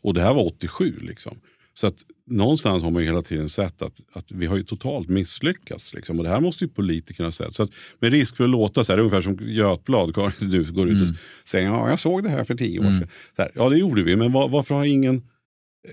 Och 0.00 0.14
det 0.14 0.20
här 0.20 0.34
var 0.34 0.46
87 0.46 0.98
liksom. 1.00 1.40
Så 1.80 1.86
att 1.86 1.96
någonstans 2.26 2.82
har 2.82 2.90
man 2.90 3.02
ju 3.02 3.08
hela 3.08 3.22
tiden 3.22 3.48
sett 3.48 3.82
att, 3.82 3.94
att 4.12 4.32
vi 4.32 4.46
har 4.46 4.56
ju 4.56 4.62
totalt 4.62 5.08
misslyckats. 5.08 5.94
Liksom. 5.94 6.18
Och 6.18 6.24
det 6.24 6.30
här 6.30 6.40
måste 6.40 6.64
ju 6.64 6.70
politikerna 6.70 7.32
sett. 7.32 7.54
Så 7.54 7.62
att 7.62 7.70
med 7.98 8.12
risk 8.12 8.36
för 8.36 8.44
att 8.44 8.50
låta 8.50 8.84
så 8.84 8.92
här, 8.92 8.98
ungefär 8.98 9.22
som 9.22 9.38
Götblad, 9.40 10.14
Karin, 10.14 10.50
du 10.50 10.72
går 10.72 10.88
ut 10.88 11.08
och 11.08 11.16
säger 11.44 11.66
ja, 11.66 11.90
jag 11.90 12.00
såg 12.00 12.22
det 12.22 12.28
här 12.28 12.44
för 12.44 12.54
tio 12.54 12.78
år 12.78 12.84
sedan. 12.84 13.08
Så 13.36 13.42
här, 13.42 13.52
ja, 13.54 13.68
det 13.68 13.78
gjorde 13.78 14.02
vi, 14.02 14.16
men 14.16 14.32
var, 14.32 14.48
varför, 14.48 14.74
har 14.74 14.84
ingen, 14.84 15.22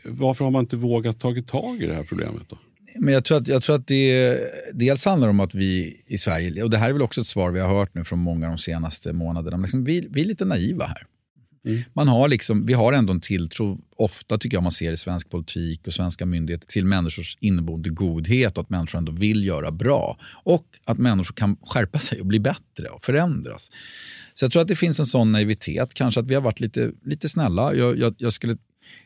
varför 0.04 0.45
har 0.45 0.52
man 0.52 0.60
inte 0.60 0.78
vågat 0.78 1.19
tagit 1.19 1.47
tag 1.47 1.82
i 1.82 1.88
det 1.88 1.93
här 1.93 2.04
problemet? 2.04 2.50
då? 2.50 2.58
Men 3.00 3.13
jag 3.13 3.26
tror 3.26 3.38
att, 3.38 3.47
jag 3.47 3.63
tror 3.63 3.76
att 3.76 3.88
det 3.88 4.39
dels 4.73 5.06
handlar 5.06 5.28
om 5.28 5.39
att 5.39 5.56
vi 5.56 6.04
i 6.08 6.17
Sverige, 6.17 6.63
och 6.63 6.69
det 6.69 6.78
här 6.78 6.89
är 6.89 6.93
väl 6.93 7.02
också 7.02 7.21
ett 7.21 7.28
svar 7.28 7.52
vi 7.52 7.60
har 7.60 7.76
hört 7.80 7.95
nu 7.95 8.04
från 8.04 8.19
många 8.19 8.47
de 8.47 8.58
senaste 8.58 9.13
månaderna, 9.13 9.58
liksom 9.58 9.84
vi, 9.84 10.08
vi 10.12 10.21
är 10.21 10.26
lite 10.26 10.45
naiva 10.45 10.86
här. 10.86 11.08
Mm. 11.67 11.84
Man 11.93 12.08
har 12.08 12.27
liksom, 12.27 12.65
vi 12.65 12.73
har 12.73 12.93
ändå 12.93 13.13
en 13.13 13.21
tilltro, 13.21 13.80
ofta 13.95 14.38
tycker 14.38 14.58
jag 14.58 14.63
man 14.63 14.71
ser 14.71 14.91
i 14.91 14.97
svensk 14.97 15.30
politik 15.30 15.88
och 15.88 15.93
svenska 15.93 16.25
myndigheter, 16.25 16.67
till 16.67 16.86
människors 16.86 17.38
inneboende 17.39 17.89
godhet 17.89 18.58
och 18.58 18.63
att 18.63 18.69
människor 18.69 18.97
ändå 18.97 19.12
vill 19.12 19.45
göra 19.45 19.71
bra. 19.71 20.17
Och 20.43 20.65
att 20.86 20.97
människor 20.97 21.34
kan 21.34 21.58
skärpa 21.62 21.99
sig 21.99 22.19
och 22.19 22.25
bli 22.25 22.39
bättre 22.39 22.89
och 22.89 23.06
förändras. 23.06 23.71
Så 24.34 24.45
jag 24.45 24.51
tror 24.51 24.62
att 24.62 24.67
det 24.67 24.75
finns 24.75 24.99
en 24.99 25.06
sån 25.06 25.32
naivitet, 25.32 25.93
kanske 25.93 26.19
att 26.19 26.27
vi 26.27 26.34
har 26.34 26.41
varit 26.41 26.60
lite, 26.60 26.91
lite 27.06 27.30
snälla. 27.30 27.75
Jag, 27.75 27.97
jag, 27.99 28.15
jag 28.17 28.34
skulle 28.34 28.58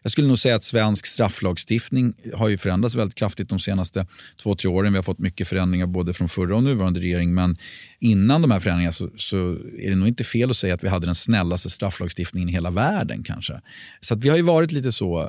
jag 0.02 0.12
skulle 0.12 0.28
nog 0.28 0.39
säga 0.39 0.56
att 0.56 0.63
svensk 0.63 1.06
strafflagstiftning 1.06 2.13
har 2.34 2.50
ju 2.50 2.58
förändrats 2.58 2.96
väldigt 2.96 3.15
kraftigt 3.15 3.50
de 3.50 3.60
senaste 3.60 4.06
två, 4.44 4.56
tre 4.56 4.70
åren. 4.70 4.94
Vi 4.94 4.98
har 4.98 5.04
fått 5.04 5.20
mycket 5.20 5.48
förändringar 5.48 5.86
både 5.86 6.13
från 6.13 6.30
förra 6.30 6.56
och 6.56 6.63
nuvarande 6.63 7.00
regering. 7.00 7.34
Men 7.34 7.58
innan 8.00 8.41
de 8.41 8.52
här 8.52 8.60
förändringarna 8.60 8.94
så, 8.94 9.10
så 9.15 9.58
är 9.80 9.89
det 9.89 9.96
nog 9.96 10.08
inte 10.08 10.24
fel 10.24 10.50
att 10.50 10.58
säga 10.58 10.74
att 10.74 10.84
vi 10.84 10.88
hade 10.88 11.06
den 11.06 11.15
snällaste 11.15 11.70
strafflagstiftningen 11.70 12.50
i 12.50 12.52
hela 12.52 12.70
världen 12.70 13.24
kanske. 13.24 13.62
Så 14.02 14.13
att 14.13 14.24
vi 14.24 14.30
har 14.30 14.38
ju 14.38 14.44
varit 14.44 14.72
lite 14.72 14.91
så 14.91 15.20
eh, 15.20 15.28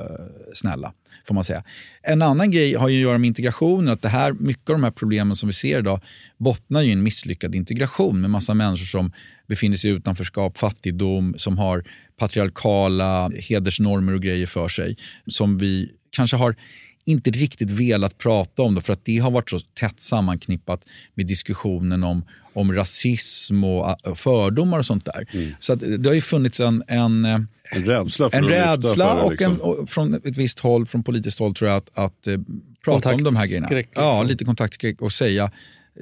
snälla, 0.55 0.93
får 1.29 1.35
man 1.35 1.45
säga. 1.45 1.65
En 2.03 2.23
annan 2.23 2.51
grej 2.51 2.75
har 2.75 2.89
ju 2.89 2.97
att 2.97 3.03
göra 3.03 3.19
med 3.19 3.29
integrationen. 3.29 3.93
Att 3.93 4.03
det 4.03 4.09
här, 4.09 4.33
mycket 4.33 4.71
av 4.71 4.75
de 4.75 4.85
här 4.85 4.91
problemen 4.91 5.37
som 5.37 5.47
vi 5.47 5.53
ser 5.53 5.79
idag 5.79 6.01
bottnar 6.39 6.83
ju 6.83 6.89
i 6.89 6.93
en 6.93 7.03
misslyckad 7.03 7.55
integration 7.55 8.21
med 8.21 8.31
massa 8.31 8.55
människor 8.55 8.87
som 8.87 9.13
befinner 9.49 9.77
sig 9.77 9.91
i 9.91 9.95
utanförskap, 9.95 10.59
fattigdom, 10.59 11.35
som 11.39 11.59
har 11.59 11.85
patriarkala 12.23 13.31
hedersnormer 13.35 14.15
och 14.15 14.23
grejer 14.23 14.47
för 14.47 14.69
sig. 14.69 14.97
Som 15.27 15.59
vi 15.59 15.91
kanske 16.11 16.37
har 16.37 16.57
inte 17.05 17.31
riktigt 17.31 17.71
velat 17.71 18.19
prata 18.19 18.63
om 18.63 18.75
det 18.75 18.81
för 18.81 18.93
att 18.93 19.05
det 19.05 19.19
har 19.19 19.31
varit 19.31 19.51
så 19.51 19.61
tätt 19.61 20.01
sammanknippat 20.01 20.85
med 21.15 21.27
diskussionen 21.27 22.05
om, 22.05 22.25
om 22.53 22.73
rasism 22.73 23.65
och 23.65 24.07
och 24.07 24.19
fördomar 24.19 24.79
och 24.79 24.87
sånt 24.87 25.05
där. 25.05 25.27
Mm. 25.33 25.55
Så 25.59 25.73
att 25.73 25.81
det 25.81 26.07
har 26.07 26.15
ju 26.15 26.21
funnits 26.21 26.61
en, 26.61 26.83
en, 26.89 27.25
En 27.25 27.85
rädsla 27.85 28.31
för 28.31 28.39
en 28.39 28.49
rädsla 28.49 29.09
för 29.09 29.17
det, 29.17 29.23
och, 29.23 29.31
liksom. 29.31 29.53
en, 29.53 29.61
och 29.61 29.91
från 29.91 30.15
ett 30.15 30.37
visst 30.37 30.61
håll, 30.61 30.87
från 30.87 31.03
politiskt 31.03 31.39
håll 31.39 31.55
tror 31.55 31.71
jag, 31.71 31.77
att, 31.77 31.91
att 31.99 32.27
eh, 32.27 32.39
prata 32.85 33.15
om 33.15 33.25
de 33.25 33.37
här 33.37 33.47
grejerna. 33.47 33.69
Kontaktskräck, 33.69 33.89
Ja, 33.95 34.13
liksom. 34.13 34.29
lite 34.29 34.45
kontaktskräck 34.45 35.03
och 35.03 35.13
säga 35.13 35.51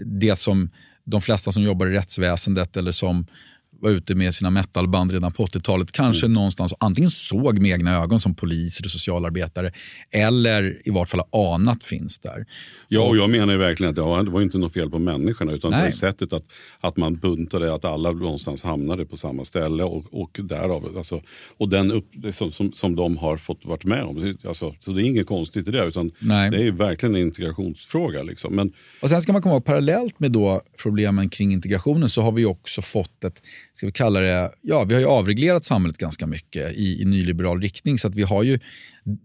det 0.06 0.36
som 0.36 0.70
de 1.04 1.22
flesta 1.22 1.52
som 1.52 1.62
jobbar 1.62 1.86
i 1.86 1.90
rättsväsendet 1.90 2.76
eller 2.76 2.92
som 2.92 3.26
var 3.80 3.90
ute 3.90 4.14
med 4.14 4.34
sina 4.34 4.50
metalband 4.50 5.12
redan 5.12 5.32
på 5.32 5.46
80-talet 5.46 5.92
kanske 5.92 6.26
Mm. 6.26 6.34
någonstans 6.34 6.74
antingen 6.80 7.10
såg 7.10 7.58
med 7.58 7.70
egna 7.70 7.96
ögon 8.02 8.20
som 8.20 8.34
poliser 8.34 8.84
och 8.84 8.90
socialarbetare 8.90 9.72
eller 10.10 10.88
i 10.88 10.90
vart 10.90 11.08
fall 11.08 11.20
anat 11.32 11.84
finns 11.84 12.18
där. 12.18 12.46
Ja, 12.88 13.00
och 13.00 13.16
jag 13.16 13.30
menar 13.30 13.56
verkligen 13.56 13.90
att 13.90 13.96
det 13.96 14.02
var, 14.02 14.22
det 14.22 14.30
var 14.30 14.42
inte 14.42 14.58
något 14.58 14.72
fel 14.72 14.90
på 14.90 14.98
människorna 14.98 15.52
utan 15.52 15.70
det 15.70 15.76
var 15.76 15.82
Nej. 15.84 15.92
sättet 15.92 16.32
att, 16.32 16.44
att 16.80 16.96
man 16.96 17.16
buntade, 17.16 17.74
att 17.74 17.84
alla 17.84 18.10
någonstans 18.12 18.62
hamnade 18.62 19.04
på 19.06 19.16
samma 19.16 19.44
ställe 19.44 19.84
och, 19.84 20.04
och 20.20 20.40
därav, 20.42 20.96
alltså, 20.96 21.22
och 21.56 21.68
den 21.68 21.92
upp, 21.92 22.06
som, 22.30 22.52
som, 22.52 22.72
som 22.72 22.96
de 22.96 23.16
har 23.16 23.36
fått 23.36 23.64
varit 23.64 23.84
med 23.84 24.02
om. 24.02 24.34
Alltså, 24.46 24.74
så 24.80 24.90
det 24.92 25.02
är 25.02 25.04
inget 25.04 25.26
konstigt 25.26 25.68
i 25.68 25.70
det 25.70 25.84
utan 25.84 26.10
Nej. 26.18 26.50
det 26.50 26.56
är 26.56 26.62
ju 26.62 26.70
verkligen 26.70 27.14
en 27.14 27.20
integrationsfråga. 27.20 28.22
Liksom. 28.22 28.54
Men 28.56 28.72
Och 29.02 29.08
Sen 29.08 29.22
ska 29.22 29.32
man 29.32 29.42
komma 29.42 29.54
ihåg, 29.54 29.64
parallellt 29.64 30.20
med 30.20 30.32
då 30.32 30.62
problemen 30.82 31.28
kring 31.28 31.52
integrationen 31.52 32.08
så 32.08 32.22
har 32.22 32.32
vi 32.32 32.44
också 32.44 32.82
fått 32.82 33.24
ett, 33.24 33.42
ska 33.80 33.86
vi 33.86 33.92
kalla 33.92 34.20
det, 34.20 34.50
ja 34.62 34.84
vi 34.84 34.94
har 34.94 35.00
ju 35.00 35.06
avreglerat 35.06 35.64
samhället 35.64 35.98
ganska 35.98 36.26
mycket 36.26 36.72
i, 36.72 37.02
i 37.02 37.04
nyliberal 37.04 37.60
riktning. 37.60 37.98
Så 37.98 38.08
att 38.08 38.14
vi 38.14 38.22
har 38.22 38.42
ju 38.42 38.58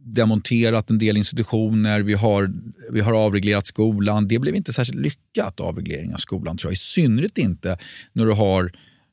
demonterat 0.03 0.89
en 0.89 0.97
del 0.97 1.17
institutioner, 1.17 2.01
vi 2.01 2.13
har, 2.13 2.53
vi 2.91 3.01
har 3.01 3.13
avreglerat 3.13 3.67
skolan. 3.67 4.27
Det 4.27 4.39
blev 4.39 4.55
inte 4.55 4.73
särskilt 4.73 4.99
lyckat 4.99 5.59
avreglering 5.59 6.13
av 6.13 6.17
skolan 6.17 6.57
tror 6.57 6.69
jag. 6.69 6.73
I 6.73 6.77
synnerhet 6.77 7.37
inte 7.37 7.77
när 8.13 8.25
du 8.25 8.31
har 8.31 8.71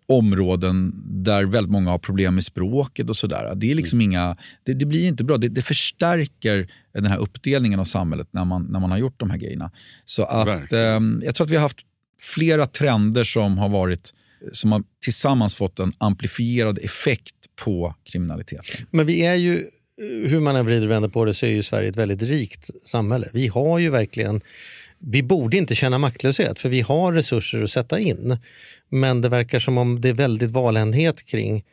områden 0.08 0.92
där 1.24 1.44
väldigt 1.44 1.72
många 1.72 1.90
har 1.90 1.98
problem 1.98 2.34
med 2.34 2.44
språket 2.44 3.08
och 3.08 3.16
sådär. 3.16 3.54
Det, 3.54 3.70
är 3.70 3.74
liksom 3.74 4.00
inga, 4.00 4.36
det, 4.64 4.74
det 4.74 4.86
blir 4.86 5.08
inte 5.08 5.24
bra. 5.24 5.36
Det, 5.36 5.48
det 5.48 5.62
förstärker 5.62 6.68
den 6.94 7.06
här 7.06 7.18
uppdelningen 7.18 7.80
av 7.80 7.84
samhället 7.84 8.28
när 8.30 8.44
man, 8.44 8.64
när 8.64 8.80
man 8.80 8.90
har 8.90 8.98
gjort 8.98 9.20
de 9.20 9.30
här 9.30 9.38
grejerna. 9.38 9.70
Så 10.04 10.22
att, 10.22 10.72
eh, 10.72 11.00
jag 11.22 11.34
tror 11.34 11.44
att 11.44 11.50
vi 11.50 11.56
har 11.56 11.62
haft 11.62 11.80
flera 12.20 12.66
trender 12.66 13.24
som 13.24 13.58
har 13.58 13.68
varit 13.68 14.14
som 14.52 14.72
har 14.72 14.82
tillsammans 15.04 15.54
fått 15.54 15.78
en 15.78 15.92
amplifierad 15.98 16.78
effekt 16.78 17.34
på 17.64 17.94
kriminaliteten. 18.04 18.86
Men 18.90 19.06
vi 19.06 19.24
är 19.24 19.34
ju, 19.34 19.56
eh, 19.56 20.30
hur 20.30 20.40
man 20.40 20.56
än 20.56 20.66
vrider 20.66 20.86
och 20.86 20.90
vänder 20.90 21.08
på 21.08 21.24
det, 21.24 21.34
så 21.34 21.46
är 21.46 21.50
ju 21.50 21.62
Sverige 21.62 21.88
ett 21.88 21.96
väldigt 21.96 22.22
rikt 22.22 22.70
samhälle. 22.84 23.28
Vi 23.32 23.48
har 23.48 23.78
ju 23.78 23.90
verkligen, 23.90 24.40
vi 24.98 25.22
borde 25.22 25.56
inte 25.56 25.74
känna 25.74 25.98
maktlöshet 25.98 26.58
för 26.58 26.68
vi 26.68 26.80
har 26.80 27.12
resurser 27.12 27.62
att 27.62 27.70
sätta 27.70 27.98
in. 27.98 28.38
Men 28.88 29.20
det 29.20 29.28
verkar 29.28 29.58
som 29.58 29.78
om 29.78 30.00
det 30.00 30.08
är 30.08 30.12
väldigt 30.12 30.50
valhändhet 30.50 31.26
kring 31.26 31.64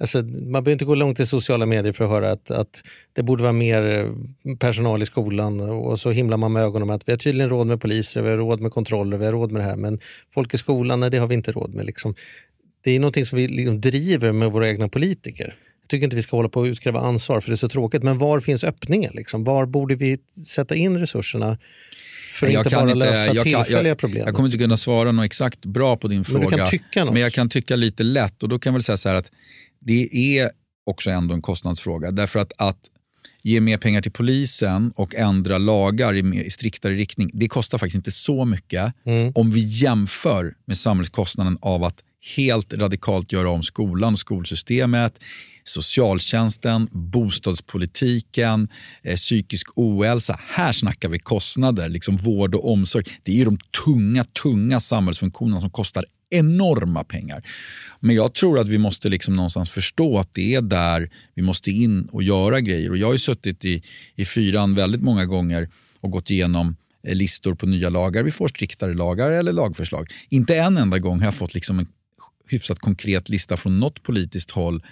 Alltså, 0.00 0.22
man 0.22 0.52
behöver 0.52 0.72
inte 0.72 0.84
gå 0.84 0.94
långt 0.94 1.20
i 1.20 1.26
sociala 1.26 1.66
medier 1.66 1.92
för 1.92 2.04
att 2.04 2.10
höra 2.10 2.30
att, 2.30 2.50
att 2.50 2.82
det 3.12 3.22
borde 3.22 3.42
vara 3.42 3.52
mer 3.52 3.82
eh, 3.82 4.56
personal 4.56 5.02
i 5.02 5.06
skolan 5.06 5.60
och 5.60 6.00
så 6.00 6.10
himlar 6.10 6.36
man 6.36 6.52
med 6.52 6.62
ögonen 6.62 6.88
med 6.88 6.96
att 6.96 7.08
vi 7.08 7.12
har 7.12 7.18
tydligen 7.18 7.50
råd 7.50 7.66
med 7.66 7.80
poliser, 7.80 8.22
vi 8.22 8.30
har 8.30 8.36
råd 8.36 8.60
med 8.60 8.72
kontroller, 8.72 9.16
vi 9.16 9.24
har 9.24 9.32
råd 9.32 9.52
med 9.52 9.60
det 9.60 9.66
här 9.66 9.76
men 9.76 10.00
folk 10.34 10.54
i 10.54 10.58
skolan, 10.58 11.00
nej, 11.00 11.10
det 11.10 11.18
har 11.18 11.26
vi 11.26 11.34
inte 11.34 11.52
råd 11.52 11.74
med. 11.74 11.86
Liksom. 11.86 12.14
Det 12.84 12.90
är 12.90 13.00
någonting 13.00 13.26
som 13.26 13.38
vi 13.38 13.48
liksom 13.48 13.80
driver 13.80 14.32
med 14.32 14.52
våra 14.52 14.68
egna 14.68 14.88
politiker. 14.88 15.56
Jag 15.82 15.88
tycker 15.88 16.04
inte 16.04 16.16
vi 16.16 16.22
ska 16.22 16.36
hålla 16.36 16.48
på 16.48 16.60
och 16.60 16.64
utkräva 16.64 17.00
ansvar 17.00 17.40
för 17.40 17.50
det 17.50 17.54
är 17.54 17.56
så 17.56 17.68
tråkigt. 17.68 18.02
Men 18.02 18.18
var 18.18 18.40
finns 18.40 18.64
öppningen? 18.64 19.12
Liksom? 19.14 19.44
Var 19.44 19.66
borde 19.66 19.94
vi 19.94 20.18
sätta 20.46 20.74
in 20.74 20.98
resurserna? 20.98 21.58
För 22.32 22.46
att 22.46 22.52
Jag 22.52 22.60
inte 22.60 22.76
bara 22.76 22.82
inte- 22.82 22.94
lösa 22.94 23.34
jag 23.34 23.44
tillfälliga 23.44 23.88
jag, 23.88 23.98
problem. 23.98 24.22
Jag 24.26 24.34
kommer 24.34 24.48
inte 24.48 24.58
kunna 24.58 24.76
svara 24.76 25.12
något 25.12 25.24
exakt 25.24 25.66
bra 25.66 25.96
på 25.96 26.08
din 26.08 26.24
Men 26.28 26.42
fråga. 26.42 26.70
Men 26.94 27.16
jag 27.16 27.32
kan 27.32 27.48
tycka 27.48 27.76
lite 27.76 28.02
lätt. 28.02 28.42
Och 28.42 28.48
då 28.48 28.58
kan 28.58 28.70
jag 28.70 28.74
väl 28.74 28.82
säga 28.82 28.96
så 28.96 29.08
här 29.08 29.16
att 29.16 29.30
det 29.80 30.38
är 30.38 30.50
också 30.86 31.10
ändå 31.10 31.34
en 31.34 31.42
kostnadsfråga. 31.42 32.10
Därför 32.10 32.38
att, 32.38 32.52
att 32.58 32.80
ge 33.42 33.60
mer 33.60 33.78
pengar 33.78 34.02
till 34.02 34.12
polisen 34.12 34.92
och 34.96 35.14
ändra 35.14 35.58
lagar 35.58 36.14
i, 36.16 36.22
mer, 36.22 36.42
i 36.42 36.50
striktare 36.50 36.94
riktning, 36.94 37.30
det 37.32 37.48
kostar 37.48 37.78
faktiskt 37.78 37.96
inte 37.96 38.10
så 38.10 38.44
mycket 38.44 38.94
Mm. 39.04 39.32
om 39.34 39.50
vi 39.50 39.60
jämför 39.60 40.54
med 40.64 40.78
samhällskostnaden 40.78 41.58
av 41.60 41.84
att 41.84 42.02
helt 42.36 42.74
radikalt 42.74 43.32
göra 43.32 43.50
om 43.50 43.62
skolan 43.62 44.12
och 44.12 44.18
skolsystemet, 44.18 45.24
socialtjänsten, 45.68 46.88
bostadspolitiken, 46.92 48.68
eh, 49.02 49.16
psykisk 49.16 49.68
ohälsa. 49.74 50.40
Här 50.48 50.72
snackar 50.72 51.08
vi 51.08 51.18
kostnader, 51.18 51.88
liksom 51.88 52.16
vård 52.16 52.54
och 52.54 52.72
omsorg. 52.72 53.04
Det 53.22 53.32
är 53.32 53.36
ju 53.36 53.44
de 53.44 53.58
tunga, 53.84 54.24
tunga 54.24 54.80
samhällsfunktionerna 54.80 55.60
som 55.60 55.70
kostar 55.70 56.04
enorma 56.30 57.04
pengar. 57.04 57.46
Men 58.00 58.16
jag 58.16 58.34
tror 58.34 58.58
att 58.58 58.68
vi 58.68 58.78
måste 58.78 59.08
liksom 59.08 59.36
någonstans 59.36 59.70
förstå 59.70 60.18
att 60.18 60.32
det 60.34 60.54
är 60.54 60.62
där 60.62 61.10
vi 61.34 61.42
måste 61.42 61.70
in 61.70 62.08
och 62.12 62.22
göra 62.22 62.60
grejer. 62.60 62.90
Och 62.90 62.96
Jag 62.96 63.06
har 63.06 63.12
ju 63.12 63.18
suttit 63.18 63.64
i, 63.64 63.82
i 64.14 64.24
fyran 64.24 64.74
väldigt 64.74 65.02
många 65.02 65.24
gånger 65.24 65.68
och 66.00 66.10
gått 66.10 66.30
igenom 66.30 66.76
eh, 67.06 67.14
listor 67.14 67.54
på 67.54 67.66
nya 67.66 67.88
lagar. 67.88 68.22
Vi 68.22 68.30
får 68.30 68.48
striktare 68.48 68.94
lagar 68.94 69.30
eller 69.30 69.52
lagförslag. 69.52 70.12
Inte 70.28 70.56
en 70.56 70.76
enda 70.76 70.98
gång 70.98 71.18
har 71.18 71.26
jag 71.26 71.34
fått 71.34 71.54
liksom 71.54 71.78
en 71.78 71.86
hyfsat 72.48 72.78
konkret 72.78 73.28
lista 73.28 73.56
från 73.56 73.80
något 73.80 74.02
politiskt 74.02 74.50
håll 74.50 74.82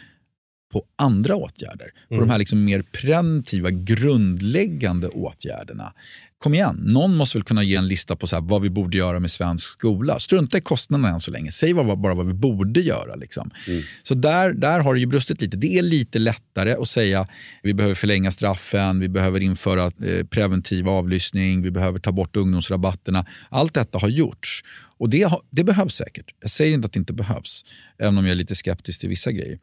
på 0.72 0.84
andra 0.96 1.36
åtgärder. 1.36 1.90
På 2.08 2.20
de 2.20 2.30
här 2.30 2.38
liksom 2.38 2.64
mer 2.64 2.82
preventiva, 2.82 3.70
grundläggande 3.70 5.08
åtgärderna. 5.08 5.92
Kom 6.38 6.54
igen, 6.54 6.76
någon 6.82 7.16
måste 7.16 7.38
väl 7.38 7.44
kunna 7.44 7.62
ge 7.62 7.76
en 7.76 7.88
lista 7.88 8.16
på 8.16 8.26
så 8.26 8.36
här 8.36 8.42
vad 8.42 8.62
vi 8.62 8.70
borde 8.70 8.98
göra 8.98 9.20
med 9.20 9.30
svensk 9.30 9.66
skola. 9.66 10.18
Strunta 10.18 10.58
i 10.58 10.60
kostnaderna 10.60 11.08
än 11.08 11.20
så 11.20 11.30
länge. 11.30 11.52
Säg 11.52 11.72
vad, 11.72 11.98
bara 11.98 12.14
vad 12.14 12.26
vi 12.26 12.32
borde 12.32 12.80
göra. 12.80 13.14
Liksom. 13.14 13.50
Så 14.02 14.14
där, 14.14 14.52
där 14.52 14.80
har 14.80 14.94
det 14.94 15.00
ju 15.00 15.06
brustit 15.06 15.40
lite. 15.40 15.56
Det 15.56 15.78
är 15.78 15.82
lite 15.82 16.18
lättare 16.18 16.72
att 16.72 16.88
säga 16.88 17.26
vi 17.62 17.74
behöver 17.74 17.94
förlänga 17.94 18.30
straffen, 18.30 19.00
vi 19.00 19.08
behöver 19.08 19.42
införa 19.42 19.84
eh, 19.84 20.26
preventiv 20.26 20.88
avlyssning, 20.88 21.62
vi 21.62 21.70
behöver 21.70 21.98
ta 21.98 22.12
bort 22.12 22.36
ungdomsrabatterna. 22.36 23.26
Allt 23.48 23.74
detta 23.74 23.98
har 23.98 24.08
gjorts. 24.08 24.64
Och 24.98 25.10
det, 25.10 25.30
det 25.50 25.64
behövs 25.64 25.94
säkert. 25.94 26.26
Jag 26.40 26.50
säger 26.50 26.72
inte 26.72 26.86
att 26.86 26.92
det 26.92 26.98
inte 26.98 27.12
behövs, 27.12 27.64
även 27.98 28.18
om 28.18 28.24
jag 28.24 28.32
är 28.32 28.36
lite 28.36 28.54
skeptisk 28.54 29.00
till 29.00 29.08
vissa 29.08 29.32
grejer. 29.32 29.58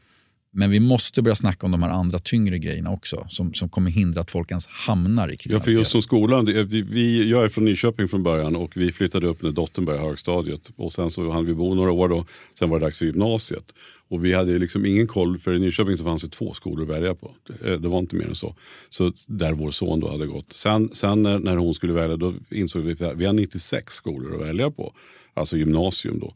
Men 0.55 0.69
vi 0.71 0.79
måste 0.79 1.21
börja 1.21 1.35
snacka 1.35 1.65
om 1.65 1.71
de 1.71 1.83
här 1.83 1.89
andra 1.89 2.19
tyngre 2.19 2.59
grejerna 2.59 2.89
också 2.89 3.25
som, 3.29 3.53
som 3.53 3.69
kommer 3.69 3.91
hindra 3.91 4.21
att 4.21 4.31
folk 4.31 4.51
ens 4.51 4.67
hamnar 4.67 5.29
i 5.29 5.31
Ja, 5.31 5.37
kriminalitet. 5.37 5.63
för 5.65 5.71
just 5.71 5.91
som 5.91 6.01
skolan, 6.01 6.45
vi- 6.45 7.29
jag 7.29 7.43
är 7.43 7.49
från 7.49 7.65
Nyköping 7.65 8.07
från 8.07 8.23
början 8.23 8.55
och 8.55 8.71
vi 8.77 8.91
flyttade 8.91 9.27
upp 9.27 9.41
när 9.41 9.51
dottern 9.51 9.85
började 9.85 10.05
högstadiet. 10.07 10.71
Och 10.75 10.93
sen 10.93 11.11
så 11.11 11.31
hann 11.31 11.45
vi 11.45 11.53
bo 11.53 11.73
några 11.73 11.91
år 11.91 12.09
då, 12.09 12.25
sen 12.59 12.69
var 12.69 12.79
det 12.79 12.85
dags 12.85 12.97
för 12.97 13.05
gymnasiet. 13.05 13.73
Och 14.07 14.25
vi 14.25 14.33
hade 14.33 14.57
liksom 14.57 14.85
ingen 14.85 15.07
koll, 15.07 15.39
för 15.39 15.53
i 15.53 15.59
Nyköping 15.59 15.97
så 15.97 16.03
fanns 16.03 16.21
det 16.21 16.29
två 16.29 16.53
skolor 16.53 16.83
att 16.83 16.97
välja 16.97 17.15
på. 17.15 17.31
Det, 17.61 17.77
det 17.77 17.87
var 17.87 17.99
inte 17.99 18.15
mer 18.15 18.25
än 18.27 18.35
så. 18.35 18.55
Så 18.89 19.13
där 19.27 19.53
vår 19.53 19.71
son 19.71 19.99
då 19.99 20.11
hade 20.11 20.25
gått. 20.25 20.53
Sen, 20.53 20.89
sen 20.93 21.23
när, 21.23 21.39
när 21.39 21.55
hon 21.57 21.73
skulle 21.73 21.93
välja, 21.93 22.17
då 22.17 22.33
insåg 22.51 22.81
vi 22.83 23.05
att 23.05 23.17
vi 23.17 23.25
har 23.25 23.33
96 23.33 23.93
skolor 23.93 24.35
att 24.41 24.47
välja 24.47 24.71
på. 24.71 24.93
Alltså 25.33 25.57
gymnasium 25.57 26.19
då. 26.19 26.33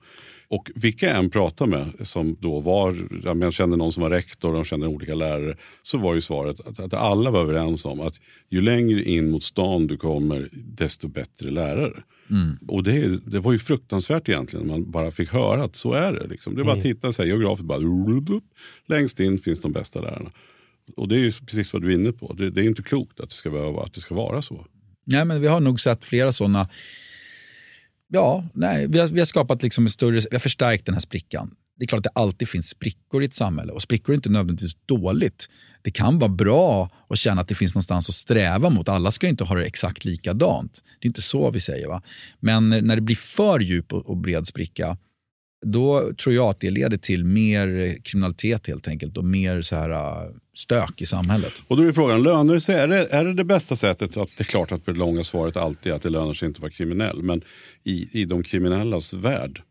Och 0.49 0.71
vilka 0.75 1.05
jag 1.05 1.17
än 1.17 1.29
pratade 1.29 1.69
med 1.69 2.07
som 2.07 2.38
då 2.39 2.60
var, 2.60 2.97
jag 3.23 3.53
kände 3.53 3.77
någon 3.77 3.91
som 3.91 4.03
var 4.03 4.10
rektor, 4.10 4.53
de 4.53 4.65
kände 4.65 4.88
olika 4.88 5.15
lärare. 5.15 5.57
Så 5.83 5.97
var 5.97 6.15
ju 6.15 6.21
svaret 6.21 6.60
att, 6.60 6.79
att 6.79 6.93
alla 6.93 7.31
var 7.31 7.41
överens 7.41 7.86
om 7.86 8.01
att 8.01 8.15
ju 8.49 8.62
längre 8.62 9.03
in 9.03 9.31
mot 9.31 9.43
stan 9.43 9.88
du 9.88 9.97
kommer, 9.97 10.49
desto 10.53 11.07
bättre 11.07 11.51
lärare. 11.51 12.03
Och 12.67 12.83
det, 12.83 13.17
det 13.17 13.39
var 13.39 13.51
ju 13.51 13.60
fruktansvärt 13.60 14.29
egentligen, 14.29 14.67
man 14.67 14.91
bara 14.91 15.12
fick 15.12 15.33
höra 15.33 15.63
att 15.63 15.75
så 15.75 15.93
är 15.93 16.13
det. 16.13 16.27
Liksom. 16.27 16.55
Det 16.55 16.62
är 16.62 16.65
bara 16.65 16.77
att 16.77 16.83
titta 16.83 17.12
så 17.12 17.21
här, 17.21 17.29
geografiskt, 17.29 17.67
bara, 17.67 18.41
längst 18.86 19.19
in 19.19 19.39
finns 19.39 19.62
de 19.62 19.71
bästa 19.71 20.01
lärarna. 20.01 20.31
Och 20.95 21.07
det 21.07 21.15
är 21.15 21.19
ju 21.19 21.31
precis 21.31 21.73
vad 21.73 21.81
du 21.81 21.91
är 21.91 21.95
inne 21.95 22.12
på. 22.12 22.33
Det, 22.33 22.49
det 22.49 22.62
är 22.62 22.65
inte 22.65 22.83
klokt 22.83 23.19
att 23.19 23.29
det 23.29 23.36
ska, 23.36 23.49
behöva, 23.49 23.83
att 23.83 23.93
det 23.93 24.01
ska 24.01 24.15
vara 24.15 24.41
så. 24.41 24.65
Nej, 25.05 25.25
men 25.25 25.41
vi 25.41 25.47
har 25.47 25.60
nog 25.60 25.79
sett 25.79 26.05
flera 26.05 26.33
sådana. 26.33 26.67
Ja, 28.10 28.50
nej, 28.54 28.88
vi, 28.88 29.00
har, 29.00 29.08
vi 29.08 29.20
har 29.20 29.26
skapat 29.26 29.63
liksom 29.63 29.86
en 29.86 29.89
större, 29.89 30.20
vi 30.20 30.36
har 30.36 30.39
förstärkt 30.39 30.86
den 30.86 30.96
här 30.96 31.02
sprickan. 31.02 31.52
Det 31.80 31.86
är 31.86 31.88
klart 31.88 32.06
att 32.06 32.13
det 32.13 32.20
alltid 32.20 32.50
finns 32.50 32.70
sprickor 32.70 33.24
i 33.24 33.26
ett 33.26 33.34
samhälle 33.34 33.72
och 33.72 33.82
sprickor 33.82 34.13
är 34.13 34.15
inte 34.15 34.30
nödvändigtvis 34.30 34.76
dåligt. 34.86 35.50
Det 35.82 35.91
kan 35.91 36.20
vara 36.20 36.32
bra 36.32 36.89
att 37.10 37.17
känna 37.17 37.41
att 37.41 37.48
det 37.48 37.56
finns 37.56 37.76
någonstans 37.76 38.10
att 38.10 38.15
sträva 38.15 38.70
mot. 38.70 38.89
Alla 38.89 39.12
ska 39.12 39.28
inte 39.28 39.43
ha 39.43 39.56
det 39.56 39.65
exakt 39.65 40.06
likadant. 40.06 40.84
Det 41.00 41.06
är 41.06 41.08
inte 41.08 41.22
så 41.22 41.52
vi 41.52 41.60
säger. 41.60 41.88
va? 41.88 42.02
Men 42.39 42.70
när 42.70 42.96
det 42.96 43.02
blir 43.02 43.15
för 43.15 43.60
djup 43.60 43.93
och, 43.93 44.10
och 44.10 44.17
bred 44.17 44.48
spricka, 44.48 44.98
då 45.71 46.13
tror 46.13 46.36
jag 46.36 46.49
att 46.49 46.60
det 46.60 46.69
leder 46.69 46.97
till 46.97 47.23
mer 47.23 47.97
kriminalitet 48.03 48.67
helt 48.67 48.88
enkelt 48.88 49.17
och 49.17 49.25
mer 49.25 49.62
så 49.62 49.75
här, 49.75 49.89
äh, 49.89 50.32
stök 50.56 51.01
i 51.01 51.06
samhället. 51.06 51.63
Och 51.67 51.77
då 51.77 51.84
är 51.84 51.91
frågan, 51.91 52.23
lönar 52.23 52.53
det 52.53 52.62
sig? 52.62 52.75
Är 52.75 52.88
det, 52.88 53.08
är 53.12 53.25
det 53.25 53.34
det 53.34 53.43
bästa 53.43 53.75
sättet? 53.75 54.17
Att, 54.17 54.30
det 54.38 54.43
är 54.43 54.45
klart 54.45 54.71
att 54.71 54.86
det 54.86 54.93
långa 54.93 55.23
svaret 55.23 55.58
alltid 55.58 55.91
är 55.91 55.95
att 55.95 56.01
det 56.01 56.10
lönar 56.10 56.34
sig 56.34 56.47
inte 56.47 56.58
att 56.58 56.62
vara 56.62 56.71
kriminell. 56.71 57.23
Men 57.23 57.41
i, 57.84 58.21
i 58.21 58.25
de 58.25 58.43
kriminellas 58.43 59.13
värld, 59.13 59.62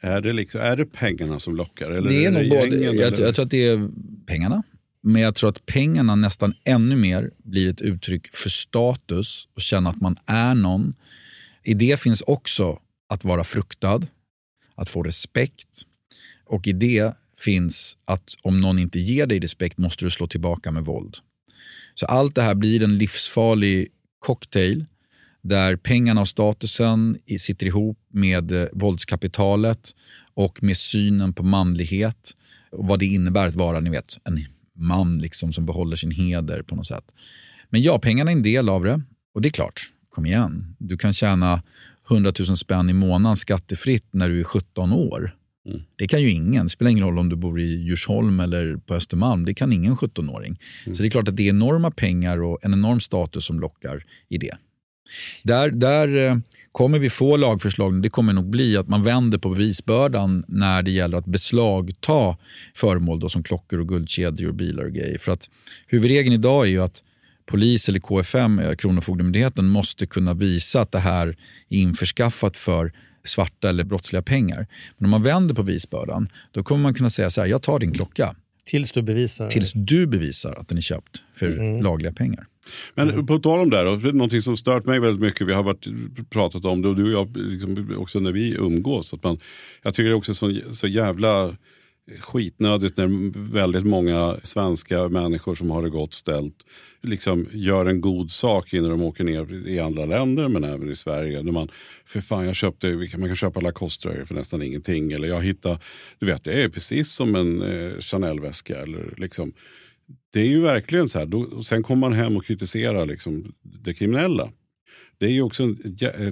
är 0.00 0.20
det, 0.20 0.32
liksom, 0.32 0.60
är 0.60 0.76
det 0.76 0.86
pengarna 0.86 1.40
som 1.40 1.56
lockar? 1.56 1.90
Eller 1.90 2.08
Det 2.08 2.24
är 2.24 2.30
nog 2.30 2.48
både, 2.48 2.62
gängen, 2.62 2.82
jag, 2.82 2.94
eller? 2.94 3.24
jag 3.24 3.34
tror 3.34 3.44
att 3.44 3.50
det 3.50 3.66
är 3.66 3.88
pengarna. 4.26 4.62
Men 5.02 5.22
jag 5.22 5.34
tror 5.34 5.50
att 5.50 5.66
pengarna 5.66 6.14
nästan 6.14 6.54
ännu 6.64 6.96
mer 6.96 7.30
blir 7.44 7.68
ett 7.68 7.80
uttryck 7.80 8.34
för 8.34 8.50
status 8.50 9.48
och 9.54 9.62
känna 9.62 9.90
att 9.90 10.00
man 10.00 10.16
är 10.26 10.54
någon. 10.54 10.94
I 11.64 11.74
det 11.74 12.00
finns 12.00 12.20
också 12.20 12.78
att 13.08 13.24
vara 13.24 13.44
fruktad, 13.44 14.00
att 14.76 14.88
få 14.88 15.02
respekt. 15.02 15.82
Och 16.46 16.66
i 16.66 16.72
det 16.72 17.12
finns 17.38 17.98
att 18.04 18.34
om 18.42 18.60
någon 18.60 18.78
inte 18.78 18.98
ger 18.98 19.26
dig 19.26 19.40
respekt 19.40 19.78
måste 19.78 20.04
du 20.04 20.10
slå 20.10 20.26
tillbaka 20.26 20.70
med 20.70 20.84
våld. 20.84 21.16
Så 21.94 22.06
allt 22.06 22.34
det 22.34 22.42
här 22.42 22.54
blir 22.54 22.82
en 22.82 22.98
livsfarlig 22.98 23.88
cocktail 24.18 24.84
där 25.42 25.76
pengarna 25.76 26.20
och 26.20 26.28
statusen 26.28 27.18
sitter 27.38 27.66
ihop 27.66 27.98
med 28.12 28.52
eh, 28.52 28.68
våldskapitalet 28.72 29.94
och 30.34 30.62
med 30.62 30.76
synen 30.76 31.32
på 31.32 31.42
manlighet 31.42 32.36
och 32.70 32.86
vad 32.86 32.98
det 32.98 33.06
innebär 33.06 33.46
att 33.46 33.54
vara 33.54 33.80
ni 33.80 33.90
vet, 33.90 34.18
en 34.24 34.44
man 34.78 35.18
liksom 35.18 35.52
som 35.52 35.66
behåller 35.66 35.96
sin 35.96 36.10
heder 36.10 36.62
på 36.62 36.76
något 36.76 36.86
sätt. 36.86 37.04
Men 37.70 37.82
ja, 37.82 37.98
pengarna 37.98 38.30
är 38.30 38.36
en 38.36 38.42
del 38.42 38.68
av 38.68 38.84
det 38.84 39.02
och 39.34 39.42
det 39.42 39.48
är 39.48 39.50
klart, 39.50 39.90
kom 40.10 40.26
igen, 40.26 40.76
du 40.78 40.96
kan 40.96 41.12
tjäna 41.12 41.62
100 42.10 42.32
000 42.38 42.56
spänn 42.56 42.90
i 42.90 42.92
månaden 42.92 43.36
skattefritt 43.36 44.08
när 44.10 44.28
du 44.28 44.40
är 44.40 44.44
17 44.44 44.92
år. 44.92 45.36
Mm. 45.68 45.82
Det 45.96 46.08
kan 46.08 46.22
ju 46.22 46.30
ingen. 46.30 46.64
Det 46.64 46.70
spelar 46.70 46.90
ingen 46.90 47.04
roll 47.04 47.18
om 47.18 47.28
du 47.28 47.36
bor 47.36 47.60
i 47.60 47.82
Djursholm 47.82 48.40
eller 48.40 48.76
på 48.76 48.94
Östermalm. 48.94 49.44
Det 49.44 49.54
kan 49.54 49.72
ingen 49.72 49.96
17-åring. 49.96 50.60
Mm. 50.86 50.96
Så 50.96 51.02
det 51.02 51.08
är 51.08 51.10
klart 51.10 51.28
att 51.28 51.36
det 51.36 51.42
är 51.42 51.50
enorma 51.50 51.90
pengar 51.90 52.42
och 52.42 52.58
en 52.62 52.72
enorm 52.72 53.00
status 53.00 53.44
som 53.44 53.60
lockar 53.60 54.04
i 54.28 54.38
det. 54.38 54.56
Där, 55.42 55.70
där 55.70 56.16
eh, 56.16 56.36
kommer 56.72 56.98
vi 56.98 57.10
få 57.10 57.36
lagförslag, 57.36 58.02
det 58.02 58.08
kommer 58.08 58.32
nog 58.32 58.50
bli 58.50 58.76
att 58.76 58.88
man 58.88 59.02
vänder 59.02 59.38
på 59.38 59.48
bevisbördan 59.48 60.44
när 60.48 60.82
det 60.82 60.90
gäller 60.90 61.18
att 61.18 61.26
beslagta 61.26 62.36
föremål 62.74 63.20
då, 63.20 63.28
som 63.28 63.42
klockor 63.42 63.80
och 63.80 63.88
guldkedjor 63.88 64.48
och 64.48 64.54
bilar 64.54 64.84
och 64.84 64.92
grejer. 64.92 65.18
För 65.18 65.32
att 65.32 65.50
huvudregeln 65.86 66.34
idag 66.34 66.66
är 66.66 66.70
ju 66.70 66.82
att 66.82 67.02
polis 67.46 67.88
eller 67.88 68.00
KFM, 68.00 68.58
eh, 68.58 68.74
Kronofogdemyndigheten, 68.74 69.68
måste 69.68 70.06
kunna 70.06 70.34
visa 70.34 70.80
att 70.80 70.92
det 70.92 70.98
här 70.98 71.28
är 71.68 71.78
införskaffat 71.78 72.56
för 72.56 72.92
svarta 73.24 73.68
eller 73.68 73.84
brottsliga 73.84 74.22
pengar. 74.22 74.66
Men 74.98 75.04
om 75.04 75.10
man 75.10 75.22
vänder 75.22 75.54
på 75.54 75.62
bevisbördan, 75.62 76.28
då 76.52 76.62
kommer 76.62 76.82
man 76.82 76.94
kunna 76.94 77.10
säga 77.10 77.30
så 77.30 77.40
här, 77.40 77.48
jag 77.48 77.62
tar 77.62 77.78
din 77.78 77.92
klocka. 77.92 78.34
Tills 78.64 78.92
du 78.92 79.02
bevisar? 79.02 79.48
Tills 79.48 79.72
du 79.72 80.06
bevisar 80.06 80.52
att 80.52 80.68
den 80.68 80.78
är 80.78 80.82
köpt 80.82 81.22
för 81.36 81.46
mm. 81.46 81.82
lagliga 81.82 82.12
pengar. 82.12 82.46
Men 82.94 83.10
mm. 83.10 83.26
på 83.26 83.38
tal 83.38 83.60
om 83.60 83.70
det, 83.70 83.76
här, 83.76 84.12
någonting 84.12 84.42
som 84.42 84.56
stört 84.56 84.86
mig 84.86 85.00
väldigt 85.00 85.20
mycket, 85.20 85.46
vi 85.46 85.52
har 85.52 85.62
varit, 85.62 85.86
pratat 86.30 86.64
om 86.64 86.82
det 86.82 86.88
och 86.88 86.96
du 86.96 87.04
och 87.04 87.12
jag 87.12 87.36
liksom, 87.36 87.94
också 87.98 88.20
när 88.20 88.32
vi 88.32 88.54
umgås. 88.54 89.14
Att 89.14 89.22
man, 89.22 89.38
jag 89.82 89.94
tycker 89.94 90.04
det 90.04 90.10
är 90.10 90.14
också 90.14 90.34
så, 90.34 90.52
så 90.72 90.86
jävla 90.86 91.56
skitnödigt 92.20 92.96
när 92.96 93.32
väldigt 93.52 93.86
många 93.86 94.36
svenska 94.42 95.08
människor 95.08 95.54
som 95.54 95.70
har 95.70 95.82
det 95.82 95.90
gott 95.90 96.14
ställt 96.14 96.64
liksom 97.06 97.46
gör 97.52 97.86
en 97.86 98.00
god 98.00 98.30
sak 98.30 98.74
innan 98.74 98.90
de 98.90 99.02
åker 99.02 99.24
ner 99.24 99.68
i 99.68 99.80
andra 99.80 100.04
länder 100.04 100.48
men 100.48 100.64
även 100.64 100.90
i 100.90 100.96
Sverige. 100.96 101.42
När 101.42 101.52
man, 101.52 101.68
för 102.04 102.20
fan, 102.20 102.46
jag 102.46 102.56
köpte, 102.56 102.88
man 103.18 103.28
kan 103.28 103.36
köpa 103.36 103.60
Lacoste 103.60 104.26
för 104.26 104.34
nästan 104.34 104.62
ingenting. 104.62 105.12
Eller 105.12 105.28
jag 105.28 105.42
hittar, 105.42 105.78
du 106.18 106.26
vet, 106.26 106.44
det 106.44 106.62
är 106.62 106.68
precis 106.68 107.12
som 107.12 107.34
en 107.34 107.62
eh, 107.62 107.98
Chanel-väska. 108.00 108.78
Eller 108.78 109.14
liksom, 109.16 109.52
det 110.32 110.40
är 110.40 110.46
ju 110.46 110.60
verkligen 110.60 111.08
så 111.08 111.18
här. 111.18 111.26
Då, 111.26 111.62
sen 111.62 111.82
kommer 111.82 112.00
man 112.00 112.12
hem 112.12 112.36
och 112.36 112.44
kritiserar 112.44 113.06
liksom, 113.06 113.54
det 113.62 113.94
kriminella. 113.94 114.50
Det 115.18 115.26
är 115.26 115.30
ju 115.30 115.42
också 115.42 115.74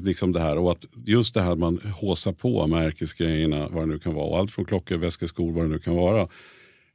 liksom 0.03 0.33
det 0.33 0.41
här 0.41 0.59
och 0.59 0.73
att 0.73 0.85
just 1.07 1.35
det 1.35 1.41
här 1.41 1.53
att 1.53 1.59
man 1.59 1.79
håsar 1.95 2.33
på 2.33 2.67
märkesgrejerna, 2.67 3.69
vad 3.69 3.83
det 3.83 3.87
nu 3.87 3.99
kan 3.99 4.15
vara. 4.15 4.41
Allt 4.41 4.51
från 4.51 4.65
klockor, 4.65 4.97
väskor, 4.97 5.27
skor, 5.27 5.53
vad 5.53 5.65
det 5.65 5.69
nu 5.69 5.79
kan 5.79 5.97
vara. 5.97 6.29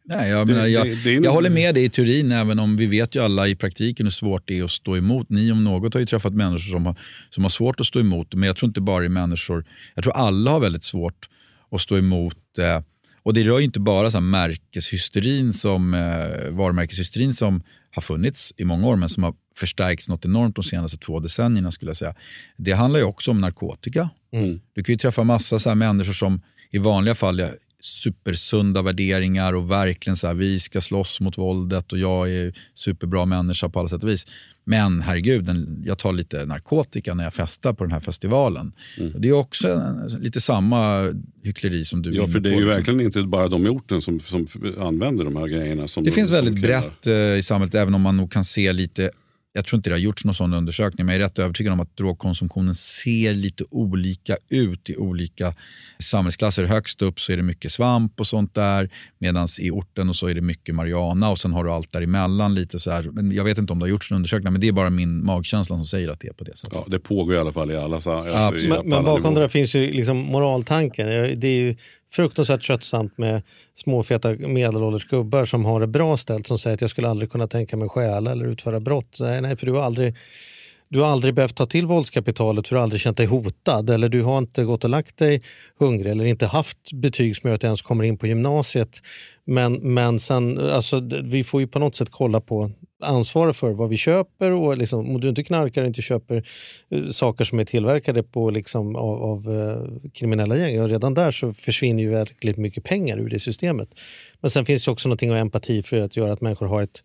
Nej, 0.05 0.29
jag, 0.29 0.47
menar, 0.47 0.67
jag, 0.67 0.87
det, 0.87 1.03
det 1.03 1.11
jag 1.11 1.31
håller 1.31 1.49
med 1.49 1.75
dig 1.75 1.83
i 1.83 1.89
teorin, 1.89 2.31
även 2.31 2.59
om 2.59 2.77
vi 2.77 2.85
vet 2.87 3.15
ju 3.15 3.23
alla 3.23 3.47
i 3.47 3.55
praktiken 3.55 4.05
hur 4.05 4.11
svårt 4.11 4.43
det 4.45 4.59
är 4.59 4.63
att 4.63 4.71
stå 4.71 4.97
emot. 4.97 5.29
Ni 5.29 5.51
om 5.51 5.63
något 5.63 5.93
har 5.93 5.99
ju 5.99 6.05
träffat 6.05 6.33
människor 6.33 6.71
som 6.71 6.85
har, 6.85 6.95
som 7.29 7.43
har 7.43 7.49
svårt 7.49 7.79
att 7.79 7.85
stå 7.85 7.99
emot. 7.99 8.33
Men 8.33 8.47
jag 8.47 8.55
tror 8.55 8.67
inte 8.67 8.81
bara 8.81 8.99
det 8.99 9.05
är 9.05 9.09
människor, 9.09 9.65
jag 9.95 10.03
tror 10.03 10.13
alla 10.13 10.51
har 10.51 10.59
väldigt 10.59 10.83
svårt 10.83 11.29
att 11.71 11.81
stå 11.81 11.97
emot. 11.97 12.57
Eh, 12.59 12.81
och 13.23 13.33
det 13.33 13.43
rör 13.43 13.59
ju 13.59 13.65
inte 13.65 13.79
bara 13.79 14.11
så 14.11 14.17
här 14.17 14.21
märkeshysterin 14.21 15.53
som, 15.53 15.93
eh, 15.93 16.51
varumärkeshysterin 16.51 17.33
som 17.33 17.63
har 17.99 18.01
funnits 18.01 18.53
i 18.57 18.65
många 18.65 18.87
år 18.87 18.95
men 18.95 19.09
som 19.09 19.23
har 19.23 19.33
förstärkts 19.55 20.09
något 20.09 20.25
enormt 20.25 20.55
de 20.55 20.63
senaste 20.63 20.97
två 20.97 21.19
decennierna. 21.19 21.71
skulle 21.71 21.89
jag 21.89 21.97
säga. 21.97 22.15
Det 22.57 22.71
handlar 22.71 22.99
ju 22.99 23.05
också 23.05 23.31
om 23.31 23.41
narkotika. 23.41 24.09
Mm. 24.33 24.59
Du 24.73 24.83
kan 24.83 24.93
ju 24.93 24.97
träffa 24.97 25.23
massa 25.23 25.59
så 25.59 25.75
människor 25.75 26.13
som 26.13 26.41
i 26.71 26.77
vanliga 26.77 27.15
fall 27.15 27.39
supersunda 27.79 28.81
värderingar 28.81 29.53
och 29.53 29.71
verkligen 29.71 30.17
så 30.17 30.27
här, 30.27 30.33
vi 30.33 30.59
ska 30.59 30.81
slåss 30.81 31.19
mot 31.19 31.37
våldet 31.37 31.93
och 31.93 31.99
jag 31.99 32.29
är 32.29 32.53
superbra 32.73 33.25
människa 33.25 33.69
på 33.69 33.79
alla 33.79 33.89
sätt 33.89 34.03
och 34.03 34.09
vis. 34.09 34.27
Men 34.63 35.01
herregud, 35.01 35.49
jag 35.85 35.97
tar 35.97 36.13
lite 36.13 36.45
narkotika 36.45 37.13
när 37.13 37.23
jag 37.23 37.33
festar 37.33 37.73
på 37.73 37.83
den 37.83 37.91
här 37.91 37.99
festivalen. 37.99 38.71
Mm. 38.97 39.13
Det 39.17 39.29
är 39.29 39.33
också 39.33 39.95
lite 40.19 40.41
samma 40.41 41.13
hyckleri 41.43 41.85
som 41.85 42.01
du 42.01 42.15
Ja, 42.15 42.27
för 42.27 42.39
det 42.39 42.49
är 42.49 42.51
ju 42.51 42.59
liksom. 42.59 42.75
verkligen 42.75 43.01
inte 43.01 43.23
bara 43.23 43.47
de 43.47 43.65
i 43.65 43.69
orten 43.69 44.01
som, 44.01 44.19
som 44.19 44.47
använder 44.79 45.23
de 45.23 45.35
här 45.35 45.47
grejerna. 45.47 45.81
Det 45.81 46.01
de, 46.01 46.11
finns 46.11 46.31
väldigt 46.31 46.61
brett 46.61 47.07
eh, 47.07 47.13
i 47.13 47.43
samhället, 47.43 47.75
även 47.75 47.93
om 47.95 48.01
man 48.01 48.17
nog 48.17 48.31
kan 48.31 48.45
se 48.45 48.73
lite 48.73 49.11
jag 49.53 49.65
tror 49.65 49.77
inte 49.77 49.89
det 49.89 49.93
har 49.93 49.99
gjorts 49.99 50.25
någon 50.25 50.35
sån 50.35 50.53
undersökning, 50.53 51.05
men 51.05 51.15
jag 51.15 51.21
är 51.21 51.25
rätt 51.25 51.39
övertygad 51.39 51.73
om 51.73 51.79
att 51.79 51.97
drogkonsumtionen 51.97 52.75
ser 52.75 53.33
lite 53.33 53.63
olika 53.71 54.37
ut 54.49 54.89
i 54.89 54.97
olika 54.97 55.53
samhällsklasser. 55.99 56.63
Högst 56.63 57.01
upp 57.01 57.19
så 57.19 57.31
är 57.31 57.37
det 57.37 57.43
mycket 57.43 57.71
svamp 57.71 58.19
och 58.19 58.27
sånt 58.27 58.55
där, 58.55 58.89
medan 59.17 59.47
i 59.59 59.71
orten 59.71 60.09
och 60.09 60.15
så 60.15 60.27
är 60.27 60.35
det 60.35 60.41
mycket 60.41 60.75
marijuana 60.75 61.29
och 61.29 61.39
sen 61.39 61.53
har 61.53 61.63
du 61.63 61.71
allt 61.71 61.91
däremellan. 61.91 62.55
Lite 62.55 62.79
så 62.79 62.91
här. 62.91 63.03
Men 63.03 63.31
jag 63.31 63.43
vet 63.43 63.57
inte 63.57 63.73
om 63.73 63.79
det 63.79 63.83
har 63.83 63.89
gjorts 63.89 64.11
någon 64.11 64.15
undersökning, 64.15 64.53
men 64.53 64.61
det 64.61 64.67
är 64.67 64.71
bara 64.71 64.89
min 64.89 65.25
magkänsla 65.25 65.75
som 65.75 65.85
säger 65.85 66.09
att 66.09 66.19
det 66.19 66.27
är 66.27 66.33
på 66.33 66.43
det 66.43 66.57
sättet. 66.57 66.73
Ja, 66.73 66.85
det 66.87 66.99
pågår 66.99 67.35
i 67.35 67.37
alla 67.37 67.53
fall 67.53 67.71
i 67.71 67.75
alla, 67.75 67.95
alltså, 67.95 68.11
i 68.57 68.67
Men, 68.67 68.89
men 68.89 69.03
bakom 69.03 69.35
det 69.35 69.49
finns 69.49 69.75
ju 69.75 69.91
liksom 69.91 70.17
moraltanken. 70.17 71.07
Det 71.39 71.47
är 71.47 71.59
ju 71.59 71.75
fruktansvärt 72.11 72.61
tröttsamt 72.61 73.17
med 73.17 73.41
småfeta 73.75 74.31
medelålders 74.33 75.07
gubbar 75.07 75.45
som 75.45 75.65
har 75.65 75.79
det 75.79 75.87
bra 75.87 76.17
ställt 76.17 76.47
som 76.47 76.57
säger 76.57 76.73
att 76.73 76.81
jag 76.81 76.89
skulle 76.89 77.09
aldrig 77.09 77.31
kunna 77.31 77.47
tänka 77.47 77.77
mig 77.77 77.89
stjäla 77.89 78.31
eller 78.31 78.45
utföra 78.45 78.79
brott. 78.79 79.17
Nej, 79.19 79.41
nej 79.41 79.55
för 79.55 79.65
du 79.65 79.71
har 79.71 79.83
aldrig 79.83 80.15
du 80.91 80.99
har 80.99 81.07
aldrig 81.07 81.33
behövt 81.33 81.55
ta 81.55 81.65
till 81.65 81.85
våldskapitalet 81.85 82.67
för 82.67 82.75
du 82.75 82.77
har 82.79 82.83
aldrig 82.83 83.01
känt 83.01 83.17
dig 83.17 83.25
hotad 83.25 83.89
eller 83.89 84.09
du 84.09 84.21
har 84.21 84.37
inte 84.37 84.63
gått 84.63 84.83
och 84.83 84.89
lagt 84.89 85.17
dig 85.17 85.43
hungrig 85.79 86.11
eller 86.11 86.25
inte 86.25 86.45
haft 86.45 86.93
betyg 86.93 87.37
som 87.37 87.47
gör 87.47 87.55
att 87.55 87.61
du 87.61 87.67
ens 87.67 87.81
kommer 87.81 88.03
in 88.03 88.17
på 88.17 88.27
gymnasiet. 88.27 89.01
Men, 89.45 89.73
men 89.73 90.19
sen, 90.19 90.57
alltså, 90.57 91.09
vi 91.23 91.43
får 91.43 91.61
ju 91.61 91.67
på 91.67 91.79
något 91.79 91.95
sätt 91.95 92.09
kolla 92.11 92.41
på 92.41 92.71
ansvaret 93.01 93.55
för 93.55 93.71
vad 93.71 93.89
vi 93.89 93.97
köper 93.97 94.51
och 94.51 94.77
liksom, 94.77 95.09
om 95.09 95.21
du 95.21 95.29
inte 95.29 95.43
knarkar 95.43 95.81
och 95.81 95.87
inte 95.87 96.01
köper 96.01 96.47
uh, 96.95 97.09
saker 97.09 97.45
som 97.45 97.59
är 97.59 97.65
tillverkade 97.65 98.23
på, 98.23 98.49
liksom, 98.49 98.95
av, 98.95 99.23
av 99.23 99.49
uh, 99.49 100.09
kriminella 100.13 100.57
gäng, 100.57 100.81
och 100.81 100.89
redan 100.89 101.13
där 101.13 101.31
så 101.31 101.53
försvinner 101.53 102.03
ju 102.03 102.09
väldigt 102.09 102.57
mycket 102.57 102.83
pengar 102.83 103.17
ur 103.17 103.29
det 103.29 103.39
systemet. 103.39 103.89
Men 104.41 104.51
sen 104.51 104.65
finns 104.65 104.85
det 104.85 104.91
också 104.91 105.07
någonting 105.07 105.31
av 105.31 105.37
empati 105.37 105.83
för 105.83 105.97
att 105.97 106.15
göra 106.15 106.33
att 106.33 106.41
människor 106.41 106.65
har 106.65 106.81
ett 106.81 107.03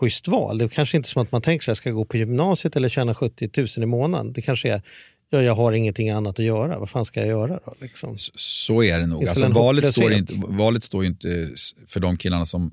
schysst 0.00 0.28
val. 0.28 0.58
Det 0.58 0.64
är 0.64 0.68
kanske 0.68 0.96
inte 0.96 1.08
som 1.08 1.22
att 1.22 1.32
man 1.32 1.42
tänker 1.42 1.64
sig 1.64 1.72
att 1.72 1.76
jag 1.76 1.76
ska 1.76 1.90
gå 1.90 2.04
på 2.04 2.16
gymnasiet 2.16 2.76
eller 2.76 2.88
tjäna 2.88 3.14
70 3.14 3.50
000 3.56 3.66
i 3.76 3.86
månaden. 3.86 4.32
Det 4.32 4.42
kanske 4.42 4.72
är 4.72 4.82
ja, 5.30 5.42
jag 5.42 5.54
har 5.54 5.72
ingenting 5.72 6.10
annat 6.10 6.38
att 6.38 6.44
göra. 6.44 6.78
Vad 6.78 6.90
fan 6.90 7.04
ska 7.04 7.20
jag 7.20 7.28
göra 7.28 7.60
då? 7.66 7.74
Liksom? 7.80 8.16
Så 8.34 8.82
är 8.82 9.00
det 9.00 9.06
nog. 9.06 9.28
Alltså, 9.28 9.48
valet, 9.48 9.92
står 9.92 10.12
inte, 10.12 10.32
valet 10.48 10.84
står 10.84 11.04
inte 11.04 11.50
för 11.86 12.00
de 12.00 12.16
killarna 12.16 12.46
som 12.46 12.70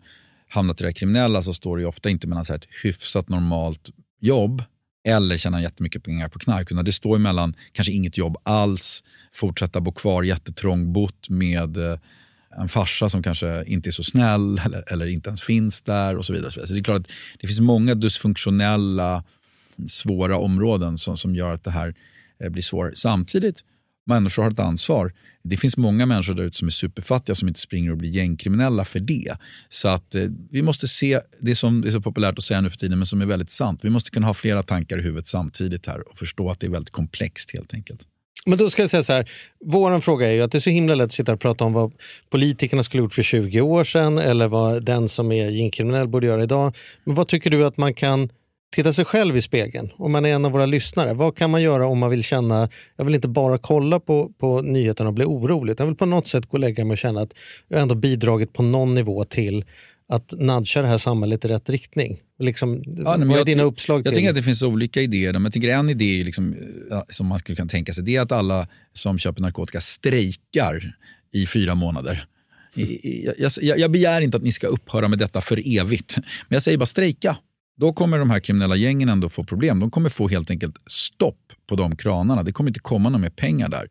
hamnat 0.47 0.81
i 0.81 0.83
det 0.83 0.93
kriminella 0.93 1.41
så 1.41 1.53
står 1.53 1.77
det 1.77 1.85
ofta 1.85 2.09
inte 2.09 2.27
mellan 2.27 2.45
så 2.45 2.53
ett 2.53 2.67
hyfsat 2.83 3.29
normalt 3.29 3.89
jobb 4.21 4.63
eller 5.07 5.37
tjäna 5.37 5.61
jättemycket 5.61 6.03
pengar 6.03 6.29
på 6.29 6.39
knark. 6.39 6.85
Det 6.85 6.93
står 6.93 7.17
mellan 7.17 7.55
kanske 7.71 7.91
inget 7.91 8.17
jobb 8.17 8.37
alls, 8.43 9.03
fortsätta 9.33 9.81
bo 9.81 9.91
kvar 9.91 10.23
jättetrångbott 10.23 11.29
med 11.29 11.77
eh, 11.77 11.99
en 12.57 12.69
farsa 12.69 13.09
som 13.09 13.23
kanske 13.23 13.63
inte 13.67 13.89
är 13.89 13.91
så 13.91 14.03
snäll 14.03 14.61
eller, 14.65 14.93
eller 14.93 15.05
inte 15.05 15.29
ens 15.29 15.41
finns 15.41 15.81
där 15.81 16.17
och 16.17 16.25
så 16.25 16.33
vidare. 16.33 16.51
Så 16.51 16.73
det 16.73 16.79
är 16.79 16.83
klart 16.83 16.99
att 16.99 17.11
det 17.39 17.47
finns 17.47 17.59
många 17.59 17.95
dysfunktionella, 17.95 19.23
svåra 19.87 20.37
områden 20.37 20.97
som, 20.97 21.17
som 21.17 21.35
gör 21.35 21.53
att 21.53 21.63
det 21.63 21.71
här 21.71 21.95
eh, 22.43 22.49
blir 22.49 22.63
svårare. 22.63 22.95
Samtidigt, 22.95 23.63
människor 24.07 24.43
har 24.43 24.51
ett 24.51 24.59
ansvar. 24.59 25.13
Det 25.43 25.57
finns 25.57 25.77
många 25.77 26.05
människor 26.05 26.33
där 26.33 26.43
ute 26.43 26.57
som 26.57 26.67
är 26.67 26.71
superfattiga 26.71 27.35
som 27.35 27.47
inte 27.47 27.59
springer 27.59 27.91
och 27.91 27.97
blir 27.97 28.09
gängkriminella 28.09 28.85
för 28.85 28.99
det. 28.99 29.37
Så 29.69 29.87
att 29.87 30.15
eh, 30.15 30.23
vi 30.51 30.61
måste 30.61 30.87
se 30.87 31.19
det 31.39 31.55
som 31.55 31.83
är 31.83 31.91
så 31.91 32.01
populärt 32.01 32.37
att 32.37 32.43
säga 32.43 32.61
nu 32.61 32.69
för 32.69 32.77
tiden 32.77 32.99
men 32.99 33.05
som 33.05 33.21
är 33.21 33.25
väldigt 33.25 33.51
sant. 33.51 33.79
Vi 33.83 33.89
måste 33.89 34.11
kunna 34.11 34.27
ha 34.27 34.33
flera 34.33 34.63
tankar 34.63 34.99
i 34.99 35.01
huvudet 35.01 35.27
samtidigt 35.27 35.85
här 35.85 36.09
och 36.09 36.17
förstå 36.17 36.49
att 36.49 36.59
det 36.59 36.67
är 36.67 36.71
väldigt 36.71 36.93
komplext 36.93 37.51
helt 37.53 37.73
enkelt. 37.73 38.01
Men 38.45 38.57
då 38.57 38.69
ska 38.69 38.81
jag 38.81 38.89
säga 38.89 39.03
så 39.03 39.13
här, 39.13 39.29
vår 39.65 39.99
fråga 39.99 40.27
är 40.27 40.33
ju 40.33 40.41
att 40.41 40.51
det 40.51 40.57
är 40.57 40.59
så 40.59 40.69
himla 40.69 40.95
lätt 40.95 41.05
att 41.05 41.11
sitta 41.11 41.33
och 41.33 41.39
prata 41.39 41.65
om 41.65 41.73
vad 41.73 41.93
politikerna 42.29 42.83
skulle 42.83 43.03
gjort 43.03 43.13
för 43.13 43.23
20 43.23 43.61
år 43.61 43.83
sedan 43.83 44.17
eller 44.17 44.47
vad 44.47 44.83
den 44.83 45.09
som 45.09 45.31
är 45.31 45.49
gängkriminell 45.49 46.07
borde 46.07 46.27
göra 46.27 46.43
idag. 46.43 46.75
Men 47.03 47.15
vad 47.15 47.27
tycker 47.27 47.49
du 47.49 47.65
att 47.65 47.77
man 47.77 47.93
kan 47.93 48.29
titta 48.75 48.93
sig 48.93 49.05
själv 49.05 49.37
i 49.37 49.41
spegeln, 49.41 49.89
om 49.97 50.11
man 50.11 50.25
är 50.25 50.29
en 50.29 50.45
av 50.45 50.51
våra 50.51 50.65
lyssnare. 50.65 51.13
Vad 51.13 51.37
kan 51.37 51.51
man 51.51 51.61
göra 51.61 51.87
om 51.87 51.99
man 51.99 52.09
vill 52.09 52.23
känna, 52.23 52.69
jag 52.95 53.05
vill 53.05 53.15
inte 53.15 53.27
bara 53.27 53.57
kolla 53.57 53.99
på, 53.99 54.31
på 54.39 54.61
nyheterna 54.61 55.07
och 55.07 55.13
bli 55.13 55.25
orolig, 55.25 55.71
utan 55.73 55.83
jag 55.85 55.91
vill 55.91 55.97
på 55.97 56.05
något 56.05 56.27
sätt 56.27 56.45
gå 56.45 56.51
och 56.51 56.59
lägga 56.59 56.85
mig 56.85 56.91
och 56.91 56.97
känna 56.97 57.21
att 57.21 57.33
jag 57.67 57.81
ändå 57.81 57.95
bidragit 57.95 58.53
på 58.53 58.63
någon 58.63 58.93
nivå 58.93 59.23
till 59.25 59.65
att 60.09 60.31
nudga 60.37 60.81
det 60.81 60.87
här 60.87 60.97
samhället 60.97 61.45
i 61.45 61.47
rätt 61.47 61.69
riktning? 61.69 62.17
Liksom, 62.39 62.81
Ja, 62.85 63.03
vad 63.03 63.31
är 63.31 63.37
jag- 63.37 63.45
dina 63.45 63.63
uppslag 63.63 64.07
Jag 64.07 64.13
tänker 64.13 64.29
att 64.29 64.35
det 64.35 64.43
finns 64.43 64.63
olika 64.63 65.01
idéer. 65.01 65.33
Men 65.33 65.43
jag 65.43 65.53
tänker 65.53 65.69
en 65.69 65.89
idé 65.89 66.23
liksom, 66.23 66.55
som 67.09 67.27
man 67.27 67.39
skulle 67.39 67.55
kunna 67.55 67.69
tänka 67.69 67.93
sig 67.93 68.03
det 68.03 68.15
är 68.15 68.21
att 68.21 68.31
alla 68.31 68.67
som 68.93 69.19
köper 69.19 69.41
narkotika 69.41 69.81
strejkar 69.81 70.95
i 71.33 71.45
fyra 71.47 71.75
månader. 71.75 72.25
Jag, 73.37 73.51
jag, 73.61 73.79
jag 73.79 73.91
begär 73.91 74.21
inte 74.21 74.37
att 74.37 74.43
ni 74.43 74.51
ska 74.51 74.67
upphöra 74.67 75.07
med 75.07 75.19
detta 75.19 75.41
för 75.41 75.77
evigt. 75.79 76.15
Men 76.17 76.55
jag 76.55 76.63
säger 76.63 76.77
bara 76.77 76.85
strejka. 76.85 77.37
Då 77.79 77.93
kommer 77.93 78.19
de 78.19 78.29
här 78.29 78.39
kriminella 78.39 78.75
gängen 78.75 79.09
ändå 79.09 79.29
få 79.29 79.43
problem. 79.43 79.79
De 79.79 79.91
kommer 79.91 80.09
få 80.09 80.27
helt 80.27 80.51
enkelt 80.51 80.75
stopp 80.85 81.53
på 81.67 81.75
de 81.75 81.95
kranarna. 81.95 82.43
Det 82.43 82.51
kommer 82.51 82.69
inte 82.69 82.79
komma 82.79 83.09
några 83.09 83.21
mer 83.21 83.29
pengar 83.29 83.69
där. 83.69 83.87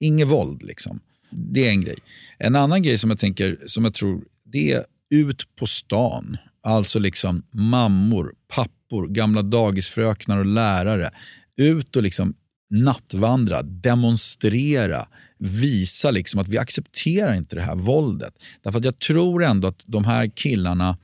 Inget 0.00 0.28
våld 0.28 0.62
liksom. 0.62 1.00
Det 1.30 1.66
är 1.66 1.70
en 1.70 1.80
grej. 1.80 1.98
En 2.38 2.56
annan 2.56 2.82
grej 2.82 2.98
som 2.98 3.10
jag 3.10 3.18
tänker, 3.18 3.58
som 3.66 3.84
jag 3.84 3.94
tror, 3.94 4.24
det 4.44 4.72
är 4.72 4.84
ut 5.10 5.56
på 5.56 5.66
stan. 5.66 6.36
Alltså 6.62 6.98
liksom 6.98 7.42
mammor, 7.50 8.34
pappor, 8.48 9.06
gamla 9.06 9.42
dagisfröknar 9.42 10.38
och 10.38 10.46
lärare. 10.46 11.10
Ut 11.56 11.96
och 11.96 12.02
liksom 12.02 12.34
nattvandra, 12.70 13.62
demonstrera, 13.62 15.06
visa 15.38 16.10
liksom 16.10 16.40
att 16.40 16.48
vi 16.48 16.58
accepterar 16.58 17.34
inte 17.34 17.56
det 17.56 17.62
här 17.62 17.74
våldet. 17.76 18.34
Därför 18.62 18.78
att 18.78 18.84
jag 18.84 18.98
tror 18.98 19.44
ändå 19.44 19.68
att 19.68 19.82
de 19.86 20.04
här 20.04 20.26
killarna, 20.26 20.98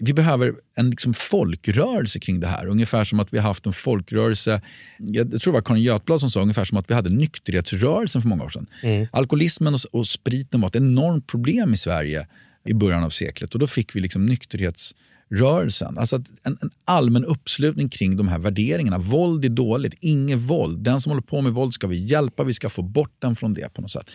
vi 0.00 0.12
behöver 0.12 0.54
en 0.74 0.90
liksom 0.90 1.14
folkrörelse 1.14 2.20
kring 2.20 2.40
det 2.40 2.46
här. 2.46 2.66
Ungefär 2.66 3.04
som 3.04 3.20
att 3.20 3.32
vi 3.32 3.38
har 3.38 3.48
haft 3.48 3.66
en 3.66 3.72
folkrörelse, 3.72 4.60
jag 4.98 5.30
tror 5.30 5.52
det 5.52 5.56
var 5.56 5.62
Karin 5.62 5.82
Götblad 5.82 6.20
som 6.20 6.30
sa, 6.30 6.40
ungefär 6.40 6.64
som 6.64 6.78
att 6.78 6.90
vi 6.90 6.94
hade 6.94 7.10
nykterhetsrörelsen 7.10 8.22
för 8.22 8.28
många 8.28 8.44
år 8.44 8.48
sedan. 8.48 8.66
Alkoholismen 9.12 9.74
och, 9.74 9.80
och 9.92 10.06
spriten 10.06 10.60
var 10.60 10.68
ett 10.68 10.76
enormt 10.76 11.26
problem 11.26 11.72
i 11.72 11.76
Sverige 11.76 12.26
i 12.64 12.74
början 12.74 13.04
av 13.04 13.10
seklet 13.10 13.54
och 13.54 13.60
då 13.60 13.66
fick 13.66 13.96
vi 13.96 14.00
liksom 14.00 14.26
nykterhetsrörelsen. 14.26 15.98
Alltså 15.98 16.16
en, 16.42 16.58
en 16.62 16.70
allmän 16.84 17.24
uppslutning 17.24 17.88
kring 17.88 18.16
de 18.16 18.28
här 18.28 18.38
värderingarna. 18.38 18.98
Våld 18.98 19.44
är 19.44 19.48
dåligt, 19.48 19.94
inget 20.00 20.38
våld. 20.38 20.78
Den 20.78 21.00
som 21.00 21.10
håller 21.10 21.22
på 21.22 21.40
med 21.40 21.52
våld 21.52 21.74
ska 21.74 21.86
vi 21.86 22.04
hjälpa, 22.04 22.44
vi 22.44 22.54
ska 22.54 22.70
få 22.70 22.82
bort 22.82 23.14
den 23.18 23.36
från 23.36 23.54
det 23.54 23.74
på 23.74 23.82
något 23.82 23.90
sätt. 23.90 24.10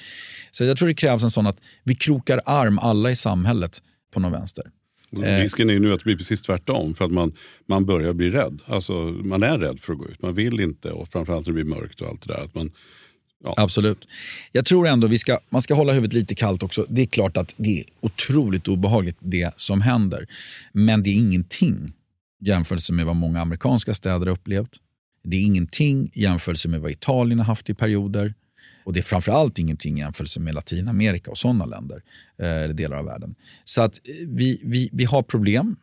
Så 0.52 0.64
jag 0.64 0.78
tror 0.78 0.88
det 0.88 0.94
krävs 0.94 1.24
en 1.24 1.32
sån 1.32 1.48
att 1.48 1.58
vi 1.84 1.96
krokar 1.96 2.42
arm 2.46 2.80
alla 2.80 3.12
i 3.12 3.16
samhället 3.16 3.82
på 4.14 4.20
någon 4.20 4.32
vänster. 4.32 4.64
Och 5.18 5.24
Risken 5.24 5.70
är 5.70 5.74
ju 5.74 5.80
nu 5.80 5.94
att 5.94 6.00
det 6.00 6.06
blir 6.06 6.18
precis 6.18 6.42
tvärtom. 6.42 6.96
För 6.96 7.06
att 7.06 7.12
man, 7.12 7.34
man 7.66 7.86
börjar 7.86 8.14
bli 8.14 8.30
rädd. 8.30 8.60
Alltså, 8.66 8.94
man 9.04 9.44
är 9.44 9.58
rädd 9.58 9.80
för 9.80 9.94
att 9.94 10.00
gå 10.00 10.08
ut. 10.08 10.22
Man 10.22 10.36
vill 10.36 10.60
inte. 10.60 10.92
Och 10.92 11.08
framförallt 11.08 11.46
när 11.48 11.54
det 11.54 11.64
blir 11.64 11.76
mörkt 11.76 12.02
och 12.02 12.08
allt 12.08 12.28
det 12.28 12.34
där. 12.34 12.44
Att 12.44 12.56
man, 12.56 12.72
Absolut. 13.58 14.08
Jag 14.52 14.66
tror 14.66 14.88
ändå 14.88 15.08
vi 15.08 15.18
ska, 15.18 15.40
man 15.50 15.62
ska 15.62 15.74
hålla 15.74 15.94
huvudet 15.94 16.14
lite 16.14 16.36
kallt 16.36 16.64
också. 16.64 16.86
Det 16.90 17.02
är 17.02 17.06
klart 17.06 17.38
att 17.38 17.54
det 17.58 17.80
är 17.80 17.86
otroligt 18.02 18.68
obehagligt 18.68 19.18
det 19.20 19.54
som 19.58 19.82
händer. 19.82 20.28
Men 20.74 21.04
det 21.04 21.10
är 21.10 21.16
ingenting 21.16 21.94
i 22.42 22.48
jämförelse 22.48 22.94
med 22.94 23.06
vad 23.06 23.16
många 23.16 23.42
amerikanska 23.42 23.94
städer 23.94 24.26
har 24.26 24.34
upplevt. 24.34 24.72
Det 25.24 25.38
är 25.38 25.42
ingenting 25.42 26.10
i 26.14 26.22
jämförelse 26.22 26.68
med 26.70 26.82
vad 26.82 26.92
Italien 26.92 27.40
har 27.40 27.46
haft 27.46 27.70
i 27.70 27.74
perioder. 27.74 28.34
Och 28.86 28.94
det 28.94 29.00
är 29.00 29.04
framförallt 29.04 29.60
ingenting 29.60 29.98
i 29.98 30.00
jämförelse 30.00 30.40
med 30.40 30.56
Latinamerika 30.56 31.32
och 31.32 31.38
sådana 31.38 31.66
länder, 31.66 32.02
eh, 32.38 32.64
eller 32.64 32.74
delar 32.74 32.98
av 32.98 33.06
världen. 33.06 33.36
Så 33.64 33.82
att 33.82 34.08
eh, 34.08 34.14
vi, 34.28 34.62
vi, 34.64 34.90
vi 34.94 35.04
har 35.04 35.24
problem 35.24 35.76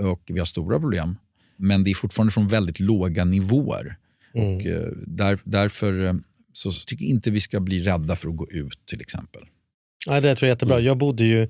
och 0.00 0.22
vi 0.26 0.38
har 0.38 0.46
stora 0.46 0.80
problem. 0.80 1.16
Men 1.56 1.84
det 1.84 1.90
är 1.90 1.94
fortfarande 1.94 2.32
från 2.32 2.48
väldigt 2.48 2.80
låga 2.80 3.24
nivåer. 3.24 3.96
Och 4.34 4.66
eh, 4.66 4.88
där, 5.06 5.38
därför 5.44 6.20
så 6.52 6.72
tycker 6.72 7.04
inte 7.04 7.30
vi 7.30 7.40
ska 7.40 7.60
bli 7.60 7.82
rädda 7.82 8.16
för 8.16 8.28
att 8.28 8.36
gå 8.36 8.50
ut 8.50 8.86
till 8.86 9.00
exempel. 9.00 9.42
Ja, 10.06 10.20
det 10.20 10.20
tror 10.20 10.32
jag 10.32 10.42
är 10.42 10.56
jättebra. 10.56 10.74
Mm. 10.74 10.86
Jag 10.86 10.98
bodde 10.98 11.24
ju 11.24 11.48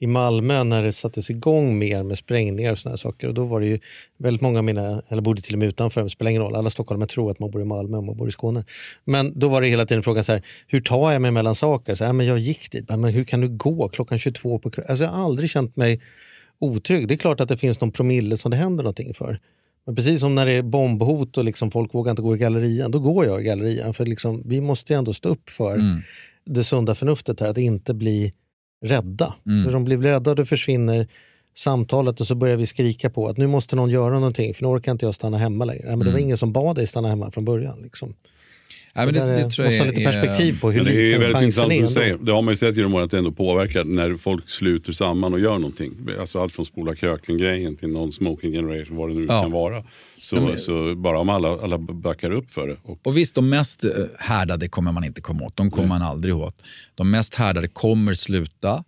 i 0.00 0.06
Malmö 0.06 0.64
när 0.64 0.82
det 0.82 0.92
sattes 0.92 1.30
igång 1.30 1.78
mer 1.78 2.02
med 2.02 2.18
sprängningar 2.18 2.72
och 2.72 2.78
här 2.84 2.96
saker. 2.96 3.28
Och 3.28 3.34
då 3.34 3.44
var 3.44 3.60
det 3.60 3.66
ju 3.66 3.78
väldigt 4.18 4.40
många 4.40 4.58
av 4.58 4.64
mina, 4.64 5.02
eller 5.08 5.22
bodde 5.22 5.42
till 5.42 5.54
och 5.54 5.58
med 5.58 5.68
utanför, 5.68 6.02
det 6.02 6.10
spelar 6.10 6.30
ingen 6.30 6.42
roll. 6.42 6.56
Alla 6.56 6.70
stockholmare 6.70 7.08
tror 7.08 7.30
att 7.30 7.38
man 7.38 7.50
bor 7.50 7.62
i 7.62 7.64
Malmö 7.64 7.96
om 7.96 8.06
man 8.06 8.16
bor 8.16 8.28
i 8.28 8.32
Skåne. 8.32 8.64
Men 9.04 9.38
då 9.38 9.48
var 9.48 9.60
det 9.60 9.68
hela 9.68 9.86
tiden 9.86 10.02
frågan 10.02 10.24
så 10.24 10.32
här, 10.32 10.42
hur 10.66 10.80
tar 10.80 11.12
jag 11.12 11.22
mig 11.22 11.30
mellan 11.30 11.54
saker? 11.54 11.94
Så 11.94 12.04
här, 12.04 12.12
men 12.12 12.26
jag 12.26 12.38
gick 12.38 12.72
dit, 12.72 12.88
men 12.88 13.04
hur 13.04 13.24
kan 13.24 13.40
du 13.40 13.48
gå 13.48 13.88
klockan 13.88 14.18
22 14.18 14.58
på 14.58 14.70
kvällen? 14.70 14.90
Alltså 14.90 15.04
jag 15.04 15.10
har 15.10 15.24
aldrig 15.24 15.50
känt 15.50 15.76
mig 15.76 16.00
otrygg. 16.58 17.08
Det 17.08 17.14
är 17.14 17.18
klart 17.18 17.40
att 17.40 17.48
det 17.48 17.56
finns 17.56 17.80
någon 17.80 17.92
promille 17.92 18.36
som 18.36 18.50
det 18.50 18.56
händer 18.56 18.84
någonting 18.84 19.14
för. 19.14 19.40
Men 19.86 19.94
precis 19.96 20.20
som 20.20 20.34
när 20.34 20.46
det 20.46 20.52
är 20.52 20.62
bombhot 20.62 21.36
och 21.38 21.44
liksom 21.44 21.70
folk 21.70 21.94
vågar 21.94 22.10
inte 22.10 22.22
gå 22.22 22.36
i 22.36 22.38
gallerian, 22.38 22.90
då 22.90 22.98
går 22.98 23.24
jag 23.24 23.40
i 23.40 23.44
gallerian. 23.44 23.94
För 23.94 24.06
liksom, 24.06 24.42
vi 24.46 24.60
måste 24.60 24.92
ju 24.92 24.98
ändå 24.98 25.12
stå 25.12 25.28
upp 25.28 25.50
för 25.50 25.74
Mm. 25.74 26.00
det 26.44 26.64
sunda 26.64 26.94
förnuftet 26.94 27.40
här, 27.40 27.48
att 27.48 27.58
inte 27.58 27.94
bli 27.94 28.32
rädda. 28.80 29.34
Mm. 29.46 29.64
För 29.64 29.76
om 29.76 29.84
blir 29.84 29.98
rädda 29.98 30.34
då 30.34 30.44
försvinner 30.44 31.08
samtalet 31.56 32.20
och 32.20 32.26
så 32.26 32.34
börjar 32.34 32.56
vi 32.56 32.66
skrika 32.66 33.10
på 33.10 33.26
att 33.26 33.36
nu 33.36 33.46
måste 33.46 33.76
någon 33.76 33.90
göra 33.90 34.14
någonting 34.14 34.54
för 34.54 34.62
nu 34.62 34.68
orkar 34.68 34.92
inte 34.92 35.06
jag 35.06 35.14
stanna 35.14 35.38
hemma 35.38 35.64
längre. 35.64 35.86
Nej, 35.86 35.96
men 35.96 36.06
det 36.06 36.12
var 36.12 36.18
ingen 36.18 36.38
som 36.38 36.52
bad 36.52 36.76
dig 36.76 36.86
stanna 36.86 37.08
hemma 37.08 37.30
från 37.30 37.44
början. 37.44 37.82
Liksom. 37.82 38.14
Nej, 38.98 39.06
men 39.06 39.14
det, 39.14 39.20
det, 39.34 39.40
är- 39.40 39.50
tror 39.50 39.64
jag 39.66 39.72
måste 39.72 39.84
ha 39.84 39.90
lite 39.90 40.02
är- 40.02 40.12
perspektiv 40.12 40.60
på 40.60 40.70
hur 40.70 40.82
Men 40.82 40.92
det 40.92 41.00
är 41.00 41.04
liten 41.04 41.20
väldigt 41.20 41.34
chansen 41.36 41.72
intressant 41.72 41.72
är 41.72 41.82
du 41.82 41.88
säger. 41.88 42.18
Det 42.26 42.32
har 42.32 42.42
man 42.42 42.52
ju 42.52 42.56
sett 42.56 42.76
genom 42.76 42.94
åren 42.94 43.04
att 43.04 43.10
det 43.10 43.18
ändå 43.18 43.32
påverkar 43.32 43.84
när 43.84 44.16
folk 44.16 44.48
sluter 44.50 44.92
samman 44.92 45.32
och 45.34 45.40
gör 45.40 45.58
någonting. 45.58 45.92
Alltså 46.20 46.40
allt 46.42 46.52
från 46.52 46.66
spola 46.66 46.94
kröken-grejen 46.94 47.76
till 47.76 47.88
någon 47.88 48.12
smoking 48.12 48.52
generation, 48.52 48.96
vad 48.96 49.08
det 49.10 49.14
nu 49.14 49.26
Ja. 49.28 49.42
kan 49.42 49.50
vara. 49.50 49.84
Så, 50.20 50.36
Ja, 50.36 50.40
men- 50.40 50.58
så 50.58 50.94
bara 50.94 51.18
om 51.20 51.28
alla, 51.28 51.48
alla 51.48 51.78
backar 51.78 52.30
upp 52.30 52.50
för 52.50 52.68
det. 52.68 52.76
Och, 52.82 52.98
Och 53.06 53.16
visst, 53.16 53.34
de 53.34 53.48
mest 53.48 53.84
eh, 53.84 53.90
härdade 54.18 54.68
kommer 54.68 54.92
man 54.92 55.04
inte 55.04 55.20
komma 55.20 55.44
åt. 55.44 55.56
De 55.56 55.70
kommer 55.70 55.88
man 55.88 56.02
aldrig 56.02 56.36
åt. 56.36 56.62
De 56.94 57.10
mest 57.10 57.34
härdade 57.34 57.68
kommer 57.68 58.14
sluta 58.14 58.84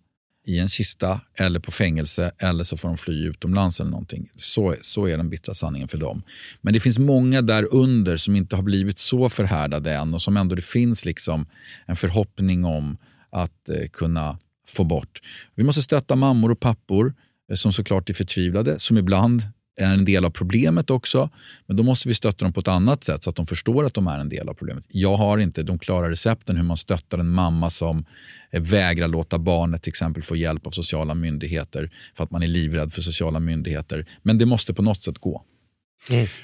i 0.46 0.58
en 0.58 0.68
kista 0.68 1.20
eller 1.34 1.60
på 1.60 1.70
fängelse 1.70 2.32
eller 2.38 2.64
så 2.64 2.76
får 2.76 2.88
de 2.88 2.98
fly 2.98 3.26
utomlands 3.26 3.80
eller 3.80 3.90
någonting. 3.90 4.30
Så, 4.36 4.76
så 4.80 5.06
är 5.06 5.16
den 5.16 5.30
bittra 5.30 5.54
sanningen 5.54 5.88
för 5.88 5.98
dem. 5.98 6.22
Men 6.60 6.74
det 6.74 6.80
finns 6.80 6.98
många 6.98 7.42
där 7.42 7.74
under 7.74 8.16
som 8.16 8.36
inte 8.36 8.56
har 8.56 8.62
blivit 8.62 8.98
så 8.98 9.28
förhärdade 9.28 9.94
än 9.94 10.14
och 10.14 10.22
som 10.22 10.36
ändå 10.36 10.54
det 10.54 10.62
finns 10.62 11.04
liksom 11.04 11.46
en 11.86 11.96
förhoppning 11.96 12.64
om 12.64 12.98
att 13.30 13.68
eh, 13.68 13.88
kunna 13.92 14.38
få 14.68 14.84
bort. 14.84 15.20
Vi 15.54 15.64
måste 15.64 15.82
stötta 15.82 16.16
mammor 16.16 16.50
och 16.50 16.60
pappor 16.60 17.14
eh, 17.50 17.54
som 17.54 17.72
såklart 17.72 18.10
är 18.10 18.14
förtvivlade, 18.14 18.78
som 18.78 18.98
ibland 18.98 19.42
är 19.84 19.94
en 19.94 20.04
del 20.04 20.24
av 20.24 20.30
problemet 20.30 20.90
också. 20.90 21.30
Men 21.66 21.76
då 21.76 21.82
måste 21.82 22.08
vi 22.08 22.14
stötta 22.14 22.44
dem 22.44 22.52
på 22.52 22.60
ett 22.60 22.68
annat 22.68 23.04
sätt 23.04 23.24
så 23.24 23.30
att 23.30 23.36
de 23.36 23.46
förstår 23.46 23.84
att 23.84 23.94
de 23.94 24.06
är 24.06 24.18
en 24.18 24.28
del 24.28 24.48
av 24.48 24.54
problemet. 24.54 24.84
Jag 24.88 25.16
har 25.16 25.38
inte 25.38 25.62
de 25.62 25.78
klara 25.78 26.10
recepten 26.10 26.56
hur 26.56 26.62
man 26.62 26.76
stöttar 26.76 27.18
en 27.18 27.30
mamma 27.30 27.70
som 27.70 28.04
eh, 28.50 28.62
vägrar 28.62 29.08
låta 29.08 29.38
barnet 29.38 29.82
till 29.82 29.90
exempel 29.90 30.22
få 30.22 30.36
hjälp 30.36 30.66
av 30.66 30.70
sociala 30.70 31.14
myndigheter 31.14 31.90
för 32.16 32.24
att 32.24 32.30
man 32.30 32.42
är 32.42 32.46
livrädd 32.46 32.92
för 32.92 33.02
sociala 33.02 33.40
myndigheter. 33.40 34.06
Men 34.22 34.38
det 34.38 34.46
måste 34.46 34.74
på 34.74 34.82
något 34.82 35.02
sätt 35.02 35.18
gå. 35.18 35.44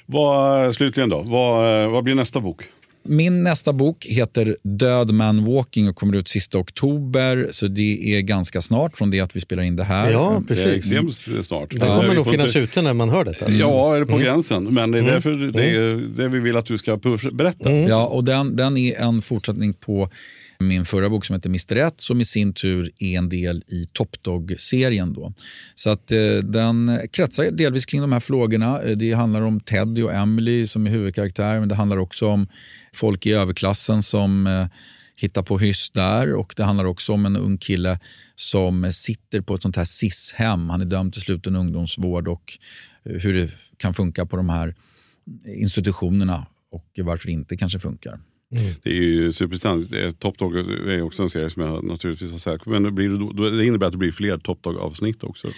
vad, 0.06 0.74
slutligen 0.74 1.10
då, 1.10 1.22
vad, 1.22 1.82
eh, 1.82 1.90
vad 1.90 2.04
blir 2.04 2.14
nästa 2.14 2.40
bok? 2.40 2.62
Min 3.08 3.42
nästa 3.44 3.72
bok 3.72 4.06
heter 4.08 4.56
Död 4.62 5.10
man 5.10 5.44
walking 5.44 5.88
och 5.88 5.96
kommer 5.96 6.16
ut 6.16 6.28
sista 6.28 6.58
oktober. 6.58 7.48
Så 7.50 7.66
det 7.66 8.16
är 8.16 8.20
ganska 8.20 8.60
snart 8.60 8.98
från 8.98 9.10
det 9.10 9.20
att 9.20 9.36
vi 9.36 9.40
spelar 9.40 9.62
in 9.62 9.76
det 9.76 9.84
här. 9.84 10.10
Ja, 10.10 10.42
Det 10.46 10.54
är 10.54 10.56
precis. 10.56 10.92
extremt 10.92 11.46
snart. 11.46 11.70
Den 11.70 11.80
kommer 12.00 12.14
nog 12.14 12.30
finnas 12.30 12.46
inte- 12.46 12.58
ute 12.58 12.82
när 12.82 12.94
man 12.94 13.08
hör 13.08 13.24
detta. 13.24 13.50
Ja, 13.52 13.96
är 13.96 14.00
det 14.00 14.06
på 14.06 14.12
Mm. 14.12 14.24
gränsen. 14.24 14.64
Men 14.64 14.90
det 14.90 14.98
är 14.98 15.02
därför 15.02 15.30
det, 15.52 15.64
är, 15.70 15.94
det 16.16 16.28
vi 16.28 16.38
vill 16.40 16.56
att 16.56 16.66
du 16.66 16.78
ska 16.78 16.96
berätta. 17.32 17.70
Mm. 17.70 17.88
Ja, 17.90 18.06
och 18.06 18.24
den, 18.24 18.56
den 18.56 18.76
är 18.76 19.00
en 19.00 19.22
fortsättning 19.22 19.72
på 19.74 20.10
min 20.58 20.84
förra 20.84 21.08
bok 21.08 21.24
som 21.24 21.34
heter 21.34 21.48
Mr. 21.48 21.76
1 21.76 22.00
som 22.00 22.20
i 22.20 22.24
sin 22.24 22.52
tur 22.52 22.92
är 22.98 23.18
en 23.18 23.28
del 23.28 23.64
i 23.66 23.86
Top 23.92 24.22
Dog-serien. 24.22 25.12
Då. 25.12 25.32
Så 25.74 25.90
att 25.90 26.12
eh, 26.12 26.36
den 26.36 27.00
kretsar 27.12 27.50
delvis 27.50 27.86
kring 27.86 28.00
de 28.00 28.12
här 28.12 28.20
frågorna. 28.20 28.82
Eh, 28.82 28.96
det 28.96 29.12
handlar 29.12 29.40
om 29.40 29.60
Teddy 29.60 30.02
och 30.02 30.14
Emily 30.14 30.66
som 30.66 30.86
är 30.86 30.90
huvudkaraktär 30.90 31.60
men 31.60 31.68
det 31.68 31.74
handlar 31.74 31.96
också 31.96 32.28
om 32.28 32.48
folk 32.92 33.26
i 33.26 33.32
överklassen 33.32 34.02
som 34.02 34.46
eh, 34.46 34.66
hittar 35.16 35.42
på 35.42 35.58
hyss 35.58 35.90
där 35.90 36.34
och 36.34 36.54
det 36.56 36.64
handlar 36.64 36.84
också 36.84 37.12
om 37.12 37.26
en 37.26 37.36
ung 37.36 37.58
kille 37.58 37.98
som 38.34 38.92
sitter 38.92 39.40
på 39.40 39.54
ett 39.54 39.62
sånt 39.62 39.76
här 39.76 39.84
SIS-hem. 39.84 40.70
Han 40.70 40.80
är 40.80 40.84
dömd 40.84 41.12
till 41.12 41.22
sluten 41.22 41.56
ungdomsvård 41.56 42.28
och 42.28 42.58
eh, 43.04 43.12
hur 43.12 43.34
det 43.34 43.50
kan 43.76 43.94
funka 43.94 44.26
på 44.26 44.36
de 44.36 44.48
här 44.48 44.74
institutionerna 45.46 46.46
och 46.70 46.86
varför 46.96 47.26
det 47.26 47.32
inte 47.32 47.56
kanske 47.56 47.78
funkar. 47.78 48.20
Det 48.82 48.90
är 48.90 48.94
ju 48.94 49.32
superintressant. 49.32 50.20
Top 50.20 50.38
Dog 50.38 50.56
är 50.88 51.02
också 51.02 51.22
en 51.22 51.30
serie 51.30 51.50
som 51.50 51.62
jag 51.62 51.84
naturligtvis 51.84 52.30
har 52.30 52.38
sett. 52.38 52.66
Men 52.66 52.82
det, 52.82 52.90
blir, 52.90 53.56
det, 53.58 53.64
innebär 53.66 53.86
att 53.86 53.92
det 53.92 53.98
blir 53.98 54.12
fler 54.12 54.38
Top 54.38 54.62
Dog-avsnitt 54.62 55.24
också. 55.24 55.48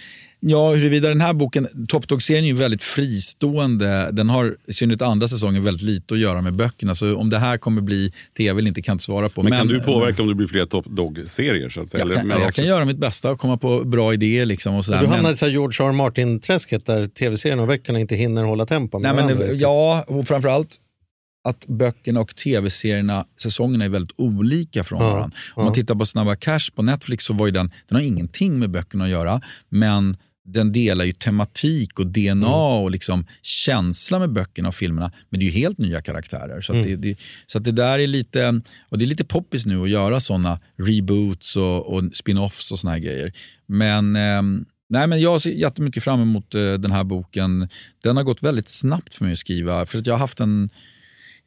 Ja, 0.41 0.71
huruvida 0.71 1.09
den 1.09 1.21
här 1.21 1.33
boken, 1.33 1.67
Top 1.87 2.07
Dog-serien 2.07 2.43
är 2.43 2.47
ju 2.47 2.53
väldigt 2.53 2.83
fristående. 2.83 4.09
Den 4.11 4.29
har 4.29 4.55
i 4.67 4.73
synnerhet 4.73 5.01
andra 5.01 5.27
säsongen 5.27 5.63
väldigt 5.63 5.83
lite 5.83 6.13
att 6.13 6.19
göra 6.19 6.41
med 6.41 6.53
böckerna. 6.53 6.95
Så 6.95 7.15
om 7.15 7.29
det 7.29 7.37
här 7.37 7.57
kommer 7.57 7.81
bli 7.81 8.13
tv 8.37 8.59
eller 8.59 8.67
inte 8.67 8.81
kan 8.81 8.91
jag 8.91 8.95
inte 8.95 9.03
svara 9.03 9.29
på. 9.29 9.43
Men, 9.43 9.51
kan 9.51 9.67
du 9.67 9.79
påverka 9.79 10.21
om 10.21 10.27
det 10.27 10.35
blir 10.35 10.47
fler 10.47 10.65
Top 10.65 10.85
Dog-serier? 10.85 11.69
Så 11.69 11.81
att 11.81 11.89
säga? 11.89 12.01
Jag 12.01 12.05
Eller- 12.05 12.15
kan, 12.15 12.27
men 12.27 12.41
jag 12.41 12.53
kan 12.53 12.65
göra 12.65 12.85
mitt 12.85 12.97
bästa 12.97 13.31
och 13.31 13.39
komma 13.39 13.57
på 13.57 13.83
bra 13.83 14.13
idéer. 14.13 14.45
Liksom 14.45 14.75
och 14.75 14.85
sådär. 14.85 14.99
Du 14.99 15.03
Men- 15.05 15.13
hamnar 15.13 15.31
i 15.31 15.35
så 15.35 15.45
här 15.45 15.51
George 15.51 15.87
R. 15.87 15.91
Martin-träsket 15.91 16.85
där 16.85 17.05
tv-serien 17.05 17.59
och 17.59 17.67
böckerna 17.67 17.99
inte 17.99 18.15
hinner 18.15 18.43
hålla 18.43 18.65
tempo 18.65 18.99
Nej, 18.99 19.13
men, 19.13 19.59
ja, 19.59 20.03
och 20.07 20.27
framförallt 20.27 20.77
att 21.43 21.65
böckerna 21.67 22.19
och 22.19 22.35
tv-serierna, 22.35 23.25
säsongerna 23.41 23.85
är 23.85 23.89
väldigt 23.89 24.15
olika 24.19 24.83
från 24.83 25.01
Ja, 25.01 25.09
varandra. 25.13 25.37
Om 25.55 25.63
man 25.63 25.73
tittar 25.73 25.95
på 25.95 26.05
Snabba 26.05 26.35
Cash 26.35 26.71
på 26.75 26.81
Netflix 26.81 27.25
så 27.25 27.33
var 27.33 27.45
ju 27.45 27.51
den, 27.51 27.71
den 27.87 27.95
har 27.95 28.01
ingenting 28.03 28.59
med 28.59 28.69
böckerna 28.71 29.03
att 29.03 29.09
göra, 29.09 29.41
men 29.69 30.17
den 30.45 30.71
delar 30.71 31.05
ju 31.05 31.11
tematik 31.11 31.99
och 31.99 32.07
DNA 32.07 32.31
Mm. 32.31 32.83
och 32.83 32.91
liksom 32.91 33.25
känsla 33.41 34.19
med 34.19 34.33
böckerna 34.33 34.67
och 34.67 34.75
filmerna. 34.75 35.11
Men 35.29 35.39
det 35.39 35.43
är 35.45 35.51
ju 35.51 35.59
helt 35.59 35.77
nya 35.77 36.01
karaktärer. 36.01 36.61
Så, 36.61 36.73
Mm. 36.73 36.85
det, 36.85 36.95
det, 36.95 37.17
så 37.45 37.59
det 37.59 37.71
där 37.71 37.99
är 37.99 38.07
lite, 38.07 38.61
och 38.89 38.97
det 38.97 39.05
är 39.05 39.07
lite 39.07 39.25
poppis 39.25 39.65
nu 39.65 39.81
att 39.83 39.89
göra 39.89 40.19
såna 40.19 40.59
reboots 40.77 41.55
och, 41.55 41.93
och 41.93 42.03
spin-offs 42.03 42.71
och 42.71 42.79
såna 42.79 42.91
här 42.91 42.99
grejer. 42.99 43.33
Men, 43.67 44.15
ehm, 44.15 44.65
nej, 44.89 45.07
men 45.07 45.21
jag 45.21 45.41
ser 45.41 45.51
jättemycket 45.51 46.03
fram 46.03 46.21
emot 46.21 46.55
eh, 46.55 46.73
den 46.73 46.91
här 46.91 47.03
boken. 47.03 47.67
Den 48.03 48.17
har 48.17 48.23
gått 48.23 48.43
väldigt 48.43 48.69
snabbt 48.69 49.15
för 49.15 49.25
mig 49.25 49.31
att 49.33 49.39
skriva. 49.39 49.85
För 49.85 49.97
att 49.99 50.05
jag 50.07 50.13
har 50.13 50.19
haft 50.19 50.39
en, 50.39 50.69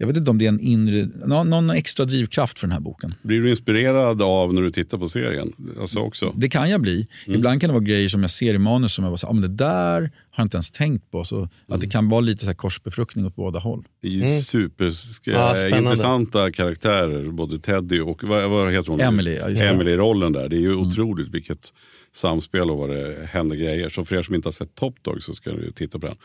jag 0.02 0.06
vet 0.06 0.16
inte 0.16 0.30
om 0.30 0.38
det 0.38 0.44
är 0.44 0.48
en 0.48 0.60
inre, 0.60 1.08
någon, 1.26 1.50
någon 1.50 1.70
extra 1.70 2.04
drivkraft 2.04 2.58
för 2.58 2.66
den 2.66 2.72
här 2.72 2.80
boken. 2.80 3.14
Blir 3.22 3.40
du 3.40 3.50
inspirerad 3.50 4.22
av 4.22 4.54
när 4.54 4.62
du 4.62 4.70
tittar 4.70 4.98
på 4.98 5.08
serien? 5.08 5.52
Alltså 5.80 5.98
också. 6.00 6.32
Det 6.36 6.48
kan 6.48 6.70
jag 6.70 6.80
bli. 6.80 7.06
Ibland 7.26 7.60
kan 7.60 7.68
det 7.68 7.74
vara 7.74 7.84
grejer 7.84 8.08
som 8.08 8.22
jag 8.22 8.30
ser 8.30 8.54
i 8.54 8.58
manus 8.58 8.92
som 8.94 9.04
jag 9.04 9.12
bara 9.12 9.16
säger, 9.16 9.30
ah, 9.30 9.34
men 9.34 9.42
det 9.42 9.48
där 9.56 10.00
har 10.00 10.10
jag 10.36 10.44
inte 10.44 10.56
ens 10.56 10.70
tänkt 10.70 11.10
på. 11.10 11.24
Så 11.24 11.48
att 11.68 11.80
det 11.80 11.86
kan 11.86 12.08
vara 12.08 12.20
lite 12.20 12.40
så 12.40 12.46
här 12.46 12.54
korsbefruktning 12.54 13.26
åt 13.26 13.36
båda 13.36 13.58
håll. 13.58 13.84
Det 14.02 14.08
är 14.08 14.12
ju 14.12 14.20
Mm. 14.22 14.40
super 14.40 14.84
Ja, 15.24 15.54
spännande. 15.54 15.78
intressanta 15.78 16.52
karaktärer. 16.52 17.30
Både 17.30 17.58
Teddy 17.58 18.00
och 18.00 18.24
vad, 18.24 18.50
vad 18.50 18.72
heter 18.72 18.90
hon? 18.90 19.00
Emily, 19.00 19.34
ja. 19.36 19.48
Emily-rollen 19.48 20.32
där. 20.32 20.48
Det 20.48 20.56
är 20.56 20.60
ju 20.60 20.74
otroligt 20.74 21.28
vilket 21.28 21.72
samspel 22.14 22.70
och 22.70 22.78
vad 22.78 22.90
det 22.90 23.28
händer 23.30 23.56
grejer. 23.56 23.88
Så 23.88 24.04
för 24.04 24.16
er 24.16 24.22
som 24.22 24.34
inte 24.34 24.46
har 24.46 24.52
sett 24.52 24.74
Top 24.74 25.02
Dog 25.02 25.22
så 25.22 25.34
ska 25.34 25.50
ni 25.52 25.72
titta 25.72 25.98
på 25.98 26.06
den. 26.06 26.16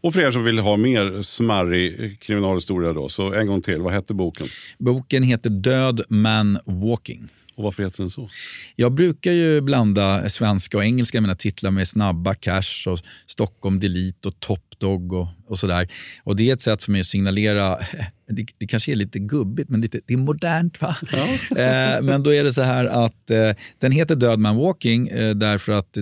Och 0.00 0.14
för 0.14 0.20
er 0.20 0.30
som 0.30 0.44
vill 0.44 0.58
ha 0.58 0.76
mer 0.76 1.22
smarrig 1.22 2.20
kriminalhistoria 2.20 2.92
då, 2.92 3.08
så 3.08 3.32
en 3.32 3.46
gång 3.46 3.62
till. 3.62 3.80
Vad 3.80 3.92
hette 3.92 4.14
boken? 4.14 4.46
Boken 4.78 5.22
heter 5.22 5.50
Död 5.50 6.00
man 6.08 6.58
walking. 6.64 7.28
Och 7.56 7.64
varför 7.64 7.82
heter 7.82 8.02
den 8.02 8.10
så? 8.10 8.28
Jag 8.76 8.92
brukar 8.92 9.32
ju 9.32 9.60
blanda 9.60 10.28
svenska 10.28 10.76
och 10.76 10.84
engelska 10.84 11.18
i 11.18 11.20
mina 11.20 11.34
titlar 11.34 11.70
med 11.70 11.88
Snabba 11.88 12.34
Cash 12.34 12.88
och 12.88 12.98
Stockholm 13.26 13.80
Delete 13.80 14.28
och 14.28 14.40
Top 14.40 14.78
Dog 14.78 15.12
och, 15.12 15.28
och 15.46 15.58
sådär. 15.58 15.88
Och 16.24 16.36
det 16.36 16.50
är 16.50 16.54
ett 16.54 16.62
sätt 16.62 16.82
för 16.82 16.92
mig 16.92 17.00
att 17.00 17.06
signalera, 17.06 17.78
det, 18.28 18.46
det 18.58 18.66
kanske 18.66 18.92
är 18.92 18.96
lite 18.96 19.18
gubbigt 19.18 19.70
men 19.70 19.80
lite, 19.80 20.00
det 20.06 20.14
är 20.14 20.18
modernt 20.18 20.82
va? 20.82 20.96
eh, 21.50 22.02
men 22.02 22.22
då 22.22 22.34
är 22.34 22.44
det 22.44 22.52
så 22.52 22.62
här 22.62 22.84
att 22.84 23.30
eh, 23.30 23.50
den 23.78 23.92
heter 23.92 24.16
Död 24.16 24.38
Man 24.38 24.56
Walking 24.56 25.08
eh, 25.08 25.34
därför 25.34 25.72
att 25.72 25.98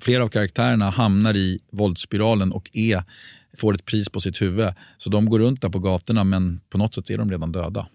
flera 0.00 0.24
av 0.24 0.28
karaktärerna 0.28 0.90
hamnar 0.90 1.36
i 1.36 1.58
våldsspiralen 1.72 2.52
och 2.52 2.70
är, 2.72 3.04
får 3.56 3.74
ett 3.74 3.84
pris 3.84 4.08
på 4.08 4.20
sitt 4.20 4.42
huvud. 4.42 4.68
Så 4.98 5.10
de 5.10 5.30
går 5.30 5.38
runt 5.38 5.62
där 5.62 5.68
på 5.68 5.78
gatorna 5.78 6.24
men 6.24 6.60
på 6.70 6.78
något 6.78 6.94
sätt 6.94 7.10
är 7.10 7.18
de 7.18 7.30
redan 7.30 7.52
döda. 7.52 7.86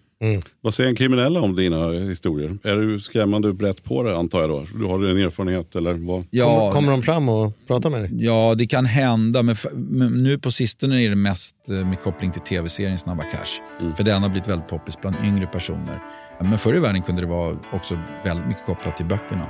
Vad 0.60 0.74
säger 0.74 0.90
en 0.90 0.96
kriminella 0.96 1.40
om 1.40 1.56
dina 1.56 1.90
historier? 1.92 2.58
Är 2.62 2.74
du 2.74 3.00
skrämmande 3.00 3.52
brett 3.52 3.84
på 3.84 4.02
det 4.02 4.16
antar 4.16 4.40
jag 4.40 4.50
då? 4.50 4.64
Du 4.74 4.84
har 4.84 5.04
en 5.04 5.18
erfarenhet 5.18 5.76
eller 5.76 5.92
vad? 5.92 6.30
Kommer, 6.30 6.72
kommer 6.72 6.90
de 6.90 7.02
fram 7.02 7.28
och 7.28 7.52
pratar 7.66 7.90
med 7.90 8.00
dig? 8.00 8.10
Ja, 8.12 8.54
det 8.58 8.66
kan 8.66 8.86
hända. 8.86 9.42
Men, 9.42 9.56
men 9.72 10.22
nu 10.22 10.38
på 10.38 10.50
sistone 10.50 11.02
är 11.02 11.08
det 11.08 11.16
mest 11.16 11.54
eh, 11.70 11.86
med 11.86 12.00
koppling 12.00 12.32
till 12.32 12.42
tv-serien 12.42 12.98
Snabba 12.98 13.22
Cash. 13.22 13.86
För 13.96 14.04
den 14.04 14.22
har 14.22 14.28
blivit 14.28 14.48
väldigt 14.48 14.68
poppis 14.68 15.00
bland 15.00 15.16
yngre 15.24 15.46
personer. 15.46 16.02
Men 16.40 16.58
förr 16.58 16.76
i 16.76 16.80
världen 16.80 17.02
kunde 17.02 17.22
det 17.22 17.28
vara 17.28 17.56
också 17.72 17.98
väldigt 18.24 18.46
mycket 18.46 18.66
kopplat 18.66 18.96
till 18.96 19.06
böckerna. 19.06 19.46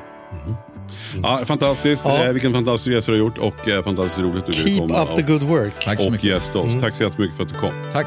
Ja, 1.22 1.42
fantastiskt. 1.44 2.02
Ja. 2.04 2.24
Eh, 2.24 2.32
vilken 2.32 2.52
fantastisk 2.52 2.96
resa 2.96 3.12
du 3.12 3.18
har 3.18 3.24
gjort 3.26 3.38
och 3.38 3.68
eh, 3.68 3.82
fantastiskt 3.84 4.20
roligt 4.20 4.40
att 4.40 4.46
du 4.46 4.52
ville 4.52 4.76
Keep 4.76 4.88
komma 4.88 5.02
up 5.02 5.16
the 5.16 5.22
och, 5.22 5.28
good 5.28 5.42
work. 5.42 5.84
Tack 5.84 6.00
så 6.00 6.06
och 6.06 6.12
mycket. 6.12 6.30
gästa 6.30 6.58
oss. 6.58 6.80
Tack 6.80 6.94
så 6.94 7.02
jättemycket 7.02 7.36
för 7.36 7.42
att 7.42 7.48
du 7.48 7.54
kom. 7.54 7.72
Tack. 7.92 8.06